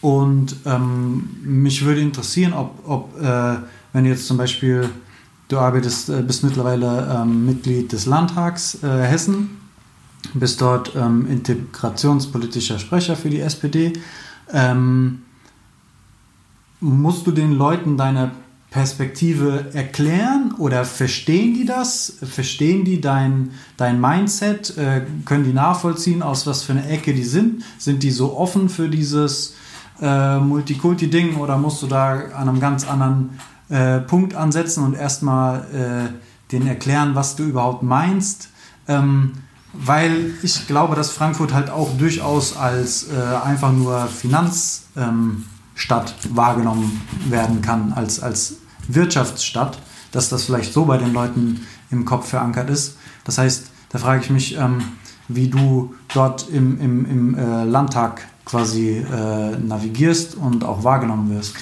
Und 0.00 0.56
ähm, 0.66 1.30
mich 1.42 1.84
würde 1.84 2.00
interessieren, 2.00 2.52
ob, 2.52 2.88
ob 2.88 3.20
äh, 3.20 3.56
wenn 3.92 4.04
jetzt 4.04 4.26
zum 4.26 4.36
Beispiel, 4.36 4.90
du 5.48 5.58
arbeitest, 5.58 6.10
äh, 6.10 6.22
bist 6.22 6.44
mittlerweile 6.44 7.20
ähm, 7.22 7.46
Mitglied 7.46 7.92
des 7.92 8.06
Landtags 8.06 8.82
äh, 8.82 8.86
Hessen, 8.86 9.58
bist 10.34 10.60
dort 10.60 10.94
ähm, 10.94 11.26
integrationspolitischer 11.28 12.78
Sprecher 12.78 13.16
für 13.16 13.30
die 13.30 13.40
SPD. 13.40 13.94
Ähm, 14.52 15.22
musst 16.80 17.26
du 17.26 17.32
den 17.32 17.52
Leuten 17.52 17.96
deine 17.96 18.32
Perspektive 18.70 19.70
erklären 19.72 20.54
oder 20.58 20.84
verstehen 20.84 21.54
die 21.54 21.64
das? 21.64 22.18
Verstehen 22.22 22.84
die 22.84 23.00
dein, 23.00 23.52
dein 23.78 23.98
Mindset? 23.98 24.76
Äh, 24.76 25.06
können 25.24 25.44
die 25.44 25.54
nachvollziehen, 25.54 26.22
aus 26.22 26.46
was 26.46 26.62
für 26.62 26.72
eine 26.72 26.86
Ecke 26.86 27.14
die 27.14 27.24
sind? 27.24 27.64
Sind 27.78 28.02
die 28.02 28.10
so 28.10 28.36
offen 28.36 28.68
für 28.68 28.90
dieses 28.90 29.54
äh, 30.02 30.38
Multikulti-Ding 30.38 31.36
oder 31.36 31.56
musst 31.56 31.82
du 31.82 31.86
da 31.86 32.12
an 32.34 32.48
einem 32.48 32.60
ganz 32.60 32.86
anderen 32.86 33.30
äh, 33.68 34.00
Punkt 34.00 34.34
ansetzen 34.34 34.84
und 34.84 34.94
erstmal 34.94 35.60
äh, 35.72 36.52
denen 36.52 36.66
erklären, 36.66 37.14
was 37.14 37.36
du 37.36 37.44
überhaupt 37.44 37.82
meinst? 37.82 38.48
Ähm, 38.86 39.32
weil 39.72 40.32
ich 40.42 40.66
glaube, 40.66 40.96
dass 40.96 41.10
Frankfurt 41.10 41.52
halt 41.52 41.70
auch 41.70 41.96
durchaus 41.98 42.56
als 42.56 43.08
äh, 43.08 43.36
einfach 43.44 43.72
nur 43.72 44.06
Finanzstadt 44.06 44.94
ähm, 44.96 45.44
wahrgenommen 46.30 47.00
werden 47.28 47.60
kann, 47.62 47.92
als, 47.92 48.20
als 48.20 48.56
Wirtschaftsstadt, 48.88 49.78
dass 50.10 50.30
das 50.30 50.44
vielleicht 50.44 50.72
so 50.72 50.86
bei 50.86 50.96
den 50.96 51.12
Leuten 51.12 51.66
im 51.90 52.04
Kopf 52.04 52.28
verankert 52.28 52.70
ist. 52.70 52.96
Das 53.24 53.38
heißt, 53.38 53.66
da 53.90 53.98
frage 53.98 54.22
ich 54.22 54.30
mich, 54.30 54.56
ähm, 54.56 54.82
wie 55.28 55.48
du 55.48 55.94
dort 56.12 56.48
im, 56.48 56.80
im, 56.80 57.04
im 57.06 57.34
äh, 57.34 57.64
Landtag 57.64 58.26
quasi 58.44 58.96
äh, 58.98 59.56
navigierst 59.58 60.34
und 60.34 60.64
auch 60.64 60.82
wahrgenommen 60.82 61.30
wirst. 61.36 61.54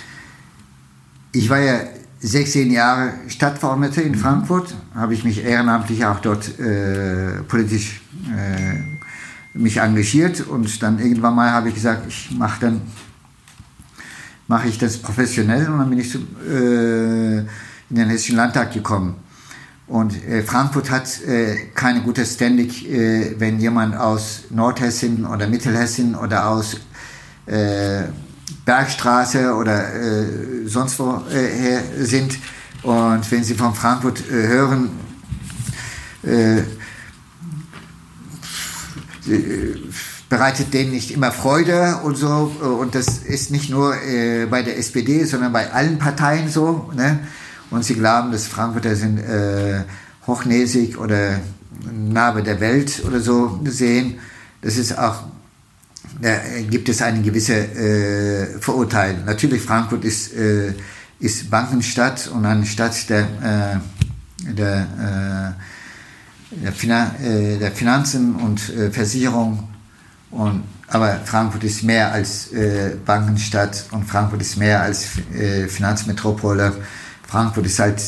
Ich 1.32 1.50
war 1.50 1.58
ja 1.58 1.80
16 2.20 2.70
Jahre 2.70 3.12
Stadtverordneter 3.28 4.02
in 4.02 4.14
Frankfurt, 4.14 4.74
habe 4.94 5.14
ich 5.14 5.24
mich 5.24 5.44
ehrenamtlich 5.44 6.04
auch 6.06 6.20
dort 6.20 6.58
äh, 6.58 7.42
politisch 7.46 8.00
äh, 8.26 9.58
mich 9.58 9.78
engagiert 9.78 10.40
und 10.46 10.82
dann 10.82 10.98
irgendwann 10.98 11.34
mal 11.34 11.50
habe 11.50 11.68
ich 11.68 11.74
gesagt, 11.74 12.06
ich 12.08 12.30
mache 12.36 12.60
dann 12.60 12.80
mache 14.48 14.68
ich 14.68 14.78
das 14.78 14.98
professionell 14.98 15.68
und 15.68 15.78
dann 15.78 15.90
bin 15.90 15.98
ich 15.98 16.10
zu, 16.10 16.18
äh, 16.18 17.38
in 17.38 17.96
den 17.96 18.08
Hessischen 18.08 18.36
Landtag 18.36 18.72
gekommen. 18.72 19.16
Und 19.88 20.24
äh, 20.24 20.42
Frankfurt 20.42 20.90
hat 20.90 21.22
äh, 21.22 21.66
keine 21.74 22.02
gute 22.02 22.24
Standing, 22.24 22.70
äh, 22.86 23.34
wenn 23.38 23.60
jemand 23.60 23.96
aus 23.96 24.44
Nordhessen 24.50 25.24
oder 25.24 25.46
Mittelhessen 25.46 26.14
oder 26.14 26.48
aus 26.48 26.76
Bergstraße 28.66 29.54
oder 29.54 29.94
äh, 29.94 30.66
sonst 30.66 30.98
wo 30.98 31.22
äh, 31.30 31.48
her 31.48 31.82
sind. 32.00 32.38
Und 32.82 33.30
wenn 33.30 33.42
Sie 33.42 33.54
von 33.54 33.74
Frankfurt 33.74 34.20
äh, 34.28 34.48
hören, 34.48 34.90
äh, 36.24 36.62
bereitet 40.28 40.74
denen 40.74 40.90
nicht 40.90 41.12
immer 41.12 41.30
Freude 41.30 42.00
und 42.02 42.16
so. 42.16 42.52
Und 42.60 42.94
das 42.94 43.18
ist 43.18 43.50
nicht 43.50 43.70
nur 43.70 43.94
äh, 44.02 44.46
bei 44.46 44.62
der 44.62 44.78
SPD, 44.78 45.24
sondern 45.24 45.52
bei 45.52 45.72
allen 45.72 45.98
Parteien 45.98 46.48
so. 46.48 46.90
Ne? 46.94 47.20
Und 47.70 47.84
sie 47.84 47.94
glauben, 47.94 48.32
dass 48.32 48.46
Frankfurter 48.46 48.96
sind 48.96 49.18
äh, 49.18 49.84
hochnäsig 50.26 50.98
oder 50.98 51.40
nahe 51.92 52.42
der 52.42 52.60
Welt 52.60 53.02
oder 53.06 53.20
so 53.20 53.60
sehen. 53.64 54.18
Das 54.62 54.76
ist 54.76 54.98
auch 54.98 55.22
da 56.20 56.38
gibt 56.68 56.88
es 56.88 57.02
eine 57.02 57.20
gewisse 57.20 57.54
äh, 57.54 58.60
Verurteilung. 58.60 59.24
Natürlich, 59.24 59.62
Frankfurt 59.62 60.04
ist, 60.04 60.32
äh, 60.34 60.72
ist 61.20 61.50
Bankenstadt 61.50 62.28
und 62.28 62.44
eine 62.46 62.64
Stadt 62.64 63.08
der, 63.08 63.20
äh, 63.20 64.52
der, 64.52 65.54
äh, 66.52 66.62
der, 66.62 66.72
Finan 66.72 67.10
äh, 67.22 67.58
der, 67.58 67.72
Finanzen 67.72 68.36
und 68.36 68.68
äh, 68.70 68.90
Versicherung. 68.90 69.68
Und, 70.30 70.64
aber 70.88 71.20
Frankfurt 71.24 71.64
ist 71.64 71.82
mehr 71.82 72.12
als 72.12 72.50
Bankenstadt 73.04 73.86
und 73.90 74.04
Frankfurt 74.04 74.40
ist 74.42 74.56
mehr 74.56 74.82
als 74.82 75.06
Finanzmetropole. 75.68 76.74
Frankfurt 77.26 77.66
ist 77.66 77.78
halt 77.78 78.00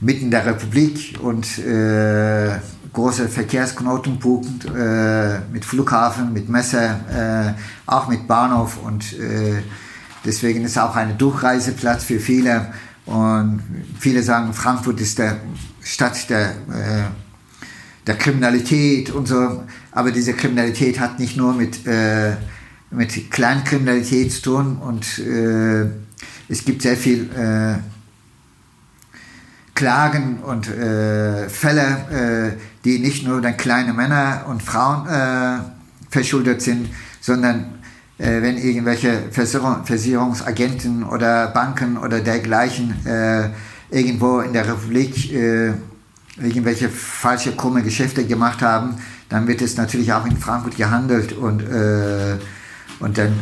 mitten 0.00 0.30
der 0.30 0.46
Republik 0.46 1.18
und 1.20 1.46
große 2.94 3.28
Verkehrsknotenpunkt 3.28 4.66
äh, 4.66 5.40
mit 5.52 5.64
Flughafen, 5.64 6.32
mit 6.32 6.48
Messe, 6.48 6.78
äh, 7.12 7.52
auch 7.90 8.08
mit 8.08 8.26
Bahnhof 8.26 8.78
und 8.82 9.12
äh, 9.18 9.62
deswegen 10.24 10.64
ist 10.64 10.78
auch 10.78 10.96
ein 10.96 11.18
Durchreiseplatz 11.18 12.04
für 12.04 12.20
viele 12.20 12.72
und 13.06 13.62
viele 13.98 14.22
sagen, 14.22 14.54
Frankfurt 14.54 15.00
ist 15.00 15.18
der 15.18 15.36
Stadt 15.82 16.30
der, 16.30 16.50
äh, 16.50 17.04
der 18.06 18.16
Kriminalität 18.16 19.10
und 19.10 19.28
so, 19.28 19.64
aber 19.92 20.10
diese 20.10 20.32
Kriminalität 20.32 20.98
hat 20.98 21.18
nicht 21.18 21.36
nur 21.36 21.52
mit, 21.52 21.86
äh, 21.86 22.36
mit 22.90 23.30
Kleinkriminalität 23.30 24.32
zu 24.32 24.42
tun 24.42 24.76
und 24.78 25.18
äh, 25.18 25.86
es 26.48 26.64
gibt 26.64 26.82
sehr 26.82 26.96
viel 26.96 27.28
Klagen 29.74 30.38
und 30.40 30.66
Fälle, 30.66 32.58
die 32.84 32.98
nicht 32.98 33.26
nur 33.26 33.40
dann 33.40 33.56
kleine 33.56 33.92
Männer 33.92 34.44
und 34.48 34.62
Frauen 34.62 35.06
äh, 35.06 35.58
verschuldet 36.10 36.62
sind, 36.62 36.90
sondern 37.20 37.66
äh, 38.18 38.42
wenn 38.42 38.58
irgendwelche 38.58 39.30
Versicherung, 39.30 39.84
Versicherungsagenten 39.84 41.04
oder 41.04 41.48
Banken 41.48 41.96
oder 41.96 42.20
dergleichen 42.20 42.94
äh, 43.06 43.50
irgendwo 43.90 44.40
in 44.40 44.52
der 44.52 44.68
Republik 44.68 45.32
äh, 45.32 45.72
irgendwelche 46.36 46.88
falsche, 46.88 47.52
krumme 47.52 47.82
Geschäfte 47.82 48.24
gemacht 48.26 48.62
haben, 48.62 48.96
dann 49.28 49.46
wird 49.46 49.62
es 49.62 49.76
natürlich 49.76 50.12
auch 50.12 50.26
in 50.26 50.36
Frankfurt 50.36 50.76
gehandelt 50.76 51.32
und, 51.32 51.62
und 53.00 53.18
dann 53.18 53.32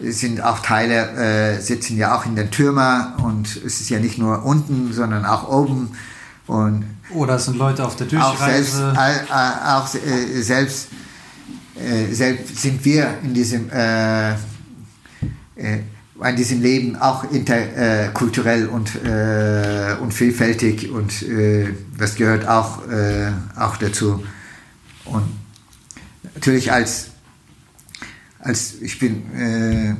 sind 0.00 0.42
auch 0.42 0.60
Teile, 0.60 1.10
äh, 1.16 1.60
sitzen 1.60 1.96
ja 1.96 2.16
auch 2.16 2.24
in 2.24 2.36
den 2.36 2.50
Türmen 2.50 3.14
und 3.22 3.48
es 3.48 3.80
ist 3.80 3.90
ja 3.90 3.98
nicht 3.98 4.18
nur 4.18 4.44
unten, 4.44 4.92
sondern 4.92 5.24
auch 5.24 5.48
oben. 5.48 5.90
Und 6.46 6.84
Oder 7.14 7.36
es 7.36 7.46
sind 7.46 7.56
Leute 7.56 7.84
auf 7.84 7.96
der 7.96 8.06
Durchreise. 8.06 8.32
Auch 8.32 8.46
selbst, 8.46 8.78
äh, 8.78 9.32
auch, 9.32 9.94
äh, 9.94 10.42
selbst, 10.42 10.88
äh, 11.76 12.12
selbst 12.12 12.58
sind 12.60 12.84
wir 12.84 13.18
in 13.22 13.34
diesem, 13.34 13.70
äh, 13.70 14.32
äh, 14.32 14.34
in 16.22 16.36
diesem 16.36 16.60
Leben 16.60 16.96
auch 16.96 17.30
interkulturell 17.30 18.66
und, 18.66 18.90
und 20.00 20.12
vielfältig 20.12 20.90
und 20.90 21.24
das 21.96 22.16
gehört 22.16 22.48
auch, 22.48 22.80
auch 23.54 23.76
dazu. 23.76 24.24
Und 25.04 25.22
natürlich 26.34 26.72
als 26.72 27.10
als 28.40 28.80
ich 28.80 28.98
bin, 28.98 29.34
äh, 29.34 29.94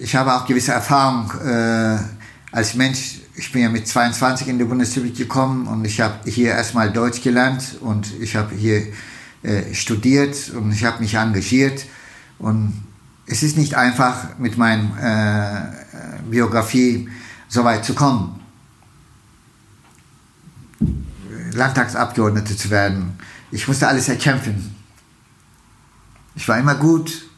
ich 0.00 0.14
habe 0.14 0.34
auch 0.34 0.46
gewisse 0.46 0.72
Erfahrung 0.72 1.30
äh, 1.44 1.98
als 2.52 2.74
Mensch. 2.74 3.19
Ich 3.36 3.52
bin 3.52 3.62
ja 3.62 3.68
mit 3.68 3.86
22 3.86 4.48
in 4.48 4.58
die 4.58 4.64
Bundesrepublik 4.64 5.16
gekommen 5.16 5.66
und 5.66 5.84
ich 5.84 6.00
habe 6.00 6.28
hier 6.28 6.50
erstmal 6.50 6.92
Deutsch 6.92 7.22
gelernt 7.22 7.76
und 7.80 8.12
ich 8.20 8.34
habe 8.34 8.54
hier 8.54 8.88
äh, 9.42 9.72
studiert 9.72 10.50
und 10.50 10.72
ich 10.72 10.84
habe 10.84 11.00
mich 11.00 11.14
engagiert 11.14 11.86
und 12.38 12.84
es 13.26 13.42
ist 13.42 13.56
nicht 13.56 13.74
einfach 13.76 14.38
mit 14.38 14.58
meiner 14.58 15.72
äh, 15.72 16.22
Biografie 16.28 17.08
so 17.48 17.64
weit 17.64 17.84
zu 17.84 17.94
kommen. 17.94 18.40
Landtagsabgeordnete 21.52 22.56
zu 22.56 22.70
werden. 22.70 23.18
Ich 23.50 23.66
musste 23.68 23.88
alles 23.88 24.08
erkämpfen. 24.08 24.74
Ich 26.34 26.48
war 26.48 26.58
immer 26.58 26.74
gut, 26.74 27.28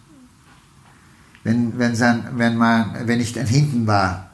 wenn, 1.45 1.79
wenn, 1.79 1.99
wenn, 1.99 2.57
man, 2.57 3.07
wenn 3.07 3.21
ich 3.21 3.33
dann 3.33 3.47
hinten 3.47 3.87
war. 3.87 4.32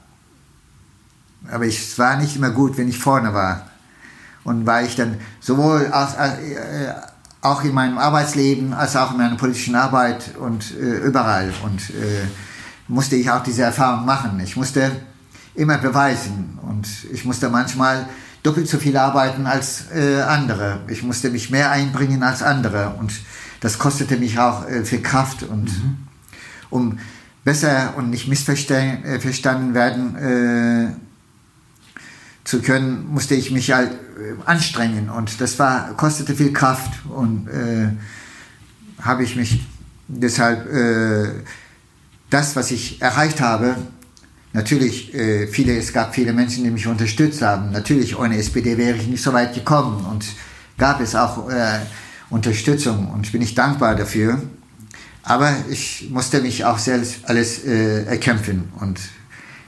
Aber 1.50 1.66
es 1.66 1.98
war 1.98 2.16
nicht 2.16 2.36
immer 2.36 2.50
gut, 2.50 2.76
wenn 2.76 2.88
ich 2.88 2.98
vorne 2.98 3.32
war. 3.32 3.66
Und 4.44 4.66
war 4.66 4.82
ich 4.82 4.96
dann 4.96 5.18
sowohl 5.40 5.90
aus, 5.92 6.14
äh, 6.14 6.92
auch 7.42 7.62
in 7.64 7.74
meinem 7.74 7.98
Arbeitsleben 7.98 8.72
als 8.72 8.96
auch 8.96 9.12
in 9.12 9.18
meiner 9.18 9.36
politischen 9.36 9.74
Arbeit 9.74 10.36
und 10.36 10.72
äh, 10.72 10.98
überall. 10.98 11.52
Und 11.64 11.90
äh, 11.90 12.26
musste 12.88 13.16
ich 13.16 13.30
auch 13.30 13.42
diese 13.42 13.62
Erfahrung 13.62 14.04
machen. 14.04 14.40
Ich 14.40 14.56
musste 14.56 14.90
immer 15.54 15.78
beweisen 15.78 16.58
und 16.62 16.86
ich 17.12 17.24
musste 17.24 17.48
manchmal 17.48 18.08
doppelt 18.42 18.68
so 18.68 18.78
viel 18.78 18.96
arbeiten 18.96 19.46
als 19.46 19.90
äh, 19.94 20.22
andere. 20.22 20.80
Ich 20.88 21.02
musste 21.02 21.30
mich 21.30 21.50
mehr 21.50 21.70
einbringen 21.70 22.22
als 22.22 22.42
andere 22.42 22.94
und 22.98 23.12
das 23.60 23.78
kostete 23.78 24.16
mich 24.16 24.38
auch 24.38 24.66
äh, 24.68 24.84
viel 24.84 25.02
Kraft 25.02 25.42
und 25.42 25.64
mhm 25.64 26.08
um 26.70 26.98
besser 27.44 27.94
und 27.96 28.10
nicht 28.10 28.28
missverstanden 28.28 29.70
äh, 29.70 29.74
werden 29.74 30.16
zu 32.48 32.62
können, 32.62 33.06
musste 33.08 33.34
ich 33.34 33.50
mich 33.50 33.72
halt 33.72 33.90
äh, 33.92 34.32
anstrengen. 34.46 35.10
Und 35.10 35.38
das 35.42 35.58
war, 35.58 35.94
kostete 35.98 36.34
viel 36.34 36.50
Kraft. 36.50 36.90
Und 37.10 37.46
äh, 37.46 37.90
habe 39.02 39.22
ich 39.22 39.36
mich 39.36 39.66
deshalb 40.08 40.66
äh, 40.72 41.42
das, 42.30 42.56
was 42.56 42.70
ich 42.70 43.02
erreicht 43.02 43.42
habe, 43.42 43.76
natürlich 44.54 45.12
äh, 45.12 45.46
viele, 45.46 45.76
es 45.76 45.92
gab 45.92 46.14
viele 46.14 46.32
Menschen, 46.32 46.64
die 46.64 46.70
mich 46.70 46.86
unterstützt 46.86 47.42
haben. 47.42 47.70
Natürlich 47.70 48.18
ohne 48.18 48.38
SPD 48.38 48.78
wäre 48.78 48.96
ich 48.96 49.08
nicht 49.08 49.22
so 49.22 49.34
weit 49.34 49.54
gekommen. 49.54 50.06
Und 50.06 50.24
gab 50.78 51.02
es 51.02 51.14
auch 51.14 51.48
Unterstützung. 52.30 53.10
Und 53.10 53.30
bin 53.30 53.42
ich 53.42 53.54
dankbar 53.54 53.94
dafür. 53.94 54.40
Aber 55.22 55.54
ich 55.68 56.08
musste 56.10 56.40
mich 56.40 56.64
auch 56.64 56.78
selbst 56.78 57.18
alles 57.24 57.62
äh, 57.66 58.04
erkämpfen. 58.04 58.72
Und 58.80 59.00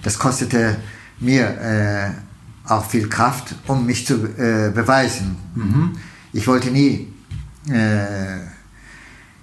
das 0.03 0.19
kostete 0.19 0.79
mir 1.19 1.45
äh, 1.61 2.30
auch 2.71 2.85
viel 2.85 3.09
Kraft, 3.09 3.55
um 3.67 3.87
mich 3.87 4.07
zu 4.07 4.15
äh, 4.15 4.71
beweisen. 4.71 5.37
Mhm. 5.55 5.99
Ich 6.33 6.47
wollte 6.47 6.71
nie, 6.71 7.13
äh, 7.69 8.39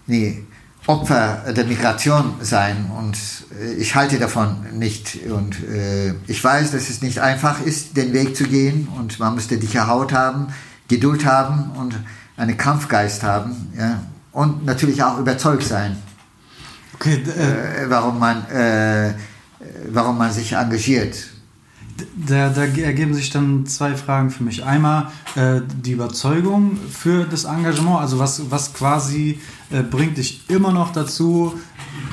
nie 0.05 0.45
Opfer 0.85 1.51
der 1.53 1.65
Migration 1.65 2.35
sein 2.41 2.89
und 2.97 3.17
äh, 3.61 3.73
ich 3.73 3.95
halte 3.95 4.19
davon 4.19 4.65
nicht. 4.73 5.19
Und 5.29 5.57
äh, 5.63 6.13
ich 6.27 6.41
weiß, 6.41 6.71
dass 6.71 6.89
es 6.89 7.01
nicht 7.01 7.19
einfach 7.19 7.61
ist, 7.61 7.97
den 7.97 8.13
Weg 8.13 8.37
zu 8.37 8.45
gehen 8.45 8.87
und 8.97 9.19
man 9.19 9.35
müsste 9.35 9.57
dicke 9.57 9.87
Haut 9.87 10.13
haben. 10.13 10.47
Geduld 10.87 11.25
haben 11.25 11.71
und 11.71 11.99
einen 12.37 12.55
Kampfgeist 12.55 13.23
haben 13.23 13.73
ja, 13.77 14.03
und 14.31 14.63
natürlich 14.63 15.03
auch 15.03 15.19
überzeugt 15.19 15.63
sein, 15.63 15.97
Okay, 16.99 17.21
äh, 17.27 17.83
äh, 17.83 17.89
warum, 17.89 18.17
man, 18.17 18.49
äh, 18.49 19.13
warum 19.89 20.17
man 20.17 20.31
sich 20.31 20.53
engagiert. 20.53 21.15
Da, 22.15 22.49
da 22.49 22.63
ergeben 22.63 23.13
sich 23.13 23.29
dann 23.29 23.65
zwei 23.65 23.95
Fragen 23.95 24.29
für 24.29 24.43
mich. 24.43 24.63
Einmal 24.63 25.07
äh, 25.35 25.61
die 25.83 25.91
Überzeugung 25.91 26.77
für 26.91 27.25
das 27.25 27.45
Engagement, 27.45 27.99
also 27.99 28.19
was, 28.19 28.49
was 28.51 28.73
quasi 28.73 29.39
äh, 29.69 29.81
bringt 29.81 30.17
dich 30.17 30.49
immer 30.49 30.71
noch 30.71 30.91
dazu, 30.91 31.59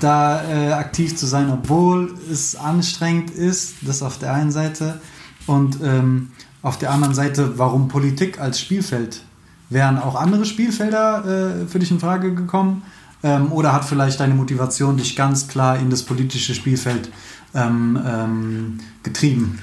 da 0.01 0.43
äh, 0.45 0.73
aktiv 0.73 1.17
zu 1.17 1.27
sein, 1.27 1.51
obwohl 1.51 2.15
es 2.31 2.57
anstrengend 2.57 3.31
ist, 3.31 3.77
das 3.83 4.03
auf 4.03 4.19
der 4.19 4.33
einen 4.33 4.51
Seite. 4.51 5.01
Und 5.47 5.79
ähm, 5.83 6.31
auf 6.63 6.79
der 6.79 6.91
anderen 6.91 7.15
Seite, 7.15 7.59
warum 7.59 7.89
Politik 7.89 8.41
als 8.41 8.61
Spielfeld? 8.61 9.23
Wären 9.71 9.99
auch 9.99 10.15
andere 10.15 10.45
Spielfelder 10.45 11.63
äh, 11.63 11.67
für 11.67 11.79
dich 11.79 11.91
in 11.91 12.01
Frage 12.01 12.35
gekommen? 12.35 12.83
Ähm, 13.23 13.53
oder 13.53 13.73
hat 13.73 13.85
vielleicht 13.85 14.21
deine 14.21 14.35
Motivation 14.35 14.97
dich 14.97 15.17
ganz 15.17 15.49
klar 15.49 15.79
in 15.79 15.91
das 15.91 16.03
politische 16.03 16.55
Spielfeld 16.55 17.11
ähm, 17.55 17.99
ähm, 18.07 18.79
getrieben? 19.03 19.59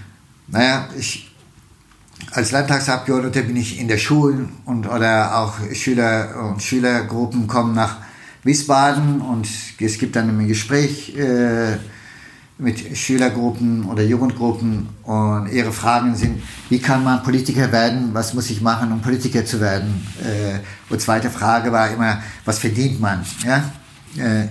Naja, 0.52 0.90
ich, 1.00 1.32
als 2.32 2.52
Landtagsabgeordneter 2.52 3.44
bin 3.44 3.56
ich 3.56 3.80
in 3.80 3.88
der 3.88 3.98
Schule 3.98 4.50
und 4.66 4.86
oder 4.86 5.38
auch 5.38 5.54
Schüler 5.74 6.52
und 6.52 6.62
Schülergruppen 6.62 7.48
kommen 7.48 7.74
nach 7.74 7.98
Wiesbaden 8.44 9.22
und 9.22 9.48
es 9.80 9.98
gibt 9.98 10.16
dann 10.16 10.30
ein 10.30 10.48
Gespräch 10.48 11.16
äh, 11.16 11.78
mit 12.58 12.98
Schülergruppen 12.98 13.86
oder 13.86 14.04
Jugendgruppen 14.04 14.90
und 15.04 15.52
ihre 15.52 15.72
Fragen 15.72 16.16
sind, 16.16 16.44
wie 16.70 16.80
kann 16.80 17.04
man 17.04 17.24
Politiker 17.24 17.72
werden, 17.72 18.10
was 18.14 18.34
muss 18.34 18.50
ich 18.50 18.62
machen, 18.62 18.92
um 18.92 19.02
Politiker 19.02 19.46
zu 19.46 19.62
werden? 19.62 20.06
Äh, 20.22 20.60
und 20.92 21.02
zweite 21.02 21.30
Frage 21.30 21.72
war 21.72 21.90
immer, 21.92 22.22
was 22.44 22.60
verdient 22.60 23.00
man? 23.00 23.26
Ja? 23.46 23.72
Äh, 24.18 24.48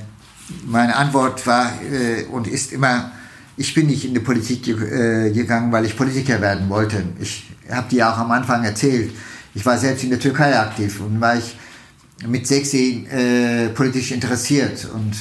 meine 0.66 0.96
Antwort 0.96 1.46
war 1.46 1.70
äh, 1.82 2.24
und 2.24 2.48
ist 2.48 2.72
immer, 2.72 3.12
ich 3.60 3.74
bin 3.74 3.88
nicht 3.88 4.06
in 4.06 4.14
die 4.14 4.20
Politik 4.20 4.66
äh, 4.68 5.30
gegangen, 5.32 5.70
weil 5.70 5.84
ich 5.84 5.94
Politiker 5.94 6.40
werden 6.40 6.70
wollte. 6.70 7.04
Ich 7.20 7.44
habe 7.70 7.90
dir 7.90 8.08
auch 8.08 8.16
am 8.16 8.30
Anfang 8.30 8.64
erzählt, 8.64 9.10
ich 9.54 9.66
war 9.66 9.76
selbst 9.76 10.02
in 10.02 10.08
der 10.08 10.18
Türkei 10.18 10.58
aktiv 10.58 10.98
und 11.00 11.20
war 11.20 11.36
ich 11.36 11.58
mit 12.26 12.46
16 12.46 13.06
äh, 13.06 13.68
politisch 13.68 14.12
interessiert. 14.12 14.88
Und 14.94 15.14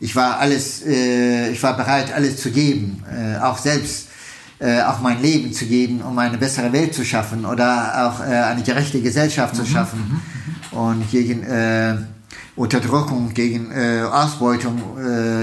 ich 0.00 0.16
war 0.16 0.38
alles, 0.38 0.82
äh, 0.86 1.50
ich 1.50 1.62
war 1.62 1.76
bereit, 1.76 2.10
alles 2.10 2.38
zu 2.38 2.50
geben, 2.50 3.04
äh, 3.14 3.36
auch 3.36 3.58
selbst 3.58 4.08
äh, 4.58 4.80
auch 4.80 5.00
mein 5.02 5.20
Leben 5.20 5.52
zu 5.52 5.66
geben, 5.66 6.00
um 6.00 6.18
eine 6.18 6.38
bessere 6.38 6.72
Welt 6.72 6.94
zu 6.94 7.04
schaffen 7.04 7.44
oder 7.44 8.08
auch 8.08 8.20
äh, 8.20 8.32
eine 8.32 8.62
gerechte 8.62 9.02
Gesellschaft 9.02 9.54
zu 9.56 9.66
schaffen. 9.66 10.22
Und 10.70 11.10
gegen 11.10 11.42
äh, 11.42 11.96
Unterdrückung, 12.56 13.34
gegen 13.34 13.70
äh, 13.72 14.04
Ausbeutung, 14.10 14.80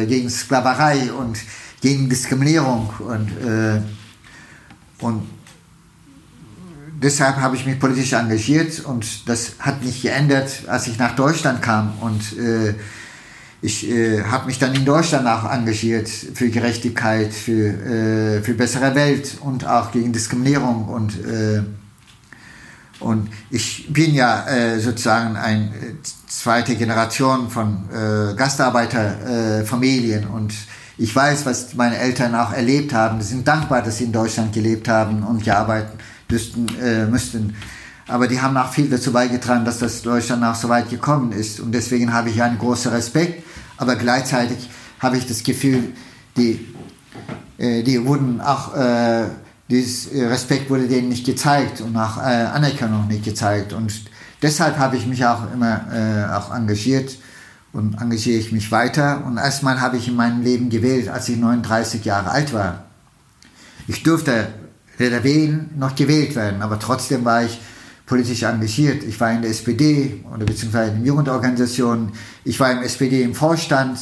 gegen 0.07 0.31
Sklaverei 0.31 1.11
und 1.13 1.37
gegen 1.83 2.09
Diskriminierung. 2.09 2.89
Und 2.99 3.29
äh, 3.45 3.81
und 4.99 5.27
deshalb 7.01 7.35
habe 7.35 7.57
ich 7.57 7.65
mich 7.65 7.77
politisch 7.77 8.13
engagiert 8.13 8.79
und 8.79 9.27
das 9.27 9.53
hat 9.59 9.83
nicht 9.83 10.01
geändert, 10.01 10.63
als 10.67 10.87
ich 10.87 10.97
nach 10.97 11.13
Deutschland 11.15 11.61
kam. 11.61 11.93
Und 11.99 12.37
äh, 12.39 12.73
ich 13.61 13.89
äh, 13.89 14.23
habe 14.23 14.45
mich 14.45 14.59
dann 14.59 14.73
in 14.73 14.85
Deutschland 14.85 15.27
auch 15.27 15.49
engagiert 15.51 16.07
für 16.07 16.49
Gerechtigkeit, 16.49 17.33
für, 17.33 17.67
äh, 17.67 18.41
für 18.41 18.53
bessere 18.53 18.95
Welt 18.95 19.37
und 19.41 19.67
auch 19.67 19.91
gegen 19.91 20.13
Diskriminierung. 20.13 20.87
Und 20.87 21.25
äh, 21.25 21.63
und 22.99 23.29
ich 23.49 23.91
bin 23.91 24.13
ja 24.13 24.47
äh, 24.47 24.79
sozusagen 24.79 25.35
eine 25.35 25.69
zweite 26.25 26.75
Generation 26.75 27.49
von 27.49 27.89
äh, 27.91 28.33
Gastarbeiterfamilien. 28.35 30.25
Und 30.27 30.53
ich 30.97 31.15
weiß, 31.15 31.45
was 31.45 31.73
meine 31.73 31.97
Eltern 31.97 32.35
auch 32.35 32.53
erlebt 32.53 32.93
haben. 32.93 33.21
Sie 33.21 33.29
sind 33.29 33.47
dankbar, 33.47 33.81
dass 33.81 33.97
sie 33.97 34.05
in 34.05 34.11
Deutschland 34.11 34.53
gelebt 34.53 34.87
haben 34.87 35.23
und 35.23 35.43
gearbeitet 35.43 35.93
müssten, 36.29 36.67
äh, 36.79 37.05
müssten. 37.05 37.55
Aber 38.07 38.27
die 38.27 38.39
haben 38.39 38.55
auch 38.57 38.71
viel 38.71 38.89
dazu 38.89 39.11
beigetragen, 39.11 39.65
dass 39.65 39.79
das 39.79 40.01
Deutschland 40.01 40.43
auch 40.43 40.55
so 40.55 40.69
weit 40.69 40.89
gekommen 40.89 41.31
ist. 41.31 41.59
Und 41.59 41.71
deswegen 41.71 42.13
habe 42.13 42.29
ich 42.29 42.41
einen 42.41 42.59
großen 42.59 42.91
Respekt. 42.91 43.43
Aber 43.77 43.95
gleichzeitig 43.95 44.69
habe 44.99 45.17
ich 45.17 45.25
das 45.25 45.43
Gefühl, 45.43 45.93
die, 46.37 46.73
äh, 47.57 47.81
die 47.81 48.05
wurden 48.05 48.39
auch, 48.41 48.75
äh, 48.75 49.25
dieses 49.69 50.13
Respekt 50.13 50.69
wurde 50.69 50.87
denen 50.87 51.09
nicht 51.09 51.25
gezeigt 51.25 51.81
und 51.81 51.95
auch 51.97 52.17
äh, 52.17 52.21
Anerkennung 52.21 53.07
nicht 53.07 53.23
gezeigt. 53.23 53.73
Und 53.73 53.91
deshalb 54.41 54.77
habe 54.77 54.97
ich 54.97 55.07
mich 55.07 55.25
auch 55.25 55.51
immer 55.51 55.81
äh, 55.91 56.31
auch 56.33 56.53
engagiert 56.53 57.15
und 57.73 57.99
engagiere 57.99 58.39
ich 58.39 58.51
mich 58.51 58.71
weiter. 58.71 59.25
Und 59.25 59.37
erstmal 59.37 59.81
habe 59.81 59.97
ich 59.97 60.07
in 60.07 60.15
meinem 60.15 60.41
Leben 60.43 60.69
gewählt, 60.69 61.09
als 61.09 61.27
ich 61.27 61.37
39 61.37 62.05
Jahre 62.05 62.29
alt 62.29 62.53
war. 62.53 62.85
Ich 63.87 64.03
durfte 64.03 64.47
weder 64.97 65.23
wählen 65.23 65.71
noch 65.75 65.95
gewählt 65.95 66.35
werden, 66.35 66.61
aber 66.61 66.79
trotzdem 66.79 67.25
war 67.25 67.43
ich 67.43 67.59
politisch 68.05 68.43
engagiert. 68.43 69.03
Ich 69.03 69.19
war 69.19 69.31
in 69.31 69.41
der 69.41 69.51
SPD 69.51 70.23
oder 70.33 70.45
beziehungsweise 70.45 70.91
in 70.91 71.05
Jugendorganisationen. 71.05 72.11
Ich 72.43 72.59
war 72.59 72.71
im 72.71 72.83
SPD 72.83 73.23
im 73.23 73.33
Vorstand 73.33 73.97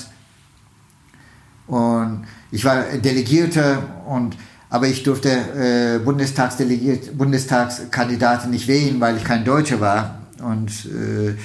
und 1.67 2.25
ich 2.51 2.65
war 2.65 2.83
Delegierte 2.83 3.79
und 4.05 4.35
aber 4.69 4.87
ich 4.87 5.03
durfte 5.03 5.29
äh, 5.29 5.99
Bundestagsdelegiert, 5.99 7.17
Bundestagskandidaten 7.17 8.51
nicht 8.51 8.67
wählen, 8.69 9.01
weil 9.01 9.17
ich 9.17 9.23
kein 9.25 9.43
Deutscher 9.43 9.81
war. 9.81 10.19
Und 10.41 10.71
äh, 10.85 11.35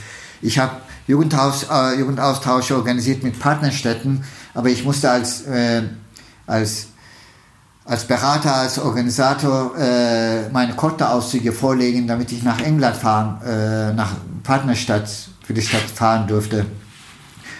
ich 0.42 0.58
habe 0.58 0.76
Jugendhaus, 1.06 1.66
äh, 1.70 1.98
Jugendaustausche 1.98 2.76
organisiert 2.76 3.22
mit 3.22 3.38
Partnerstädten, 3.38 4.24
aber 4.54 4.68
ich 4.68 4.84
musste 4.84 5.10
als, 5.10 5.42
äh, 5.42 5.82
als, 6.46 6.88
als 7.84 8.04
Berater, 8.04 8.54
als 8.56 8.78
Organisator 8.78 9.76
äh, 9.78 10.48
meine 10.50 10.74
Kontoauszüge 10.74 11.52
vorlegen, 11.52 12.06
damit 12.06 12.32
ich 12.32 12.42
nach 12.42 12.60
England 12.60 12.96
fahren, 12.96 13.40
äh, 13.42 13.92
nach 13.92 14.14
Partnerstadt, 14.42 15.08
für 15.44 15.54
die 15.54 15.62
Stadt 15.62 15.82
fahren 15.82 16.26
durfte. 16.26 16.66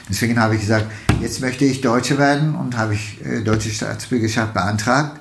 Deswegen 0.08 0.40
habe 0.40 0.56
ich 0.56 0.62
gesagt, 0.62 0.86
jetzt 1.20 1.40
möchte 1.40 1.64
ich 1.64 1.80
Deutsche 1.80 2.18
werden 2.18 2.56
und 2.56 2.76
habe 2.76 2.94
ich 2.94 3.24
äh, 3.24 3.42
deutsche 3.42 3.70
Staatsbürgerschaft 3.70 4.54
beantragt, 4.54 5.20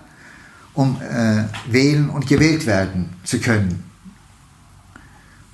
um 0.74 1.00
äh, 1.02 1.44
wählen 1.72 2.10
und 2.10 2.28
gewählt 2.28 2.66
werden 2.66 3.14
zu 3.24 3.40
können. 3.40 3.84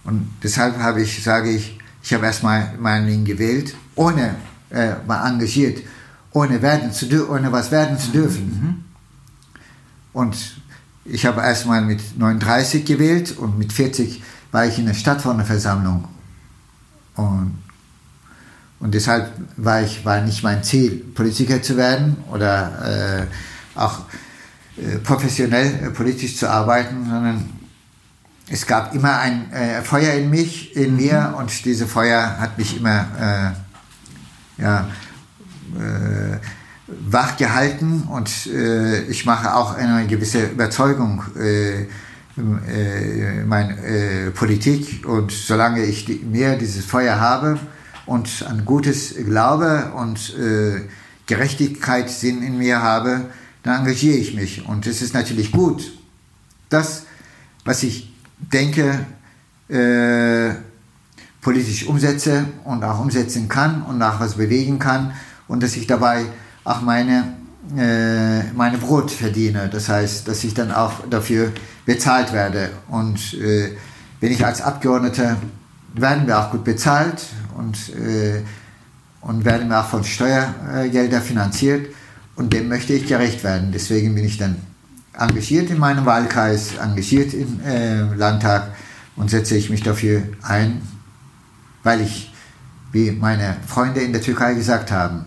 Und 0.03 0.29
deshalb 0.41 0.79
habe 0.79 1.01
ich, 1.01 1.23
sage 1.23 1.51
ich, 1.51 1.77
ich 2.03 2.13
habe 2.13 2.25
erstmal 2.25 2.73
mein 2.79 3.05
Leben 3.05 3.25
gewählt, 3.25 3.75
ohne 3.95 4.35
äh, 4.69 4.93
mal 5.05 5.27
engagiert, 5.27 5.79
ohne 6.31 6.61
werden 6.61 6.91
zu 6.91 7.29
ohne 7.29 7.51
was 7.51 7.71
werden 7.71 7.97
zu 7.97 8.11
dürfen. 8.11 8.85
Und 10.13 10.35
ich 11.05 11.25
habe 11.25 11.41
erstmal 11.41 11.81
mit 11.81 12.17
39 12.17 12.85
gewählt 12.85 13.37
und 13.37 13.57
mit 13.57 13.73
40 13.73 14.21
war 14.51 14.65
ich 14.65 14.77
in 14.77 14.85
der 14.85 14.93
Stadtversammlung. 14.93 16.07
Und, 17.15 17.57
und 18.79 18.93
deshalb 18.93 19.31
war, 19.57 19.81
ich, 19.81 20.05
war 20.05 20.21
nicht 20.21 20.43
mein 20.43 20.63
Ziel, 20.63 21.03
Politiker 21.13 21.61
zu 21.61 21.77
werden 21.77 22.17
oder 22.31 23.27
äh, 23.27 23.79
auch 23.79 24.01
äh, 24.77 24.97
professionell 24.99 25.87
äh, 25.87 25.89
politisch 25.89 26.37
zu 26.37 26.49
arbeiten, 26.49 27.05
sondern 27.05 27.49
es 28.51 28.67
gab 28.67 28.93
immer 28.93 29.19
ein 29.19 29.51
äh, 29.53 29.81
Feuer 29.81 30.13
in 30.13 30.29
mich, 30.29 30.75
in 30.75 30.97
mir 30.97 31.35
und 31.37 31.65
dieses 31.65 31.89
Feuer 31.89 32.37
hat 32.37 32.57
mich 32.57 32.77
immer 32.77 33.55
äh, 34.57 34.61
ja, 34.61 34.89
äh, 35.75 36.37
wach 36.87 37.37
gehalten 37.37 38.03
und 38.11 38.47
äh, 38.47 39.03
ich 39.03 39.25
mache 39.25 39.55
auch 39.55 39.75
eine 39.75 40.05
gewisse 40.05 40.47
Überzeugung 40.47 41.23
äh, 41.39 41.83
äh, 41.83 43.43
meine 43.45 43.77
äh, 43.77 44.31
Politik 44.31 45.05
und 45.07 45.31
solange 45.31 45.83
ich 45.83 46.05
die, 46.05 46.15
mehr 46.15 46.57
dieses 46.57 46.85
Feuer 46.85 47.19
habe 47.19 47.57
und 48.05 48.45
an 48.47 48.65
Gutes 48.65 49.15
glaube 49.15 49.93
und 49.95 50.35
äh, 50.37 50.81
Gerechtigkeitssinn 51.25 52.43
in 52.43 52.57
mir 52.57 52.81
habe, 52.81 53.27
dann 53.63 53.81
engagiere 53.81 54.17
ich 54.17 54.33
mich. 54.33 54.65
Und 54.65 54.87
es 54.87 55.01
ist 55.01 55.13
natürlich 55.13 55.51
gut, 55.51 55.93
das, 56.69 57.03
was 57.63 57.83
ich 57.83 58.10
denke, 58.51 59.05
äh, 59.69 60.55
politisch 61.41 61.87
umsetze 61.87 62.45
und 62.65 62.83
auch 62.83 62.99
umsetzen 62.99 63.47
kann 63.47 63.81
und 63.83 64.01
auch 64.01 64.19
was 64.19 64.35
bewegen 64.35 64.79
kann 64.79 65.13
und 65.47 65.63
dass 65.63 65.75
ich 65.75 65.87
dabei 65.87 66.25
auch 66.63 66.81
meine, 66.81 67.35
äh, 67.75 68.43
meine 68.53 68.77
Brot 68.77 69.11
verdiene. 69.11 69.69
Das 69.71 69.89
heißt, 69.89 70.27
dass 70.27 70.43
ich 70.43 70.53
dann 70.53 70.71
auch 70.71 70.93
dafür 71.09 71.51
bezahlt 71.85 72.31
werde. 72.31 72.69
Und 72.89 73.33
äh, 73.33 73.75
wenn 74.19 74.31
ich 74.31 74.45
als 74.45 74.61
Abgeordneter 74.61 75.37
werden 75.93 76.27
wir 76.27 76.39
auch 76.39 76.51
gut 76.51 76.63
bezahlt 76.63 77.25
und, 77.57 77.89
äh, 77.95 78.41
und 79.21 79.43
werden 79.43 79.67
wir 79.67 79.81
auch 79.81 79.87
von 79.87 80.03
Steuergeldern 80.03 81.21
finanziert 81.21 81.87
und 82.35 82.53
dem 82.53 82.69
möchte 82.69 82.93
ich 82.93 83.07
gerecht 83.07 83.43
werden. 83.43 83.71
Deswegen 83.73 84.15
bin 84.15 84.25
ich 84.25 84.37
dann 84.37 84.55
engagiert 85.13 85.69
in 85.69 85.79
meinem 85.79 86.05
Wahlkreis, 86.05 86.75
engagiert 86.75 87.33
im 87.33 87.59
äh, 87.61 88.01
Landtag 88.15 88.71
und 89.15 89.29
setze 89.29 89.55
ich 89.55 89.69
mich 89.69 89.83
dafür 89.83 90.23
ein, 90.41 90.81
weil 91.83 92.01
ich, 92.01 92.33
wie 92.91 93.11
meine 93.11 93.57
Freunde 93.67 94.01
in 94.01 94.13
der 94.13 94.21
Türkei 94.21 94.53
gesagt 94.53 94.91
haben, 94.91 95.25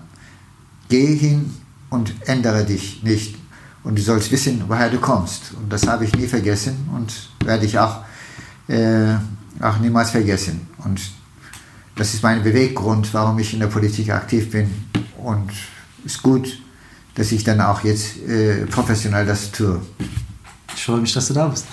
geh 0.89 1.17
hin 1.17 1.55
und 1.91 2.15
ändere 2.27 2.65
dich 2.65 3.03
nicht. 3.03 3.37
Und 3.83 3.99
du 3.99 4.03
sollst 4.03 4.33
wissen, 4.33 4.65
woher 4.67 4.89
du 4.89 4.99
kommst. 4.99 5.53
Und 5.53 5.71
das 5.71 5.87
habe 5.87 6.05
ich 6.05 6.15
nie 6.17 6.27
vergessen 6.27 6.89
und 6.95 7.13
werde 7.45 7.67
ich 7.67 7.79
auch, 7.79 8.03
äh, 8.67 9.15
auch 9.61 9.79
niemals 9.79 10.11
vergessen. 10.11 10.67
Und 10.79 11.01
das 11.97 12.15
ist 12.15 12.23
mein 12.23 12.43
Beweggrund, 12.43 13.13
warum 13.13 13.39
ich 13.39 13.53
in 13.53 13.61
der 13.61 13.67
Politik 13.67 14.11
aktiv 14.11 14.51
bin. 14.51 14.71
Und 15.23 15.51
es 16.05 16.15
ist 16.15 16.23
gut, 16.23 16.64
dass 17.15 17.33
ich 17.33 17.45
dann 17.45 17.61
auch 17.61 17.85
jetzt 17.85 18.23
äh, 18.27 18.65
professionell 18.67 19.27
das 19.27 19.53
tue. 19.53 19.83
Ich 20.75 20.85
freue 20.85 21.01
mich, 21.01 21.13
dass 21.13 21.29
du 21.29 21.35
da 21.35 21.49
bist. 21.49 21.67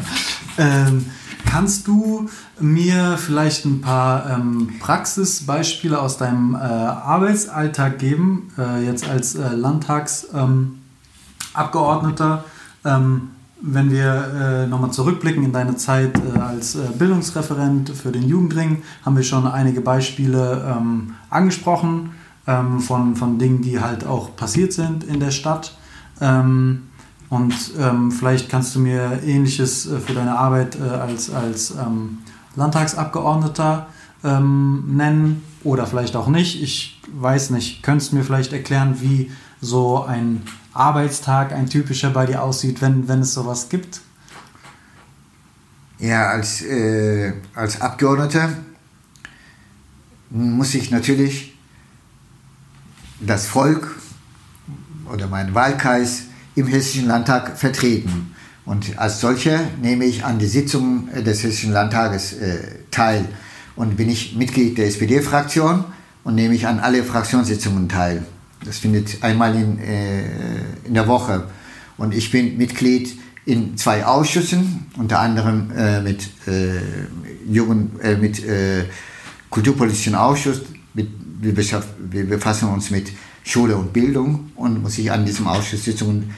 ähm, 0.58 1.04
kannst 1.46 1.86
du 1.86 2.28
mir 2.58 3.18
vielleicht 3.18 3.64
ein 3.64 3.80
paar 3.80 4.28
ähm, 4.30 4.74
Praxisbeispiele 4.80 6.00
aus 6.00 6.18
deinem 6.18 6.54
äh, 6.54 6.58
Arbeitsalltag 6.58 7.98
geben, 7.98 8.50
äh, 8.58 8.84
jetzt 8.84 9.08
als 9.08 9.36
äh, 9.36 9.50
Landtagsabgeordneter? 9.50 12.44
Ähm, 12.84 13.30
wenn 13.62 13.90
wir 13.90 14.62
äh, 14.64 14.66
nochmal 14.66 14.90
zurückblicken 14.90 15.44
in 15.44 15.52
deine 15.52 15.76
Zeit 15.76 16.18
äh, 16.18 16.38
als 16.38 16.76
äh, 16.76 16.78
Bildungsreferent 16.98 17.90
für 17.90 18.10
den 18.10 18.26
Jugendring, 18.26 18.82
haben 19.04 19.16
wir 19.16 19.22
schon 19.22 19.46
einige 19.46 19.82
Beispiele 19.82 20.64
ähm, 20.66 21.14
angesprochen 21.28 22.12
ähm, 22.46 22.80
von, 22.80 23.16
von 23.16 23.38
Dingen, 23.38 23.62
die 23.62 23.80
halt 23.80 24.06
auch 24.06 24.36
passiert 24.36 24.72
sind 24.72 25.04
in 25.04 25.20
der 25.20 25.30
Stadt. 25.30 25.76
Ähm, 26.20 26.82
und 27.28 27.54
ähm, 27.78 28.10
vielleicht 28.10 28.48
kannst 28.48 28.74
du 28.74 28.80
mir 28.80 29.20
Ähnliches 29.24 29.86
äh, 29.86 30.00
für 30.00 30.14
deine 30.14 30.36
Arbeit 30.36 30.76
äh, 30.76 30.82
als, 30.82 31.30
als 31.30 31.70
ähm, 31.70 32.18
Landtagsabgeordneter 32.56 33.86
ähm, 34.24 34.96
nennen 34.96 35.42
oder 35.62 35.86
vielleicht 35.86 36.16
auch 36.16 36.28
nicht. 36.28 36.62
Ich 36.62 37.00
weiß 37.12 37.50
nicht. 37.50 37.82
Könntest 37.82 38.12
du 38.12 38.16
mir 38.16 38.24
vielleicht 38.24 38.52
erklären, 38.52 39.00
wie 39.00 39.30
so 39.60 40.04
ein 40.04 40.42
Arbeitstag, 40.72 41.52
ein 41.52 41.68
typischer 41.68 42.10
bei 42.10 42.26
dir 42.26 42.42
aussieht, 42.42 42.82
wenn, 42.82 43.08
wenn 43.08 43.20
es 43.20 43.34
sowas 43.34 43.68
gibt? 43.68 44.00
Ja, 45.98 46.30
als, 46.30 46.62
äh, 46.62 47.34
als 47.54 47.80
Abgeordneter 47.80 48.50
muss 50.30 50.74
ich 50.74 50.90
natürlich 50.90 51.49
das 53.20 53.46
Volk 53.46 53.96
oder 55.12 55.26
meinen 55.28 55.54
Wahlkreis 55.54 56.24
im 56.54 56.66
Hessischen 56.66 57.06
Landtag 57.06 57.58
vertreten. 57.58 58.34
Und 58.64 58.98
als 58.98 59.20
solcher 59.20 59.60
nehme 59.82 60.04
ich 60.04 60.24
an 60.24 60.38
die 60.38 60.46
Sitzungen 60.46 61.08
des 61.24 61.42
Hessischen 61.42 61.72
Landtages 61.72 62.34
äh, 62.34 62.58
teil 62.90 63.26
und 63.76 63.96
bin 63.96 64.08
ich 64.08 64.36
Mitglied 64.36 64.78
der 64.78 64.86
SPD-Fraktion 64.86 65.84
und 66.24 66.34
nehme 66.34 66.54
ich 66.54 66.66
an 66.66 66.80
alle 66.80 67.02
Fraktionssitzungen 67.02 67.88
teil. 67.88 68.24
Das 68.64 68.78
findet 68.78 69.22
einmal 69.22 69.54
in, 69.54 69.78
äh, 69.78 70.24
in 70.84 70.94
der 70.94 71.08
Woche. 71.08 71.46
Und 71.96 72.14
ich 72.14 72.30
bin 72.30 72.58
Mitglied 72.58 73.18
in 73.46 73.76
zwei 73.76 74.04
Ausschüssen, 74.04 74.86
unter 74.98 75.18
anderem 75.18 75.70
äh, 75.76 76.00
mit, 76.00 76.28
äh, 76.46 76.80
Jugend, 77.50 78.02
äh, 78.02 78.16
mit 78.16 78.44
äh, 78.44 78.84
Kulturpolitischen 79.48 80.14
Ausschuss. 80.14 80.60
Mit, 80.94 81.08
wir, 81.40 81.56
wir 81.56 82.28
befassen 82.28 82.68
uns 82.68 82.90
mit 82.90 83.12
Schule 83.44 83.76
und 83.76 83.92
Bildung 83.92 84.50
und 84.56 84.82
muss 84.82 84.98
ich 84.98 85.10
an 85.10 85.24
diesen 85.24 85.46
Ausschusssitzungen 85.46 86.34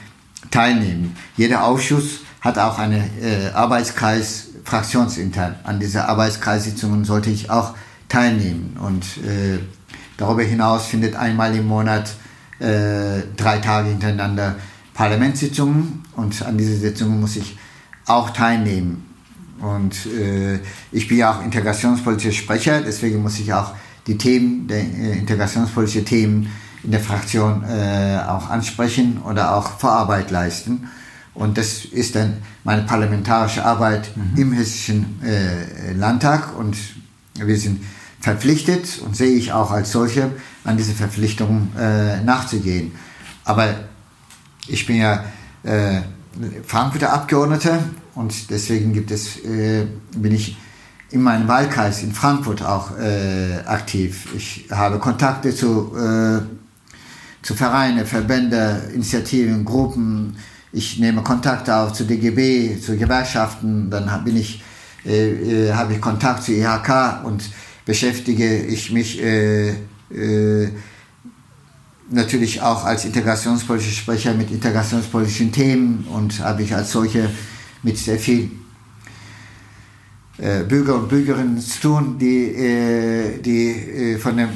teilnehmen. 0.51 1.15
Jeder 1.35 1.65
Ausschuss 1.65 2.21
hat 2.41 2.57
auch 2.57 2.79
einen 2.79 3.09
äh, 3.21 3.49
Arbeitskreis 3.53 4.49
fraktionsintern. 4.63 5.55
An 5.63 5.79
dieser 5.79 6.09
Arbeitskreissitzungen 6.09 7.05
sollte 7.05 7.29
ich 7.29 7.49
auch 7.49 7.75
teilnehmen. 8.09 8.77
Und 8.79 9.03
äh, 9.25 9.59
darüber 10.17 10.43
hinaus 10.43 10.85
findet 10.85 11.15
einmal 11.15 11.55
im 11.55 11.67
Monat 11.67 12.15
äh, 12.59 13.23
drei 13.35 13.59
Tage 13.59 13.89
hintereinander 13.89 14.55
Parlamentssitzungen 14.93 16.03
und 16.15 16.43
an 16.43 16.57
diese 16.57 16.77
Sitzungen 16.77 17.19
muss 17.19 17.35
ich 17.35 17.57
auch 18.05 18.29
teilnehmen. 18.29 19.09
Und 19.59 20.05
äh, 20.05 20.59
ich 20.91 21.07
bin 21.07 21.17
ja 21.17 21.33
auch 21.33 21.43
integrationspolitischer 21.43 22.33
Sprecher, 22.33 22.81
deswegen 22.81 23.21
muss 23.21 23.39
ich 23.39 23.53
auch 23.53 23.73
die 24.07 24.17
Themen, 24.17 24.67
der 24.67 24.81
äh, 24.81 25.17
integrationspolitischen 25.17 26.05
Themen 26.05 26.51
in 26.83 26.91
der 26.91 26.99
Fraktion 26.99 27.63
äh, 27.63 28.19
auch 28.27 28.49
ansprechen 28.49 29.21
oder 29.23 29.55
auch 29.55 29.79
Vorarbeit 29.79 30.31
leisten. 30.31 30.89
Und 31.33 31.57
das 31.57 31.85
ist 31.85 32.15
dann 32.15 32.37
meine 32.63 32.83
parlamentarische 32.83 33.65
Arbeit 33.65 34.15
mhm. 34.15 34.37
im 34.37 34.53
Hessischen 34.53 35.21
äh, 35.23 35.93
Landtag 35.93 36.57
und 36.57 36.77
wir 37.35 37.57
sind 37.57 37.83
verpflichtet 38.19 39.01
und 39.03 39.15
sehe 39.15 39.35
ich 39.35 39.51
auch 39.51 39.71
als 39.71 39.91
solche 39.91 40.31
an 40.63 40.77
diese 40.77 40.93
Verpflichtungen 40.93 41.71
äh, 41.77 42.21
nachzugehen. 42.21 42.91
Aber 43.43 43.73
ich 44.67 44.85
bin 44.85 44.97
ja 44.97 45.25
äh, 45.63 46.01
Frankfurter 46.65 47.11
Abgeordneter 47.11 47.79
und 48.15 48.49
deswegen 48.49 48.93
gibt 48.93 49.11
es, 49.11 49.43
äh, 49.43 49.85
bin 50.15 50.33
ich 50.33 50.57
in 51.13 51.21
meinem 51.21 51.47
Wahlkreis 51.47 52.01
in 52.01 52.11
Frankfurt 52.11 52.63
auch 52.63 52.97
äh, 52.97 53.59
aktiv. 53.65 54.27
Ich 54.35 54.65
habe 54.71 54.97
Kontakte 54.97 55.55
zu 55.55 55.95
äh, 55.95 56.41
zu 57.43 57.53
Vereine, 57.53 58.05
Verbände, 58.05 58.89
Initiativen, 58.95 59.63
Gruppen. 59.63 60.37
Ich 60.71 60.97
nehme 60.97 61.21
Kontakte 61.21 61.75
auf 61.75 61.93
zu 61.93 62.05
DGB, 62.05 62.79
zu 62.79 62.97
Gewerkschaften. 62.97 63.91
Dann 63.91 64.23
bin 64.23 64.37
ich, 64.37 64.63
äh, 65.05 65.67
äh, 65.67 65.73
habe 65.73 65.93
ich 65.93 66.01
Kontakt 66.01 66.43
zu 66.43 66.53
IHK 66.53 67.23
und 67.25 67.43
beschäftige 67.85 68.63
ich 68.63 68.91
mich 68.91 69.21
äh, 69.21 69.69
äh, 70.09 70.69
natürlich 72.09 72.61
auch 72.61 72.85
als 72.85 73.05
integrationspolitischer 73.05 73.95
Sprecher 73.95 74.33
mit 74.33 74.49
integrationspolitischen 74.49 75.51
Themen 75.51 76.07
und 76.09 76.39
habe 76.39 76.63
ich 76.63 76.73
als 76.73 76.91
solche 76.91 77.29
mit 77.83 77.97
sehr 77.97 78.17
viel 78.17 78.49
Bürger 80.37 80.95
und 80.95 81.09
Bürgerinnen 81.09 81.59
zu 81.59 81.79
tun, 81.79 82.17
die, 82.19 82.47
äh, 82.47 83.39
die 83.39 84.17
von 84.19 84.37
dem 84.37 84.49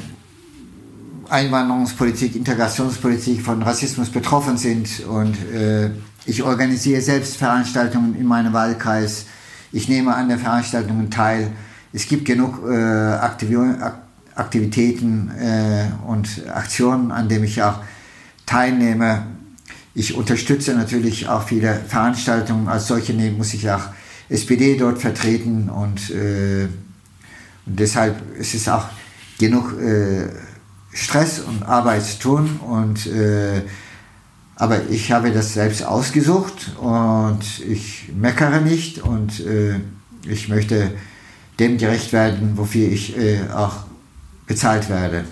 Einwanderungspolitik, 1.28 2.34
Integrationspolitik 2.36 3.42
von 3.42 3.62
Rassismus 3.62 4.08
betroffen 4.10 4.56
sind. 4.56 5.06
Und 5.06 5.36
äh, 5.52 5.90
ich 6.24 6.42
organisiere 6.42 7.00
selbst 7.00 7.36
Veranstaltungen 7.36 8.16
in 8.16 8.26
meinem 8.26 8.52
Wahlkreis. 8.52 9.26
Ich 9.72 9.88
nehme 9.88 10.14
an 10.14 10.28
den 10.28 10.38
Veranstaltungen 10.38 11.10
teil. 11.10 11.52
Es 11.92 12.06
gibt 12.08 12.24
genug 12.24 12.60
äh, 12.68 13.18
Aktivitäten 14.34 15.30
äh, 15.38 15.86
und 16.06 16.48
Aktionen, 16.52 17.12
an 17.12 17.28
denen 17.28 17.44
ich 17.44 17.62
auch 17.62 17.80
teilnehme. 18.46 19.26
Ich 19.94 20.14
unterstütze 20.14 20.74
natürlich 20.74 21.28
auch 21.28 21.42
viele 21.42 21.74
Veranstaltungen. 21.74 22.68
Als 22.68 22.86
solche 22.86 23.12
muss 23.14 23.52
ich 23.52 23.70
auch 23.70 23.88
SPD 24.28 24.76
dort 24.76 24.98
vertreten 24.98 25.68
und, 25.68 26.10
äh, 26.10 26.68
und 27.66 27.80
deshalb 27.80 28.36
ist 28.36 28.54
es 28.54 28.68
auch 28.68 28.86
genug 29.38 29.80
äh, 29.80 30.28
Stress 30.92 31.40
und 31.40 31.62
Arbeit 31.62 32.04
zu 32.04 32.18
tun. 32.18 32.60
Und, 32.60 33.06
äh, 33.06 33.62
aber 34.56 34.88
ich 34.90 35.12
habe 35.12 35.30
das 35.30 35.54
selbst 35.54 35.84
ausgesucht 35.84 36.72
und 36.80 37.60
ich 37.66 38.10
meckere 38.14 38.60
nicht 38.60 38.98
und 39.02 39.40
äh, 39.40 39.76
ich 40.26 40.48
möchte 40.48 40.90
dem 41.58 41.78
gerecht 41.78 42.12
werden, 42.12 42.56
wofür 42.56 42.88
ich 42.88 43.16
äh, 43.16 43.40
auch 43.54 43.84
bezahlt 44.46 44.88
werde. 44.88 45.24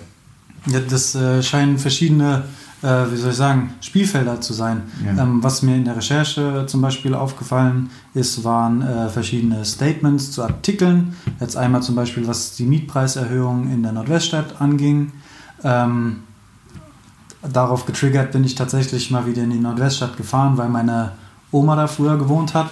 Ja, 0.67 0.79
das 0.79 1.15
äh, 1.15 1.41
scheinen 1.43 1.77
verschiedene, 1.77 2.45
äh, 2.83 3.11
wie 3.11 3.17
soll 3.17 3.31
ich 3.31 3.37
sagen, 3.37 3.73
Spielfelder 3.81 4.39
zu 4.41 4.53
sein. 4.53 4.83
Ja. 5.03 5.23
Ähm, 5.23 5.43
was 5.43 5.61
mir 5.61 5.75
in 5.75 5.85
der 5.85 5.95
Recherche 5.95 6.65
zum 6.67 6.81
Beispiel 6.81 7.13
aufgefallen 7.13 7.89
ist, 8.13 8.43
waren 8.43 8.81
äh, 8.81 9.09
verschiedene 9.09 9.65
Statements 9.65 10.31
zu 10.31 10.43
Artikeln. 10.43 11.15
Jetzt 11.39 11.57
einmal 11.57 11.81
zum 11.81 11.95
Beispiel, 11.95 12.27
was 12.27 12.55
die 12.55 12.65
Mietpreiserhöhung 12.65 13.71
in 13.71 13.83
der 13.83 13.93
Nordweststadt 13.93 14.61
anging. 14.61 15.11
Ähm, 15.63 16.17
darauf 17.41 17.85
getriggert 17.85 18.31
bin 18.31 18.43
ich 18.43 18.55
tatsächlich 18.55 19.09
mal 19.09 19.25
wieder 19.25 19.43
in 19.43 19.51
die 19.51 19.59
Nordweststadt 19.59 20.17
gefahren, 20.17 20.57
weil 20.57 20.69
meine 20.69 21.13
Oma 21.51 21.75
da 21.75 21.87
früher 21.87 22.17
gewohnt 22.17 22.53
hat, 22.53 22.71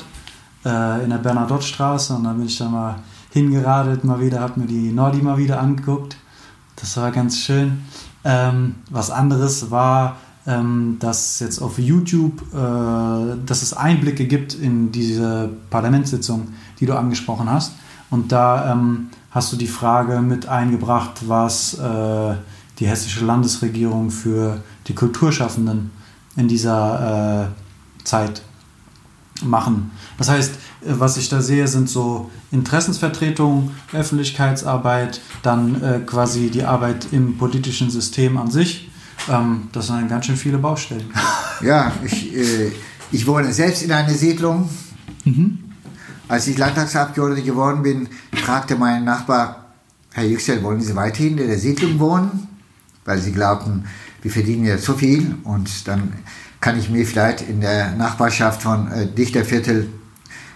äh, 0.66 1.04
in 1.04 1.10
der 1.10 1.18
Bernadotte-Straße. 1.18 2.14
Und 2.14 2.26
dann 2.26 2.38
bin 2.38 2.46
ich 2.46 2.58
da 2.58 2.70
mal 2.70 2.96
hingeradelt, 3.32 4.04
mal 4.04 4.20
wieder, 4.20 4.40
habe 4.40 4.60
mir 4.60 4.68
die 4.68 4.92
Nordi 4.92 5.22
mal 5.22 5.38
wieder 5.38 5.60
angeguckt. 5.60 6.18
Das 6.76 6.96
war 6.98 7.12
ganz 7.12 7.40
schön. 7.40 7.84
Ähm, 8.26 8.76
was 8.90 9.12
anderes 9.12 9.72
war, 9.72 10.18
ähm, 10.48 10.98
dass 11.00 11.40
jetzt 11.40 11.62
auf 11.62 11.80
YouTube, 11.80 12.42
äh, 12.54 13.38
dass 13.46 13.62
es 13.62 13.74
Einblicke 13.74 14.26
gibt 14.26 14.54
in 14.54 14.92
diese 14.92 15.50
Parlamentssitzung, 15.70 16.50
die 16.80 16.86
du 16.86 16.98
angesprochen 16.98 17.50
hast. 17.50 17.74
Und 18.10 18.32
da 18.32 18.72
ähm, 18.72 19.10
hast 19.32 19.54
du 19.54 19.58
die 19.58 19.68
Frage 19.68 20.22
mit 20.22 20.48
eingebracht, 20.48 21.28
was 21.28 21.76
äh, 21.76 22.36
die 22.80 22.88
hessische 22.88 23.26
Landesregierung 23.26 24.10
für 24.10 24.62
die 24.88 24.96
Kulturschaffenden 24.96 25.92
in 26.36 26.48
dieser 26.48 27.46
äh, 27.46 28.04
Zeit 28.04 28.42
machen. 29.44 29.92
Das 30.18 30.30
heißt, 30.30 30.52
äh, 30.54 30.58
was 30.86 31.18
ich 31.18 31.30
da 31.30 31.42
sehe, 31.42 31.68
sind 31.68 31.90
so 31.90 32.30
Interessensvertretungen, 32.56 33.72
Öffentlichkeitsarbeit, 33.94 35.22
dann 35.44 35.84
äh, 35.84 36.00
quasi 36.06 36.50
die 36.50 36.64
Arbeit 36.64 37.08
im 37.12 37.38
politischen 37.38 37.90
System 37.90 38.38
an 38.38 38.50
sich. 38.50 38.90
Ähm, 39.30 39.68
das 39.74 39.88
sind 39.88 40.08
ganz 40.08 40.26
schön 40.26 40.38
viele 40.38 40.58
Baustellen. 40.58 41.12
Ja, 41.62 41.94
ich, 42.04 42.36
äh, 42.36 42.70
ich 43.14 43.26
wohne 43.26 43.54
selbst 43.54 43.82
in 43.82 43.92
einer 43.92 44.14
Siedlung. 44.14 44.70
Mhm. 45.24 45.60
Als 46.28 46.48
ich 46.48 46.58
Landtagsabgeordneter 46.58 47.46
geworden 47.46 47.82
bin, 47.82 48.10
fragte 48.34 48.76
mein 48.76 49.06
Nachbar, 49.06 49.68
Herr 50.12 50.26
Yüksel, 50.26 50.62
wollen 50.62 50.82
Sie 50.82 50.96
weiterhin 50.98 51.38
in 51.38 51.48
der 51.48 51.58
Siedlung 51.58 51.98
wohnen? 51.98 52.48
Weil 53.06 53.22
sie 53.22 53.32
glaubten, 53.32 53.86
wir 54.22 54.32
verdienen 54.32 54.66
ja 54.66 54.78
zu 54.78 54.96
viel 54.96 55.36
und 55.44 55.88
dann 55.88 56.12
kann 56.60 56.78
ich 56.78 56.90
mir 56.90 57.06
vielleicht 57.06 57.42
in 57.42 57.62
der 57.62 57.92
Nachbarschaft 57.92 58.64
von 58.64 58.92
äh, 58.92 59.08
Dichterviertel 59.08 59.90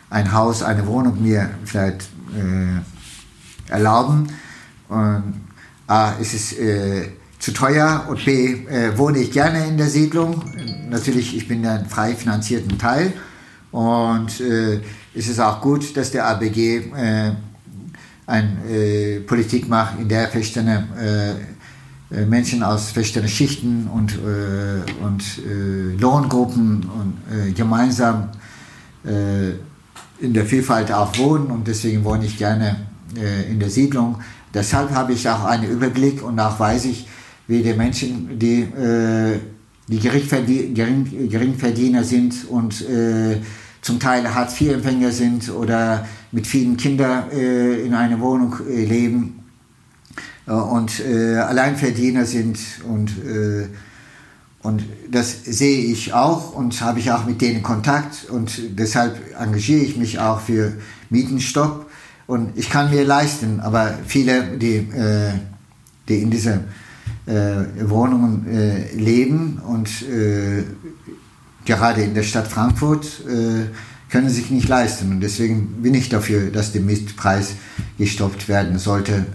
ein 0.09 0.33
Haus, 0.33 0.63
eine 0.63 0.85
Wohnung 0.87 1.21
mir 1.21 1.49
vielleicht 1.65 2.09
äh, 2.35 3.71
erlauben. 3.71 4.27
Und 4.87 5.41
A, 5.87 6.11
ist 6.19 6.33
es 6.33 6.53
äh, 6.53 7.09
zu 7.39 7.53
teuer 7.53 8.05
und 8.09 8.23
B, 8.25 8.65
äh, 8.67 8.97
wohne 8.97 9.19
ich 9.19 9.31
gerne 9.31 9.65
in 9.65 9.77
der 9.77 9.87
Siedlung. 9.87 10.43
Natürlich, 10.89 11.35
ich 11.35 11.47
bin 11.47 11.63
ja 11.63 11.75
ein 11.75 11.85
frei 11.85 12.15
finanzierten 12.15 12.77
Teil 12.77 13.13
und 13.71 14.39
äh, 14.41 14.81
es 15.15 15.27
ist 15.27 15.39
auch 15.39 15.61
gut, 15.61 15.95
dass 15.95 16.11
der 16.11 16.27
ABG 16.27 16.91
äh, 16.95 17.31
eine 18.27 18.65
äh, 18.69 19.19
Politik 19.21 19.67
macht, 19.67 19.99
in 19.99 20.07
der 20.07 20.27
verschiedene 20.27 21.37
äh, 22.11 22.25
Menschen 22.25 22.63
aus 22.63 22.89
verschiedenen 22.89 23.29
Schichten 23.29 23.87
und, 23.87 24.17
und 24.17 25.23
Lohngruppen 26.01 26.83
und, 26.89 27.55
gemeinsam 27.55 28.29
äh, 29.05 29.51
in 30.19 30.33
der 30.33 30.45
Vielfalt 30.45 30.91
auch 30.91 31.17
wohnen 31.17 31.47
und 31.47 31.67
deswegen 31.67 32.03
wohne 32.03 32.25
ich 32.25 32.37
gerne 32.37 32.77
äh, 33.15 33.49
in 33.49 33.59
der 33.59 33.69
Siedlung. 33.69 34.19
Deshalb 34.53 34.91
habe 34.91 35.13
ich 35.13 35.27
auch 35.29 35.45
einen 35.45 35.69
Überblick 35.69 36.23
und 36.23 36.39
auch 36.39 36.59
weiß 36.59 36.85
ich, 36.85 37.07
wie 37.47 37.61
die 37.63 37.73
Menschen, 37.73 38.37
die, 38.37 38.67
die 39.87 39.99
Gering, 39.99 41.29
Geringverdiener 41.29 42.03
sind 42.03 42.47
und 42.47 42.85
zum 43.81 43.99
Teil 43.99 44.35
Hartz-IV-Empfänger 44.35 45.11
sind 45.11 45.49
oder 45.49 46.07
mit 46.31 46.45
vielen 46.45 46.77
Kindern 46.77 47.31
in 47.31 47.93
einer 47.95 48.19
Wohnung 48.19 48.55
leben, 48.67 49.39
äh, 50.49 50.53
und 50.53 50.99
äh, 50.99 51.35
Alleinverdiener 51.37 52.25
sind 52.25 52.59
und, 52.87 53.11
äh, 53.25 53.67
und 54.61 54.83
das 55.09 55.45
sehe 55.45 55.85
ich 55.85 56.13
auch 56.13 56.53
und 56.53 56.81
habe 56.81 56.99
ich 56.99 57.11
auch 57.11 57.25
mit 57.25 57.41
denen 57.41 57.63
Kontakt 57.63 58.29
und 58.29 58.77
deshalb 58.77 59.17
engagiere 59.39 59.81
ich 59.81 59.95
mich 59.95 60.19
auch 60.19 60.41
für 60.41 60.73
Mietenstopp. 61.09 61.89
Und 62.27 62.57
ich 62.57 62.69
kann 62.69 62.91
mir 62.91 63.05
leisten, 63.05 63.59
aber 63.59 63.97
viele, 64.05 64.57
die, 64.57 64.75
äh, 64.75 65.31
die 66.07 66.21
in 66.21 66.29
diesen 66.29 66.65
äh, 67.25 67.89
Wohnungen 67.89 68.45
äh, 68.47 68.93
leben 68.95 69.59
und 69.65 69.89
gerade 71.65 72.01
in 72.01 72.13
der 72.13 72.23
Stadt 72.23 72.47
Frankfurt 72.47 73.23
können 74.09 74.29
sich 74.29 74.49
nicht 74.49 74.67
leisten. 74.67 75.11
Und 75.11 75.21
deswegen 75.21 75.81
bin 75.83 75.93
ich 75.93 76.09
dafür, 76.09 76.49
dass 76.49 76.71
der 76.71 76.81
Mietpreis 76.81 77.53
gestoppt 77.97 78.47
werden 78.47 78.79
sollte 78.79 79.25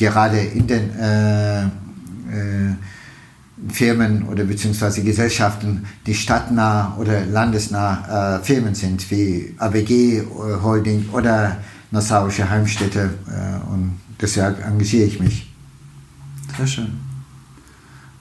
gerade 0.00 0.40
in 0.40 0.66
den 0.66 0.98
äh, 0.98 1.64
äh, 1.64 2.74
Firmen 3.68 4.26
oder 4.28 4.44
beziehungsweise 4.44 5.02
Gesellschaften, 5.02 5.86
die 6.06 6.14
stadtnah 6.14 6.96
oder 6.98 7.26
landesnah 7.26 8.38
äh, 8.38 8.44
Firmen 8.44 8.74
sind, 8.74 9.10
wie 9.10 9.54
ABG 9.58 10.18
äh, 10.18 10.24
Holding 10.62 11.08
oder 11.12 11.58
Nassauische 11.90 12.48
Heimstätte. 12.48 13.10
Äh, 13.26 13.72
und 13.72 14.00
deshalb 14.20 14.64
engagiere 14.64 15.06
ich 15.06 15.20
mich. 15.20 15.52
Sehr 16.56 16.66
schön. 16.66 16.92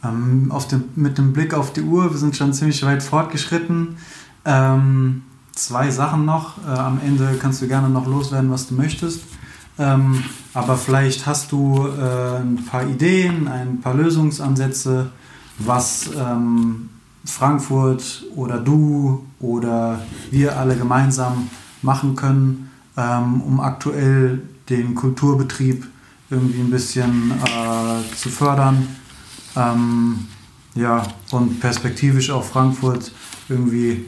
Ähm, 0.04 0.52
auf 0.52 0.68
dem, 0.68 0.86
mit 0.96 1.18
dem 1.18 1.34
Blick 1.34 1.54
auf 1.54 1.74
die 1.74 1.82
Uhr, 1.82 2.12
wir 2.12 2.18
sind 2.18 2.36
schon 2.36 2.54
ziemlich 2.54 2.84
weit 2.84 3.04
fortgeschritten. 3.04 3.98
Ähm, 4.46 5.24
zwei 5.54 5.92
Sachen 5.92 6.26
noch. 6.26 6.58
Äh, 6.66 6.72
am 6.72 7.00
Ende 7.06 7.38
kannst 7.40 7.62
du 7.62 7.68
gerne 7.68 7.90
noch 7.90 8.08
loswerden, 8.08 8.50
was 8.50 8.68
du 8.68 8.76
möchtest. 8.76 9.22
Ähm, 9.78 10.24
aber 10.54 10.78
vielleicht 10.78 11.26
hast 11.26 11.52
du 11.52 11.88
äh, 11.88 12.38
ein 12.38 12.66
paar 12.66 12.88
Ideen, 12.88 13.48
ein 13.48 13.82
paar 13.82 13.94
Lösungsansätze, 13.94 15.12
was 15.60 16.10
ähm, 16.18 16.90
Frankfurt 17.26 18.24
oder 18.36 18.58
du 18.58 19.26
oder 19.40 20.00
wir 20.32 20.58
alle 20.58 20.76
gemeinsam 20.76 21.50
machen 21.82 22.16
können, 22.16 22.72
ähm, 22.98 23.42
um 23.42 23.60
aktuell 23.60 24.42
den 24.70 24.96
Kulturbetrieb 24.96 25.86
irgendwie 26.30 26.60
ein 26.60 26.70
bisschen 26.70 27.32
äh, 27.32 28.16
zu 28.16 28.30
fördern. 28.30 28.88
Ähm, 29.56 30.28
ja, 30.76 31.02
und 31.32 31.60
perspektivisch 31.60 32.30
auch 32.30 32.44
Frankfurt 32.44 33.12
irgendwie 33.50 34.06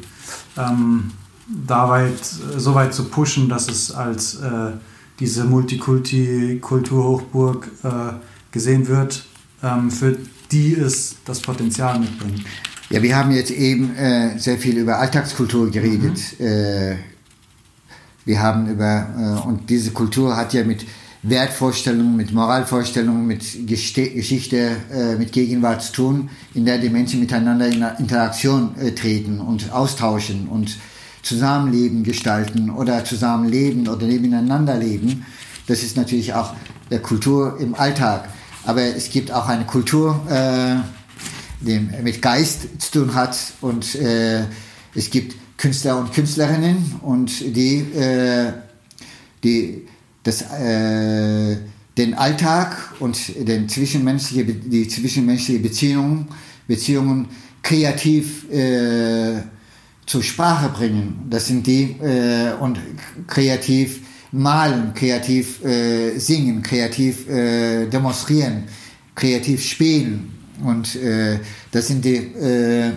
ähm, 0.58 1.10
da 1.48 1.90
weit, 1.90 2.24
so 2.24 2.76
weit 2.76 2.94
zu 2.94 3.06
pushen, 3.06 3.50
dass 3.50 3.68
es 3.68 3.92
als 3.92 4.36
äh, 4.36 4.74
diese 5.20 5.46
Multikulti-Kulturhochburg 5.46 7.68
äh, 7.84 8.14
gesehen 8.52 8.88
wird, 8.88 9.26
ähm, 9.64 9.90
für 9.92 10.18
die 10.52 10.74
es 10.74 11.16
das 11.26 11.40
Potenzial 11.42 12.00
mitbringt. 12.00 12.44
Ja, 12.90 13.02
wir 13.02 13.16
haben 13.16 13.32
jetzt 13.32 13.52
eben 13.52 13.96
äh, 13.96 14.38
sehr 14.38 14.58
viel 14.58 14.78
über 14.78 15.00
Alltagskultur 15.00 15.72
geredet. 15.72 16.20
Mhm. 16.40 16.46
Äh, 16.46 16.96
wir 18.26 18.42
haben 18.42 18.70
über, 18.70 19.42
äh, 19.44 19.48
und 19.48 19.70
diese 19.70 19.92
Kultur 19.92 20.36
hat 20.36 20.54
ja 20.54 20.64
mit 20.64 20.86
Wertvorstellungen, 21.24 22.16
mit 22.16 22.34
Moralvorstellungen, 22.34 23.28
mit 23.28 23.68
Geste 23.68 24.10
Geschichte, 24.10 24.76
äh, 24.92 25.16
mit 25.16 25.32
Gegenwart 25.32 25.84
zu 25.84 25.94
tun, 25.94 26.30
in 26.54 26.66
der 26.66 26.80
die 26.80 26.90
Menschen 26.90 27.20
miteinander 27.20 27.68
in 27.68 27.86
Interaktion 28.00 28.76
äh, 28.80 28.92
treten 28.92 29.40
und 29.40 29.72
austauschen 29.72 30.48
und 30.48 30.78
Zusammenleben 31.22 32.04
gestalten 32.04 32.72
oder 32.72 33.06
zusammenleben 33.06 33.88
oder 33.88 34.08
nebeneinander 34.08 34.76
leben. 34.76 35.24
Das 35.68 35.84
ist 35.84 35.96
natürlich 35.96 36.34
auch 36.34 36.54
der 36.90 37.00
Kultur 37.00 37.58
im 37.60 37.76
Alltag. 37.76 38.28
Aber 38.66 38.82
es 38.82 39.10
gibt 39.10 39.32
auch 39.32 39.48
eine 39.48 39.66
Kultur, 39.66 40.20
äh, 40.30 40.76
die 41.62 41.80
mit 42.04 42.22
Geist 42.22 42.68
zu 42.80 42.92
tun 42.92 43.16
hat 43.16 43.38
und 43.62 43.96
äh, 43.96 44.44
es 44.96 45.10
gibt 45.10 45.36
Künstler 45.58 45.98
und 45.98 46.12
Künstlerinnen 46.12 47.00
und 47.02 47.40
die, 47.56 47.80
äh, 47.80 48.52
die 49.44 49.88
das, 50.24 50.42
äh, 50.42 51.58
den 51.98 52.14
Alltag 52.16 52.96
und 53.00 53.18
den 53.48 53.70
zwischenmenschliche, 53.70 54.46
die 54.46 54.88
zwischenmenschliche 54.88 55.60
Beziehungen, 55.60 56.28
Beziehungen 56.68 57.28
kreativ 57.62 58.50
äh, 58.52 59.42
zur 60.06 60.24
Sprache 60.24 60.70
bringen. 60.70 61.28
Das 61.30 61.48
sind 61.48 61.68
die 61.68 61.96
äh, 62.02 62.54
und 62.60 62.80
kreativ 63.28 64.02
malen, 64.32 64.94
kreativ 64.94 65.64
äh, 65.64 66.18
singen, 66.18 66.62
kreativ 66.62 67.28
äh, 67.30 67.88
demonstrieren, 67.88 68.64
kreativ 69.16 69.64
spielen. 69.64 70.32
Und 70.64 70.96
äh, 70.96 71.40
das 71.72 71.88
sind 71.88 72.06
die 72.06 72.16
äh, 72.16 72.92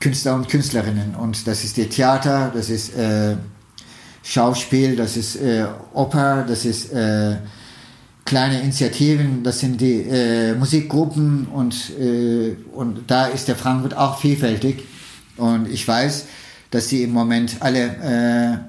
Künstler 0.00 0.34
und 0.34 0.48
Künstlerinnen. 0.48 1.14
Und 1.14 1.46
das 1.46 1.64
ist 1.64 1.76
die 1.76 1.86
Theater, 1.86 2.50
das 2.54 2.68
ist 2.68 2.94
äh, 2.96 3.36
Schauspiel, 4.22 4.96
das 4.96 5.16
ist 5.16 5.36
äh, 5.36 5.66
Oper, 5.94 6.44
das 6.46 6.64
ist 6.64 6.90
kleine 8.24 8.60
Initiativen, 8.60 9.44
das 9.44 9.60
sind 9.60 9.80
die 9.80 10.04
Musikgruppen 10.58 11.46
und, 11.46 11.92
und 12.74 13.04
da 13.06 13.26
ist 13.26 13.46
der 13.46 13.54
Frankfurt 13.54 13.96
auch 13.96 14.18
vielfältig. 14.18 14.82
Und 15.36 15.70
ich 15.70 15.86
weiß, 15.86 16.24
dass 16.72 16.88
sie 16.88 17.04
im 17.04 17.12
Moment 17.12 17.58
alle 17.60 18.66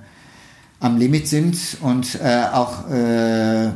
am 0.79 0.97
Limit 0.97 1.27
sind 1.27 1.57
und 1.81 2.19
äh, 2.21 2.43
auch 2.53 2.89
äh, 2.89 3.69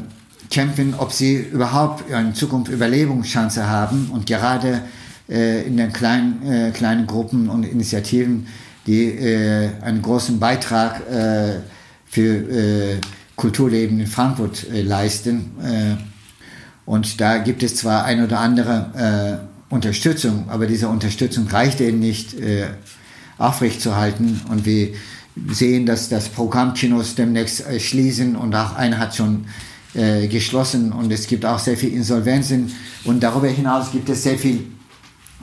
kämpfen, 0.49 0.93
ob 0.97 1.11
sie 1.11 1.35
überhaupt 1.35 2.09
in 2.09 2.35
Zukunft 2.35 2.71
Überlebungschance 2.71 3.67
haben. 3.67 4.09
Und 4.11 4.25
gerade 4.25 4.81
äh, 5.31 5.65
in 5.65 5.77
den 5.77 5.93
kleinen, 5.93 6.45
äh, 6.45 6.71
kleinen 6.71 7.07
Gruppen 7.07 7.49
und 7.49 7.63
Initiativen, 7.63 8.47
die 8.85 9.05
äh, 9.05 9.69
einen 9.81 10.01
großen 10.01 10.39
Beitrag 10.39 11.01
für 12.05 12.99
Kulturleben 13.37 14.01
in 14.01 14.07
Frankfurt 14.07 14.65
leisten. 14.69 15.51
und 16.85 17.21
da 17.21 17.37
gibt 17.37 17.63
es 17.63 17.77
zwar 17.77 18.03
ein 18.03 18.21
oder 18.21 18.39
andere 18.39 19.39
Unterstützung, 19.69 20.49
aber 20.49 20.67
diese 20.67 20.89
Unterstützung 20.89 21.47
reicht 21.47 21.79
eben 21.79 21.99
nicht 21.99 22.35
aufrechtzuerhalten. 23.37 24.41
Und 24.49 24.65
wir 24.65 24.89
sehen, 25.47 25.85
dass 25.85 26.09
das 26.09 26.29
Programmkinos 26.29 27.15
demnächst 27.15 27.65
äh, 27.65 27.79
schließen 27.79 28.35
und 28.35 28.53
auch 28.55 28.75
einer 28.75 28.99
hat 28.99 29.15
schon 29.15 29.45
äh, 29.93 30.27
geschlossen 30.27 30.91
und 30.91 31.11
es 31.11 31.27
gibt 31.27 31.45
auch 31.45 31.59
sehr 31.59 31.77
viele 31.77 31.93
Insolvenzen. 31.93 32.71
Und 33.03 33.21
darüber 33.21 33.47
hinaus 33.47 33.91
gibt 33.91 34.09
es 34.09 34.23
sehr 34.23 34.37
viele 34.37 34.59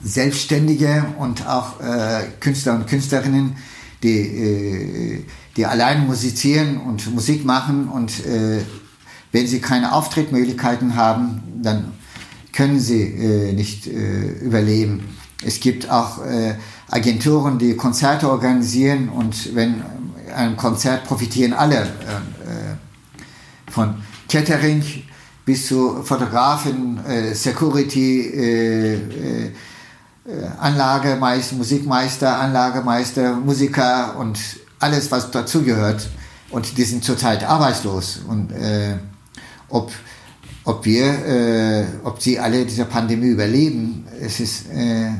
Selbstständige 0.02 1.06
und 1.18 1.46
auch 1.46 1.80
äh, 1.80 2.24
Künstler 2.40 2.74
und 2.74 2.86
Künstlerinnen, 2.86 3.56
die, 4.02 4.18
äh, 4.18 5.24
die 5.56 5.66
allein 5.66 6.06
musizieren 6.06 6.78
und 6.78 7.12
Musik 7.14 7.44
machen 7.44 7.88
und 7.88 8.24
äh, 8.26 8.60
wenn 9.32 9.46
sie 9.46 9.60
keine 9.60 9.92
Auftrittmöglichkeiten 9.92 10.96
haben, 10.96 11.42
dann 11.62 11.92
können 12.52 12.80
sie 12.80 13.02
äh, 13.02 13.52
nicht 13.52 13.86
überleben. 13.86 15.04
Es 15.42 15.60
gibt 15.60 15.88
auch 15.88 16.24
äh, 16.24 16.54
Agenturen, 16.90 17.58
die 17.58 17.76
Konzerte 17.76 18.28
organisieren 18.28 19.08
und 19.08 19.54
wenn 19.54 19.82
ein 20.34 20.56
Konzert 20.56 21.04
profitieren 21.04 21.52
alle 21.52 21.76
äh, 21.76 21.82
äh, 21.82 23.70
von 23.70 24.02
Catering 24.28 24.82
bis 25.44 25.66
zu 25.68 26.02
Fotografen, 26.02 27.04
äh, 27.06 27.34
Security, 27.34 28.20
äh, 28.20 28.94
äh, 28.94 29.52
Anlagemeister, 30.58 31.56
Musikmeister, 31.56 32.38
Anlagemeister, 32.38 33.34
Musiker 33.36 34.16
und 34.18 34.38
alles, 34.78 35.10
was 35.10 35.30
dazugehört. 35.30 36.08
Und 36.50 36.76
die 36.76 36.84
sind 36.84 37.02
zurzeit 37.02 37.44
arbeitslos. 37.44 38.20
Und 38.28 38.52
äh, 38.52 38.96
ob, 39.70 39.90
ob 40.68 40.84
wir, 40.84 41.06
äh, 41.26 41.84
ob 42.04 42.20
sie 42.20 42.38
alle 42.38 42.66
diese 42.66 42.84
Pandemie 42.84 43.28
überleben, 43.28 44.04
es 44.20 44.38
ist 44.38 44.66
äh, 44.70 45.10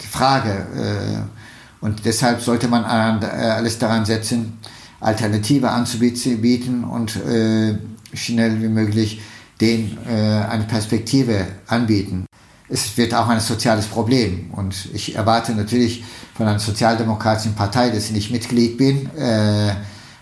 die 0.00 0.06
Frage. 0.06 0.50
Äh, 0.50 1.84
und 1.84 2.04
deshalb 2.04 2.42
sollte 2.42 2.68
man 2.68 2.84
alles 2.84 3.78
daran 3.78 4.04
setzen, 4.04 4.58
Alternative 5.00 5.70
anzubieten 5.70 6.84
und 6.84 7.16
äh, 7.16 7.78
schnell 8.12 8.60
wie 8.60 8.68
möglich 8.68 9.22
den 9.60 9.96
äh, 10.06 10.10
eine 10.10 10.64
Perspektive 10.64 11.46
anbieten. 11.68 12.26
Es 12.68 12.98
wird 12.98 13.14
auch 13.14 13.28
ein 13.28 13.40
soziales 13.40 13.86
Problem 13.86 14.50
und 14.52 14.88
ich 14.92 15.14
erwarte 15.14 15.52
natürlich 15.52 16.04
von 16.34 16.48
einer 16.48 16.58
sozialdemokratischen 16.58 17.54
Partei, 17.54 17.88
dass 17.90 18.06
ich 18.06 18.12
nicht 18.12 18.30
Mitglied 18.30 18.76
bin, 18.76 19.08
äh, 19.16 19.72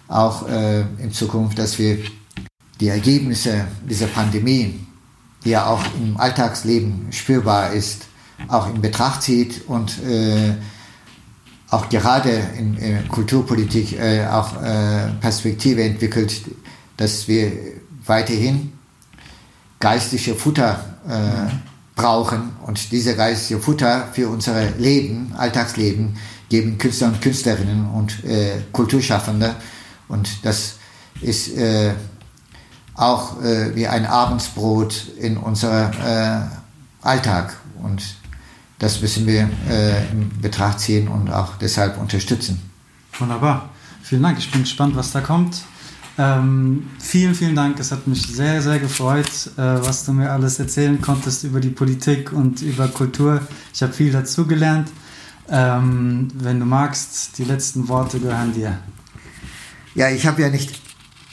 auch 0.07 0.49
äh, 0.49 0.83
in 1.03 1.11
Zukunft, 1.11 1.59
dass 1.59 1.79
wir 1.79 1.99
die 2.81 2.89
Ergebnisse 2.89 3.67
dieser 3.89 4.07
Pandemie, 4.07 4.81
die 5.45 5.51
ja 5.51 5.67
auch 5.67 5.83
im 5.99 6.17
Alltagsleben 6.17 7.07
spürbar 7.11 7.73
ist, 7.73 8.07
auch 8.49 8.69
in 8.73 8.81
Betracht 8.81 9.23
zieht 9.23 9.67
und 9.67 10.03
äh, 10.05 10.55
auch 11.71 11.89
gerade 11.89 12.31
in, 12.59 12.77
in 12.77 13.09
Kulturpolitik 13.09 13.99
äh, 13.99 14.27
auch 14.27 14.63
äh, 14.63 15.11
Perspektive 15.21 15.83
entwickelt, 15.83 16.43
dass 16.97 17.27
wir 17.29 17.53
weiterhin 18.05 18.73
geistige 19.81 20.35
Futter 20.35 20.85
äh, 21.09 21.53
brauchen. 21.97 22.53
Und 22.65 22.93
diese 22.93 23.17
geistige 23.17 23.61
Futter 23.61 24.09
für 24.13 24.29
unser 24.29 24.71
Leben, 24.79 25.33
Alltagsleben, 25.37 26.17
geben 26.49 26.79
Künstler 26.79 27.09
und 27.09 27.21
Künstlerinnen 27.21 27.91
und 27.91 28.25
äh, 28.25 28.59
Kulturschaffende. 28.73 29.57
Und 30.09 30.45
das 30.45 30.77
ist 31.21 31.57
äh, 31.57 31.95
auch 32.97 33.43
äh, 33.43 33.75
wie 33.75 33.87
ein 33.87 34.07
Abendsbrot 34.07 35.09
in 35.19 35.37
unserem 35.37 35.91
Alltag 37.03 37.57
und 37.83 38.03
das 38.79 39.01
müssen 39.01 39.27
wir 39.27 39.49
äh, 39.71 40.11
in 40.11 40.31
Betracht 40.41 40.81
ziehen 40.81 41.09
und 41.09 41.31
auch 41.31 41.57
deshalb 41.57 41.99
unterstützen. 41.99 42.61
Wunderbar. 43.19 43.71
Vielen 44.03 44.23
Dank. 44.23 44.39
Ich 44.39 44.51
bin 44.51 44.63
gespannt, 44.63 44.95
was 44.95 45.13
da 45.13 45.21
kommt. 45.21 45.63
Ähm, 46.19 46.89
vielen, 46.99 47.35
vielen 47.35 47.57
Dank. 47.57 47.79
Es 47.81 47.91
hat 47.91 48.07
mich 48.07 48.27
sehr, 48.27 48.61
sehr 48.61 48.79
gefreut, 48.79 49.51
äh, 49.57 49.61
was 49.61 50.05
du 50.05 50.13
mir 50.13 50.31
alles 50.31 50.59
erzählen 50.59 51.01
konntest 51.01 51.45
über 51.45 51.61
die 51.61 51.71
Politik 51.71 52.33
und 52.33 52.61
über 52.63 52.89
Kultur. 52.89 53.41
Ich 53.73 53.83
habe 53.83 53.93
viel 53.93 54.13
dazugelernt. 54.13 54.91
Ähm, 55.49 56.29
wenn 56.35 56.61
du 56.61 56.67
magst, 56.67 57.39
die 57.39 57.45
letzten 57.45 57.89
Worte 57.89 58.19
gehören 58.19 58.53
dir. 58.53 58.79
Ja, 59.95 60.11
ich 60.11 60.27
habe 60.27 60.43
ja 60.43 60.49
nicht, 60.51 60.81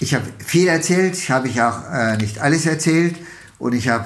ich 0.03 0.13
habe 0.13 0.25
viel 0.45 0.67
erzählt, 0.67 1.15
ich 1.15 1.31
habe 1.31 1.47
ich 1.47 1.61
auch 1.61 1.89
äh, 1.89 2.17
nicht 2.17 2.37
alles 2.39 2.65
erzählt 2.65 3.15
und 3.57 3.73
ich 3.73 3.87
habe 3.87 4.05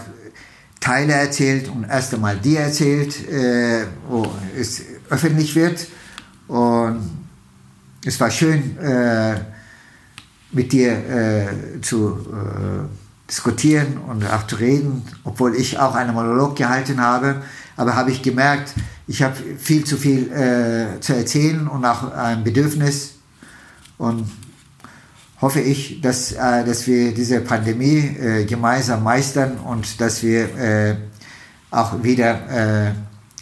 Teile 0.79 1.13
erzählt 1.13 1.69
und 1.69 1.85
erst 1.85 2.13
einmal 2.13 2.37
dir 2.37 2.59
erzählt, 2.59 3.27
äh, 3.27 3.87
wo 4.07 4.31
es 4.55 4.83
öffentlich 5.09 5.55
wird. 5.55 5.87
Und 6.47 7.01
es 8.05 8.19
war 8.19 8.29
schön, 8.29 8.77
äh, 8.77 9.39
mit 10.51 10.71
dir 10.71 10.91
äh, 10.91 11.81
zu 11.81 12.19
äh, 12.31 13.27
diskutieren 13.27 13.97
und 13.97 14.23
auch 14.31 14.45
zu 14.45 14.57
reden, 14.57 15.01
obwohl 15.23 15.55
ich 15.55 15.79
auch 15.79 15.95
einen 15.95 16.13
Monolog 16.13 16.55
gehalten 16.55 17.01
habe. 17.01 17.41
Aber 17.75 17.95
habe 17.95 18.11
ich 18.11 18.21
gemerkt, 18.21 18.75
ich 19.07 19.23
habe 19.23 19.35
viel 19.57 19.83
zu 19.83 19.97
viel 19.97 20.31
äh, 20.31 20.99
zu 20.99 21.15
erzählen 21.15 21.67
und 21.67 21.83
auch 21.85 22.13
ein 22.13 22.43
Bedürfnis. 22.43 23.15
Und 23.97 24.29
hoffe 25.41 25.59
ich, 25.61 26.01
dass, 26.01 26.31
äh, 26.31 26.65
dass 26.65 26.87
wir 26.87 27.13
diese 27.13 27.41
Pandemie 27.41 27.97
äh, 28.19 28.45
gemeinsam 28.45 29.03
meistern 29.03 29.57
und 29.57 30.01
dass 30.01 30.23
wir 30.23 30.55
äh, 30.57 30.95
auch 31.71 32.01
wieder 32.03 32.87
äh, 32.87 32.91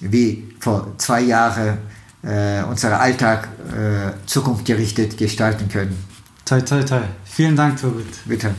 wie 0.01 0.49
vor 0.59 0.93
zwei 0.97 1.21
Jahren 1.21 1.77
äh, 2.23 2.63
unseren 2.63 2.93
Alltag 2.93 3.47
äh, 3.71 4.11
zukunftsgerichtet 4.25 5.17
gestalten 5.17 5.69
können. 5.69 5.97
Toi, 6.43 6.61
toi, 6.61 6.83
toi. 6.83 7.01
Vielen 7.23 7.55
Dank, 7.55 7.79
Torbit. 7.79 8.05
Bitte. 8.25 8.53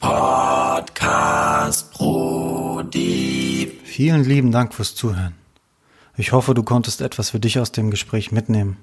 Podcast 0.00 1.92
Brody. 1.94 3.80
Vielen 3.84 4.24
lieben 4.24 4.52
Dank 4.52 4.74
fürs 4.74 4.94
Zuhören. 4.94 5.34
Ich 6.16 6.32
hoffe, 6.32 6.54
du 6.54 6.62
konntest 6.62 7.00
etwas 7.00 7.30
für 7.30 7.40
dich 7.40 7.58
aus 7.58 7.72
dem 7.72 7.90
Gespräch 7.90 8.30
mitnehmen. 8.30 8.76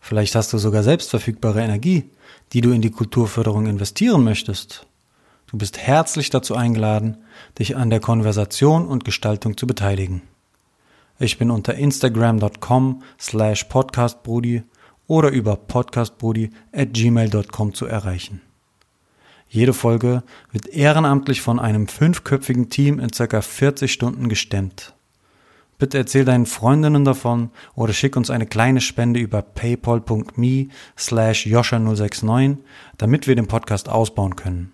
Vielleicht 0.00 0.34
hast 0.36 0.52
du 0.52 0.58
sogar 0.58 0.82
selbst 0.82 1.10
verfügbare 1.10 1.62
Energie 1.62 2.10
die 2.52 2.60
du 2.60 2.70
in 2.70 2.82
die 2.82 2.90
Kulturförderung 2.90 3.66
investieren 3.66 4.24
möchtest. 4.24 4.86
Du 5.46 5.58
bist 5.58 5.78
herzlich 5.78 6.30
dazu 6.30 6.54
eingeladen, 6.54 7.18
dich 7.58 7.76
an 7.76 7.90
der 7.90 8.00
Konversation 8.00 8.86
und 8.86 9.04
Gestaltung 9.04 9.56
zu 9.56 9.66
beteiligen. 9.66 10.22
Ich 11.18 11.38
bin 11.38 11.50
unter 11.50 11.74
instagram.com 11.74 13.02
slash 13.18 13.64
podcastbrudi 13.64 14.64
oder 15.06 15.30
über 15.30 15.56
podcastbrudi 15.56 16.50
at 16.72 16.92
gmail.com 16.92 17.74
zu 17.74 17.86
erreichen. 17.86 18.42
Jede 19.48 19.72
Folge 19.72 20.24
wird 20.50 20.66
ehrenamtlich 20.66 21.40
von 21.40 21.60
einem 21.60 21.86
fünfköpfigen 21.86 22.68
Team 22.68 22.98
in 22.98 23.12
circa 23.12 23.40
40 23.40 23.92
Stunden 23.92 24.28
gestemmt. 24.28 24.95
Bitte 25.78 25.98
erzähl 25.98 26.24
deinen 26.24 26.46
Freundinnen 26.46 27.04
davon 27.04 27.50
oder 27.74 27.92
schick 27.92 28.16
uns 28.16 28.30
eine 28.30 28.46
kleine 28.46 28.80
Spende 28.80 29.20
über 29.20 29.42
paypal.me 29.42 30.68
slash 30.96 31.46
joscha069, 31.46 32.56
damit 32.96 33.26
wir 33.26 33.36
den 33.36 33.46
Podcast 33.46 33.88
ausbauen 33.90 34.36
können. 34.36 34.72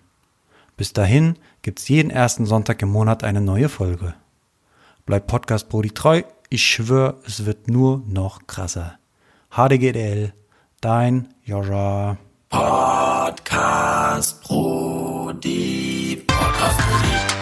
Bis 0.77 0.93
dahin 0.93 1.35
gibt's 1.61 1.89
jeden 1.89 2.09
ersten 2.09 2.45
Sonntag 2.45 2.81
im 2.81 2.89
Monat 2.89 3.23
eine 3.23 3.41
neue 3.41 3.67
Folge. 3.69 4.13
Bleib 5.05 5.27
Podcast 5.27 5.67
Brody 5.67 5.91
treu, 5.91 6.23
ich 6.49 6.65
schwör, 6.65 7.17
es 7.25 7.45
wird 7.45 7.67
nur 7.67 8.01
noch 8.07 8.47
krasser. 8.47 8.97
HDGDL, 9.51 10.33
dein 10.79 11.33
Joscha. 11.43 12.17
Podcast 12.49 14.41
Brody, 14.43 16.23
Podcast 16.25 16.77
Brody. 16.79 17.33